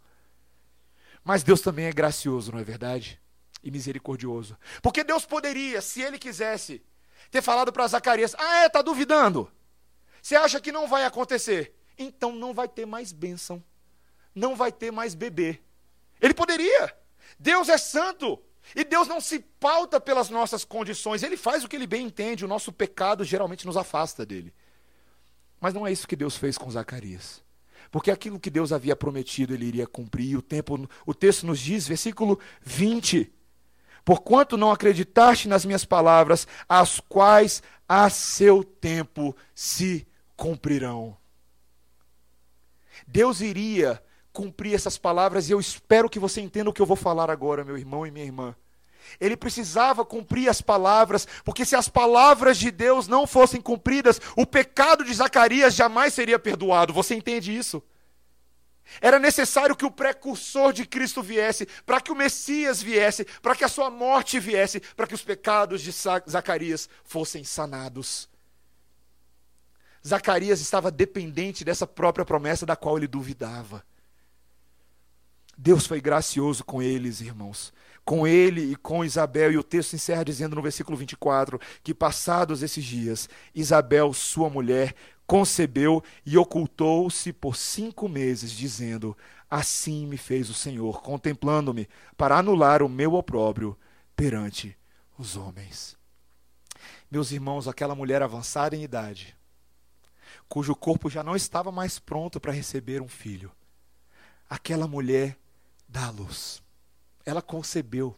Mas 1.24 1.44
Deus 1.44 1.62
também 1.62 1.86
é 1.86 1.92
gracioso, 1.92 2.52
não 2.52 2.58
é 2.58 2.64
verdade? 2.64 3.22
E 3.62 3.70
misericordioso. 3.70 4.58
Porque 4.82 5.04
Deus 5.04 5.28
poderia, 5.28 5.80
se 5.80 6.02
Ele 6.02 6.18
quisesse, 6.18 6.82
ter 7.30 7.44
falado 7.44 7.72
para 7.72 7.86
Zacarias: 7.86 8.34
Ah, 8.40 8.64
é, 8.64 8.66
está 8.66 8.82
duvidando? 8.82 9.52
Você 10.20 10.36
acha 10.36 10.60
que 10.60 10.72
não 10.72 10.88
vai 10.88 11.06
acontecer? 11.06 11.76
Então 12.00 12.32
não 12.32 12.52
vai 12.52 12.68
ter 12.68 12.88
mais 12.88 13.12
bênção. 13.12 13.64
Não 14.34 14.56
vai 14.56 14.72
ter 14.72 14.90
mais 14.90 15.14
bebê. 15.14 15.62
Ele 16.20 16.34
poderia. 16.34 16.98
Deus 17.38 17.70
é 17.70 17.78
santo. 17.78 18.42
E 18.76 18.84
Deus 18.84 19.08
não 19.08 19.22
se 19.22 19.38
pauta 19.38 20.02
pelas 20.02 20.32
nossas 20.32 20.66
condições. 20.66 21.22
Ele 21.22 21.38
faz 21.38 21.64
o 21.64 21.68
que 21.68 21.76
ele 21.76 21.86
bem 21.86 22.08
entende. 22.08 22.44
O 22.44 22.48
nosso 22.48 22.74
pecado 22.74 23.24
geralmente 23.24 23.68
nos 23.68 23.78
afasta 23.78 24.26
dele. 24.26 24.52
Mas 25.60 25.74
não 25.74 25.86
é 25.86 25.92
isso 25.92 26.08
que 26.08 26.16
Deus 26.16 26.36
fez 26.36 26.58
com 26.58 26.70
Zacarias. 26.70 27.44
Porque 27.92 28.12
aquilo 28.12 28.40
que 28.40 28.50
Deus 28.50 28.72
havia 28.72 28.96
prometido, 28.96 29.54
ele 29.54 29.66
iria 29.66 29.88
cumprir. 29.88 30.38
O, 30.38 30.42
tempo, 30.42 30.88
o 31.06 31.14
texto 31.14 31.46
nos 31.46 31.60
diz, 31.60 31.88
versículo 31.88 32.40
20: 32.62 33.32
Porquanto 34.06 34.58
não 34.58 34.72
acreditaste 34.72 35.48
nas 35.48 35.66
minhas 35.66 35.86
palavras, 35.86 36.48
as 36.68 37.00
quais 37.00 37.64
a 37.88 38.10
seu 38.10 38.64
tempo 38.64 39.36
se 39.56 40.08
cumprirão. 40.36 41.18
Deus 43.08 43.42
iria 43.42 44.02
cumprir 44.32 44.76
essas 44.76 44.98
palavras 44.98 45.50
e 45.50 45.52
eu 45.52 45.60
espero 45.60 46.10
que 46.10 46.20
você 46.20 46.40
entenda 46.40 46.70
o 46.70 46.74
que 46.74 46.82
eu 46.82 46.86
vou 46.86 46.96
falar 46.96 47.30
agora, 47.30 47.66
meu 47.66 47.78
irmão 47.78 48.06
e 48.06 48.12
minha 48.12 48.26
irmã. 48.26 48.56
Ele 49.20 49.38
precisava 49.38 50.06
cumprir 50.06 50.50
as 50.50 50.62
palavras, 50.62 51.28
porque 51.44 51.66
se 51.66 51.76
as 51.76 51.90
palavras 51.90 52.58
de 52.58 52.72
Deus 52.72 53.08
não 53.08 53.26
fossem 53.26 53.62
cumpridas, 53.62 54.20
o 54.36 54.46
pecado 54.46 55.04
de 55.04 55.14
Zacarias 55.14 55.74
jamais 55.74 56.14
seria 56.14 56.40
perdoado. 56.40 56.94
Você 56.94 57.16
entende 57.16 57.56
isso? 57.56 57.84
Era 59.02 59.20
necessário 59.20 59.76
que 59.76 59.86
o 59.86 59.92
precursor 59.92 60.74
de 60.74 60.86
Cristo 60.86 61.22
viesse, 61.22 61.68
para 61.86 62.02
que 62.02 62.12
o 62.12 62.16
Messias 62.16 62.82
viesse, 62.82 63.26
para 63.42 63.56
que 63.56 63.64
a 63.64 63.70
sua 63.70 63.90
morte 63.90 64.40
viesse, 64.40 64.80
para 64.80 65.06
que 65.06 65.14
os 65.14 65.24
pecados 65.24 65.82
de 65.82 65.92
Zacarias 65.92 66.90
fossem 67.04 67.44
sanados. 67.44 68.28
Zacarias 70.06 70.62
estava 70.62 70.90
dependente 70.90 71.64
dessa 71.64 71.86
própria 71.86 72.26
promessa 72.26 72.66
da 72.66 72.76
qual 72.76 72.98
ele 72.98 73.08
duvidava. 73.08 73.84
Deus 75.58 75.86
foi 75.86 76.00
gracioso 76.00 76.64
com 76.64 76.82
eles, 76.82 77.20
irmãos. 77.20 77.74
Com 78.10 78.26
ele 78.26 78.72
e 78.72 78.76
com 78.76 79.06
Isabel. 79.06 79.52
E 79.52 79.58
o 79.60 79.62
texto 79.62 79.94
encerra 79.94 80.26
dizendo 80.26 80.56
no 80.56 80.64
versículo 80.64 80.98
24: 80.98 81.62
que 81.84 81.94
passados 81.94 82.64
esses 82.64 82.84
dias, 82.84 83.30
Isabel, 83.54 84.12
sua 84.14 84.50
mulher, 84.50 84.96
concebeu 85.28 86.04
e 86.26 86.36
ocultou-se 86.36 87.32
por 87.32 87.56
cinco 87.56 88.10
meses, 88.10 88.50
dizendo: 88.50 89.16
Assim 89.48 90.08
me 90.08 90.18
fez 90.18 90.50
o 90.50 90.56
Senhor, 90.56 91.04
contemplando-me, 91.04 91.88
para 92.18 92.36
anular 92.36 92.82
o 92.82 92.90
meu 92.90 93.14
opróbrio 93.14 93.78
perante 94.16 94.76
os 95.16 95.38
homens. 95.38 95.96
Meus 97.12 97.30
irmãos, 97.32 97.68
aquela 97.68 97.94
mulher 97.94 98.24
avançada 98.24 98.76
em 98.76 98.82
idade, 98.82 99.38
cujo 100.48 100.76
corpo 100.76 101.12
já 101.12 101.22
não 101.22 101.36
estava 101.36 101.72
mais 101.72 102.00
pronto 102.00 102.40
para 102.40 102.52
receber 102.52 103.04
um 103.04 103.08
filho, 103.08 103.52
aquela 104.50 104.88
mulher 104.88 105.38
dá 105.88 106.10
luz. 106.10 106.60
Ela 107.30 107.42
concebeu. 107.42 108.16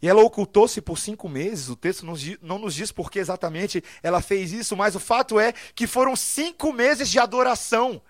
E 0.00 0.08
ela 0.08 0.22
ocultou-se 0.22 0.80
por 0.80 0.98
cinco 0.98 1.28
meses. 1.28 1.68
O 1.68 1.76
texto 1.76 2.06
não 2.42 2.58
nos 2.58 2.74
diz 2.74 2.92
por 2.92 3.10
que 3.10 3.18
exatamente 3.18 3.82
ela 4.02 4.20
fez 4.20 4.52
isso, 4.52 4.76
mas 4.76 4.94
o 4.94 5.00
fato 5.00 5.40
é 5.40 5.52
que 5.74 5.86
foram 5.86 6.14
cinco 6.14 6.72
meses 6.72 7.10
de 7.10 7.18
adoração. 7.18 8.00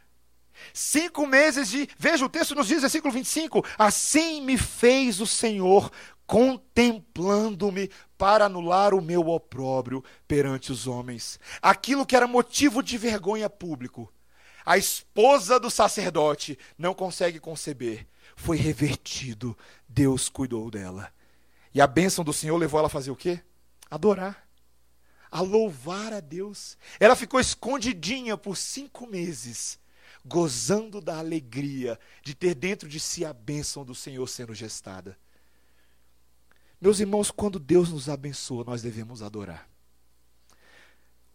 Cinco 0.72 1.26
meses 1.26 1.68
de. 1.68 1.88
Veja, 1.98 2.24
o 2.24 2.28
texto 2.28 2.54
nos 2.54 2.66
diz, 2.66 2.80
versículo 2.80 3.12
25: 3.12 3.64
Assim 3.78 4.40
me 4.40 4.56
fez 4.56 5.20
o 5.20 5.26
Senhor, 5.26 5.90
contemplando-me 6.26 7.90
para 8.18 8.46
anular 8.46 8.94
o 8.94 9.02
meu 9.02 9.28
opróbrio 9.28 10.02
perante 10.26 10.72
os 10.72 10.86
homens. 10.86 11.38
Aquilo 11.60 12.06
que 12.06 12.16
era 12.16 12.26
motivo 12.26 12.82
de 12.82 12.98
vergonha 12.98 13.48
público, 13.48 14.12
a 14.64 14.76
esposa 14.76 15.60
do 15.60 15.70
sacerdote 15.70 16.58
não 16.76 16.94
consegue 16.94 17.38
conceber. 17.38 18.06
Foi 18.36 18.56
revertido. 18.56 19.56
Deus 19.88 20.28
cuidou 20.28 20.70
dela. 20.70 21.12
E 21.74 21.80
a 21.80 21.86
bênção 21.86 22.24
do 22.24 22.32
Senhor 22.32 22.56
levou 22.56 22.78
ela 22.78 22.86
a 22.86 22.90
fazer 22.90 23.10
o 23.10 23.16
quê? 23.16 23.40
Adorar. 23.90 24.46
A 25.30 25.40
louvar 25.40 26.12
a 26.12 26.20
Deus. 26.20 26.78
Ela 27.00 27.16
ficou 27.16 27.40
escondidinha 27.40 28.36
por 28.36 28.56
cinco 28.56 29.06
meses, 29.06 29.78
gozando 30.24 31.00
da 31.00 31.18
alegria 31.18 31.98
de 32.22 32.34
ter 32.34 32.54
dentro 32.54 32.88
de 32.88 33.00
si 33.00 33.24
a 33.24 33.32
bênção 33.32 33.84
do 33.84 33.94
Senhor 33.94 34.26
sendo 34.28 34.54
gestada. 34.54 35.18
Meus 36.80 37.00
irmãos, 37.00 37.30
quando 37.30 37.58
Deus 37.58 37.90
nos 37.90 38.08
abençoa, 38.08 38.62
nós 38.64 38.82
devemos 38.82 39.22
adorar 39.22 39.68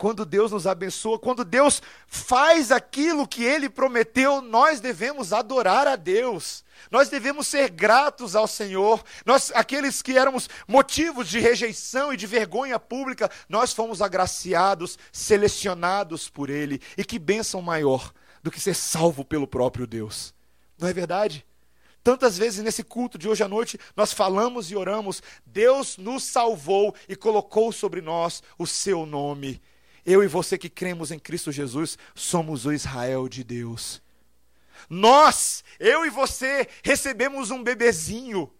quando 0.02 0.26
Deus 0.26 0.52
nos 0.52 0.66
abençoa, 0.66 1.20
quando 1.20 1.46
Deus 1.46 1.80
faz 2.08 2.72
aquilo 2.72 3.28
que 3.28 3.44
Ele 3.44 3.70
prometeu, 3.70 4.42
nós 4.42 4.82
devemos 4.82 5.32
adorar 5.32 5.88
a 5.88 5.96
Deus. 5.96 6.64
Nós 6.90 7.08
devemos 7.08 7.46
ser 7.46 7.70
gratos 7.70 8.36
ao 8.36 8.48
Senhor. 8.48 9.04
Nós, 9.24 9.52
aqueles 9.54 10.02
que 10.02 10.18
éramos 10.18 10.50
motivos 10.68 11.30
de 11.30 11.38
rejeição 11.38 12.12
e 12.12 12.18
de 12.18 12.26
vergonha 12.26 12.80
pública, 12.80 13.30
nós 13.48 13.74
fomos 13.74 14.02
agraciados, 14.02 14.98
selecionados 15.12 16.28
por 16.28 16.50
Ele. 16.50 16.82
E 16.98 17.04
que 17.04 17.20
bênção 17.20 17.62
maior 17.62 18.12
do 18.42 18.50
que 18.50 18.60
ser 18.60 18.74
salvo 18.74 19.24
pelo 19.24 19.46
próprio 19.46 19.86
Deus. 19.86 20.34
Não 20.80 20.88
é 20.88 20.94
verdade? 20.94 21.46
Tantas 22.04 22.40
vezes 22.40 22.64
nesse 22.64 22.84
culto 22.84 23.20
de 23.20 23.30
hoje 23.30 23.44
à 23.44 23.48
noite 23.48 23.80
nós 23.96 24.12
falamos 24.12 24.72
e 24.72 24.76
oramos, 24.76 25.22
Deus 25.46 25.96
nos 25.96 26.24
salvou 26.24 26.96
e 27.08 27.16
colocou 27.16 27.72
sobre 27.72 28.02
nós 28.02 28.42
o 28.58 28.66
seu 28.66 29.06
nome. 29.06 29.62
Eu 30.06 30.24
e 30.24 30.28
você 30.28 30.58
que 30.58 30.70
cremos 30.70 31.12
em 31.12 31.20
Cristo 31.20 31.52
Jesus, 31.52 31.98
somos 32.16 32.66
o 32.66 32.74
Israel 32.74 33.28
de 33.30 33.44
Deus. 33.44 34.02
Nós, 34.90 35.64
eu 35.80 36.06
e 36.06 36.10
você, 36.10 36.68
recebemos 36.84 37.52
um 37.52 37.64
bebezinho. 37.64 38.52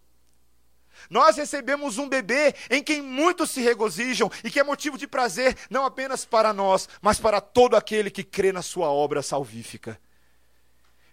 Nós 1.10 1.36
recebemos 1.36 1.98
um 1.98 2.08
bebê 2.08 2.54
em 2.70 2.84
quem 2.84 3.02
muitos 3.02 3.50
se 3.50 3.62
regozijam 3.62 4.32
e 4.44 4.52
que 4.52 4.60
é 4.60 4.64
motivo 4.64 4.98
de 4.98 5.08
prazer 5.08 5.58
não 5.70 5.86
apenas 5.86 6.26
para 6.26 6.54
nós, 6.54 6.88
mas 7.02 7.20
para 7.20 7.42
todo 7.42 7.76
aquele 7.76 8.12
que 8.12 8.24
crê 8.24 8.52
na 8.52 8.62
sua 8.62 8.90
obra 8.90 9.22
salvífica. 9.22 10.00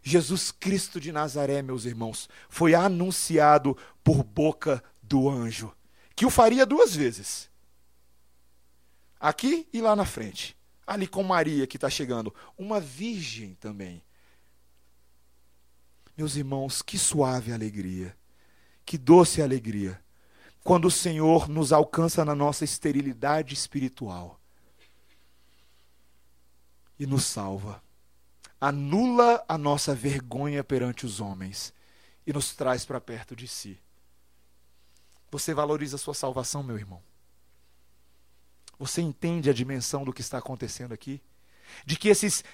Jesus 0.02 0.52
Cristo 0.52 1.00
de 1.00 1.10
Nazaré, 1.10 1.62
meus 1.62 1.84
irmãos, 1.84 2.28
foi 2.48 2.74
anunciado 2.74 3.76
por 4.04 4.22
boca 4.22 4.82
do 5.02 5.28
anjo, 5.28 5.74
que 6.14 6.26
o 6.26 6.30
faria 6.30 6.64
duas 6.64 6.94
vezes. 6.94 7.47
Aqui 9.20 9.68
e 9.72 9.80
lá 9.80 9.96
na 9.96 10.04
frente. 10.04 10.56
Ali 10.86 11.06
com 11.06 11.22
Maria 11.22 11.66
que 11.66 11.76
está 11.76 11.90
chegando. 11.90 12.34
Uma 12.56 12.80
virgem 12.80 13.54
também. 13.54 14.02
Meus 16.16 16.36
irmãos, 16.36 16.82
que 16.82 16.98
suave 16.98 17.52
alegria. 17.52 18.16
Que 18.84 18.96
doce 18.96 19.42
alegria. 19.42 20.02
Quando 20.64 20.86
o 20.86 20.90
Senhor 20.90 21.48
nos 21.48 21.72
alcança 21.72 22.24
na 22.24 22.34
nossa 22.34 22.64
esterilidade 22.64 23.54
espiritual. 23.54 24.40
E 26.98 27.06
nos 27.06 27.24
salva. 27.24 27.82
Anula 28.60 29.44
a 29.48 29.56
nossa 29.56 29.94
vergonha 29.94 30.64
perante 30.64 31.06
os 31.06 31.20
homens. 31.20 31.72
E 32.26 32.32
nos 32.32 32.54
traz 32.54 32.84
para 32.84 33.00
perto 33.00 33.36
de 33.36 33.46
si. 33.46 33.80
Você 35.30 35.52
valoriza 35.52 35.96
a 35.96 35.98
sua 35.98 36.14
salvação, 36.14 36.62
meu 36.62 36.76
irmão? 36.76 37.02
Você 38.78 39.00
entende 39.00 39.50
a 39.50 39.52
dimensão 39.52 40.04
do 40.04 40.12
que 40.12 40.20
está 40.20 40.38
acontecendo 40.38 40.92
aqui? 40.92 41.20
De 41.84 41.96
que 41.96 42.08
esses 42.08 42.44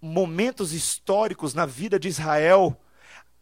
momentos 0.00 0.72
históricos 0.72 1.54
na 1.54 1.64
vida 1.64 1.98
de 1.98 2.08
Israel 2.08 2.78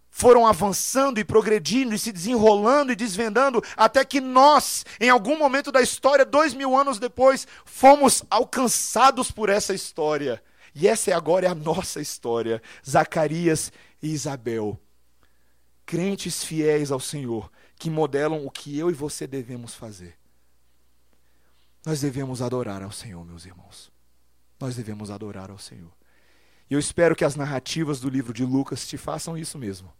foram 0.09 0.47
avançando 0.47 1.19
e 1.19 1.25
progredindo 1.25 1.93
e 1.93 1.99
se 1.99 2.13
desenrolando 2.13 2.93
e 2.93 2.97
desvendando 2.97 3.61
até 3.77 4.05
que 4.05 4.21
nós, 4.21 4.87
em 5.01 5.11
algum 5.11 5.37
momento 5.37 5.73
da 5.73 5.83
história, 5.83 6.25
dois 6.25 6.55
mil 6.55 6.77
anos 6.77 7.01
depois, 7.01 7.49
fomos 7.65 8.23
alcançados 8.31 9.33
por 9.33 9.49
essa 9.49 9.75
história. 9.75 10.41
E 10.73 10.87
essa 10.87 11.11
é 11.11 11.15
agora 11.15 11.47
é 11.47 11.51
a 11.51 11.55
nossa 11.55 12.01
história. 12.01 12.63
Zacarias 12.89 13.73
e 14.01 14.13
Isabel, 14.13 14.81
crentes 15.85 16.45
fiéis 16.45 16.93
ao 16.93 17.01
Senhor, 17.01 17.51
que 17.77 17.91
modelam 17.91 18.47
o 18.47 18.51
que 18.53 18.79
eu 18.79 18.91
e 18.91 18.95
você 18.95 19.27
devemos 19.27 19.75
fazer. 19.75 20.17
Nós 21.85 22.01
devemos 22.01 22.41
adorar 22.41 22.83
ao 22.83 22.91
Senhor, 22.91 23.25
meus 23.25 23.45
irmãos. 23.45 23.93
Nós 24.59 24.77
devemos 24.77 25.11
adorar 25.11 25.51
ao 25.51 25.59
Senhor. 25.59 25.93
E 26.71 26.75
eu 26.75 26.81
espero 26.81 27.15
que 27.15 27.25
as 27.25 27.37
narrativas 27.37 28.01
do 28.01 28.09
livro 28.09 28.33
de 28.33 28.45
Lucas 28.45 28.87
te 28.87 28.97
façam 28.97 29.37
isso 29.37 29.59
mesmo. 29.59 29.93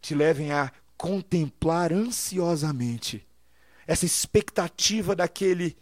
Te 0.00 0.14
levem 0.14 0.52
a 0.52 0.70
contemplar 0.96 1.92
ansiosamente 1.92 3.26
essa 3.86 4.04
expectativa 4.04 5.16
daquele 5.16 5.76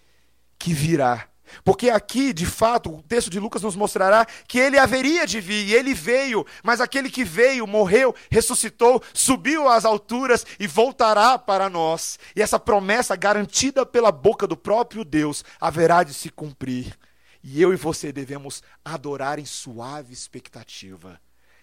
que 0.59 0.73
virá 0.73 1.29
porque 1.65 1.91
aqui, 1.91 2.33
de 2.33 2.47
fato, 2.47 2.95
o 2.95 3.03
texto 3.03 3.31
de 3.31 3.41
Lucas 3.41 3.63
nos 3.63 3.77
mostrará 3.77 4.27
que 4.47 4.59
ele 4.59 4.79
haveria 4.79 5.27
de 5.27 5.41
vir, 5.41 5.69
e 5.69 5.75
ele 5.75 5.95
veio, 5.95 6.47
mas 6.63 6.81
aquele 6.81 7.11
que 7.11 7.25
veio, 7.25 7.67
morreu, 7.67 8.15
ressuscitou, 8.31 9.03
subiu 9.13 9.69
às 9.69 9.85
alturas 9.85 10.47
e 10.59 10.67
voltará 10.67 11.39
para 11.39 11.69
nós. 11.69 12.19
E 12.35 12.43
essa 12.43 12.59
promessa, 12.59 13.17
garantida 13.17 13.85
pela 13.85 14.13
boca 14.13 14.47
do 14.47 14.57
próprio 14.57 15.05
Deus, 15.05 15.45
haverá 15.61 16.03
de 16.03 16.15
se 16.15 16.31
cumprir. 16.31 16.97
E 17.43 17.63
eu 17.63 17.73
e 17.73 17.77
você 17.77 18.13
devemos 18.13 18.63
adorar 18.85 19.39
em 19.39 19.45
suave 19.45 20.13
expectativa. 20.13 21.21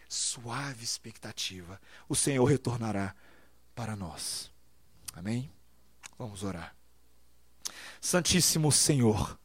Suave 0.07 0.83
expectativa. 0.83 1.79
O 2.07 2.15
Senhor 2.15 2.45
retornará 2.45 3.13
para 3.75 3.95
nós. 3.95 4.51
Amém? 5.13 5.51
Vamos 6.17 6.43
orar. 6.43 6.75
Santíssimo 7.99 8.71
Senhor 8.71 9.37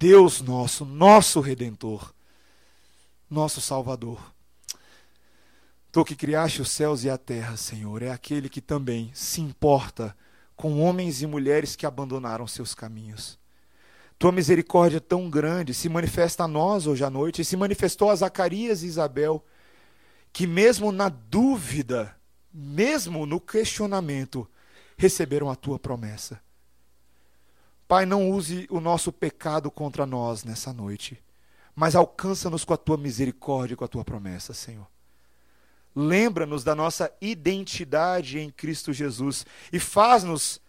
Deus 0.00 0.40
nosso, 0.40 0.86
nosso 0.86 1.40
redentor, 1.40 2.14
nosso 3.28 3.60
Salvador. 3.60 4.32
Tu 5.92 6.02
que 6.06 6.16
criaste 6.16 6.62
os 6.62 6.70
céus 6.70 7.04
e 7.04 7.10
a 7.10 7.18
terra, 7.18 7.54
Senhor, 7.58 8.02
é 8.02 8.10
aquele 8.10 8.48
que 8.48 8.62
também 8.62 9.10
se 9.12 9.42
importa 9.42 10.16
com 10.56 10.80
homens 10.80 11.20
e 11.20 11.26
mulheres 11.26 11.76
que 11.76 11.84
abandonaram 11.84 12.46
seus 12.46 12.74
caminhos. 12.74 13.38
Tua 14.18 14.32
misericórdia 14.32 15.02
tão 15.02 15.28
grande 15.28 15.74
se 15.74 15.86
manifesta 15.90 16.44
a 16.44 16.48
nós 16.48 16.86
hoje 16.86 17.04
à 17.04 17.10
noite 17.10 17.42
e 17.42 17.44
se 17.44 17.54
manifestou 17.54 18.08
a 18.08 18.16
Zacarias 18.16 18.82
e 18.82 18.86
Isabel, 18.86 19.44
que 20.32 20.46
mesmo 20.46 20.90
na 20.90 21.10
dúvida, 21.10 22.16
mesmo 22.50 23.26
no 23.26 23.38
questionamento, 23.38 24.48
receberam 24.96 25.50
a 25.50 25.54
tua 25.54 25.78
promessa. 25.78 26.40
Pai, 27.90 28.06
não 28.06 28.30
use 28.30 28.68
o 28.70 28.78
nosso 28.78 29.10
pecado 29.10 29.68
contra 29.68 30.06
nós 30.06 30.44
nessa 30.44 30.72
noite, 30.72 31.20
mas 31.74 31.96
alcança-nos 31.96 32.64
com 32.64 32.72
a 32.72 32.76
tua 32.76 32.96
misericórdia 32.96 33.74
e 33.74 33.76
com 33.76 33.84
a 33.84 33.88
tua 33.88 34.04
promessa, 34.04 34.54
Senhor. 34.54 34.86
Lembra-nos 35.92 36.62
da 36.62 36.72
nossa 36.72 37.12
identidade 37.20 38.38
em 38.38 38.48
Cristo 38.48 38.92
Jesus 38.92 39.44
e 39.72 39.80
faz-nos 39.80 40.60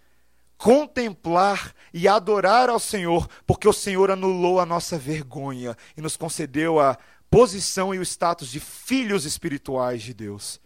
contemplar 0.57 1.75
e 1.93 2.07
adorar 2.07 2.71
ao 2.71 2.79
Senhor, 2.79 3.29
porque 3.45 3.67
o 3.67 3.73
Senhor 3.73 4.09
anulou 4.09 4.59
a 4.59 4.65
nossa 4.65 4.97
vergonha 4.97 5.77
e 5.95 6.01
nos 6.01 6.17
concedeu 6.17 6.79
a 6.79 6.97
posição 7.29 7.93
e 7.93 7.99
o 7.99 8.03
status 8.03 8.49
de 8.49 8.59
filhos 8.59 9.25
espirituais 9.25 10.01
de 10.01 10.15
Deus. 10.15 10.59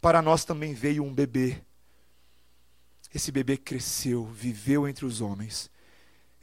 Para 0.00 0.22
nós 0.22 0.44
também 0.44 0.72
veio 0.72 1.02
um 1.02 1.12
bebê. 1.12 1.65
Esse 3.16 3.32
bebê 3.32 3.56
cresceu, 3.56 4.26
viveu 4.26 4.86
entre 4.86 5.06
os 5.06 5.22
homens. 5.22 5.70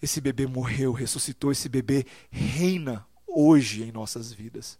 Esse 0.01 0.19
bebê 0.19 0.47
morreu, 0.47 0.91
ressuscitou. 0.91 1.51
Esse 1.51 1.69
bebê 1.69 2.03
reina 2.31 3.05
hoje 3.27 3.83
em 3.83 3.91
nossas 3.91 4.33
vidas. 4.33 4.79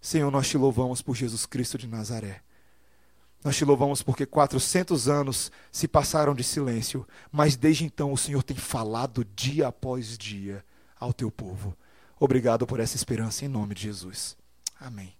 Senhor, 0.00 0.30
nós 0.30 0.48
te 0.48 0.56
louvamos 0.56 1.02
por 1.02 1.14
Jesus 1.14 1.44
Cristo 1.44 1.76
de 1.76 1.86
Nazaré. 1.86 2.40
Nós 3.44 3.58
te 3.58 3.64
louvamos 3.66 4.00
porque 4.00 4.24
400 4.24 5.06
anos 5.06 5.52
se 5.70 5.86
passaram 5.86 6.34
de 6.34 6.42
silêncio, 6.42 7.06
mas 7.30 7.56
desde 7.56 7.84
então 7.84 8.10
o 8.10 8.16
Senhor 8.16 8.42
tem 8.42 8.56
falado 8.56 9.22
dia 9.22 9.68
após 9.68 10.16
dia 10.16 10.64
ao 10.98 11.12
teu 11.12 11.30
povo. 11.30 11.76
Obrigado 12.18 12.66
por 12.66 12.80
essa 12.80 12.96
esperança 12.96 13.44
em 13.44 13.48
nome 13.48 13.74
de 13.74 13.82
Jesus. 13.82 14.34
Amém. 14.80 15.15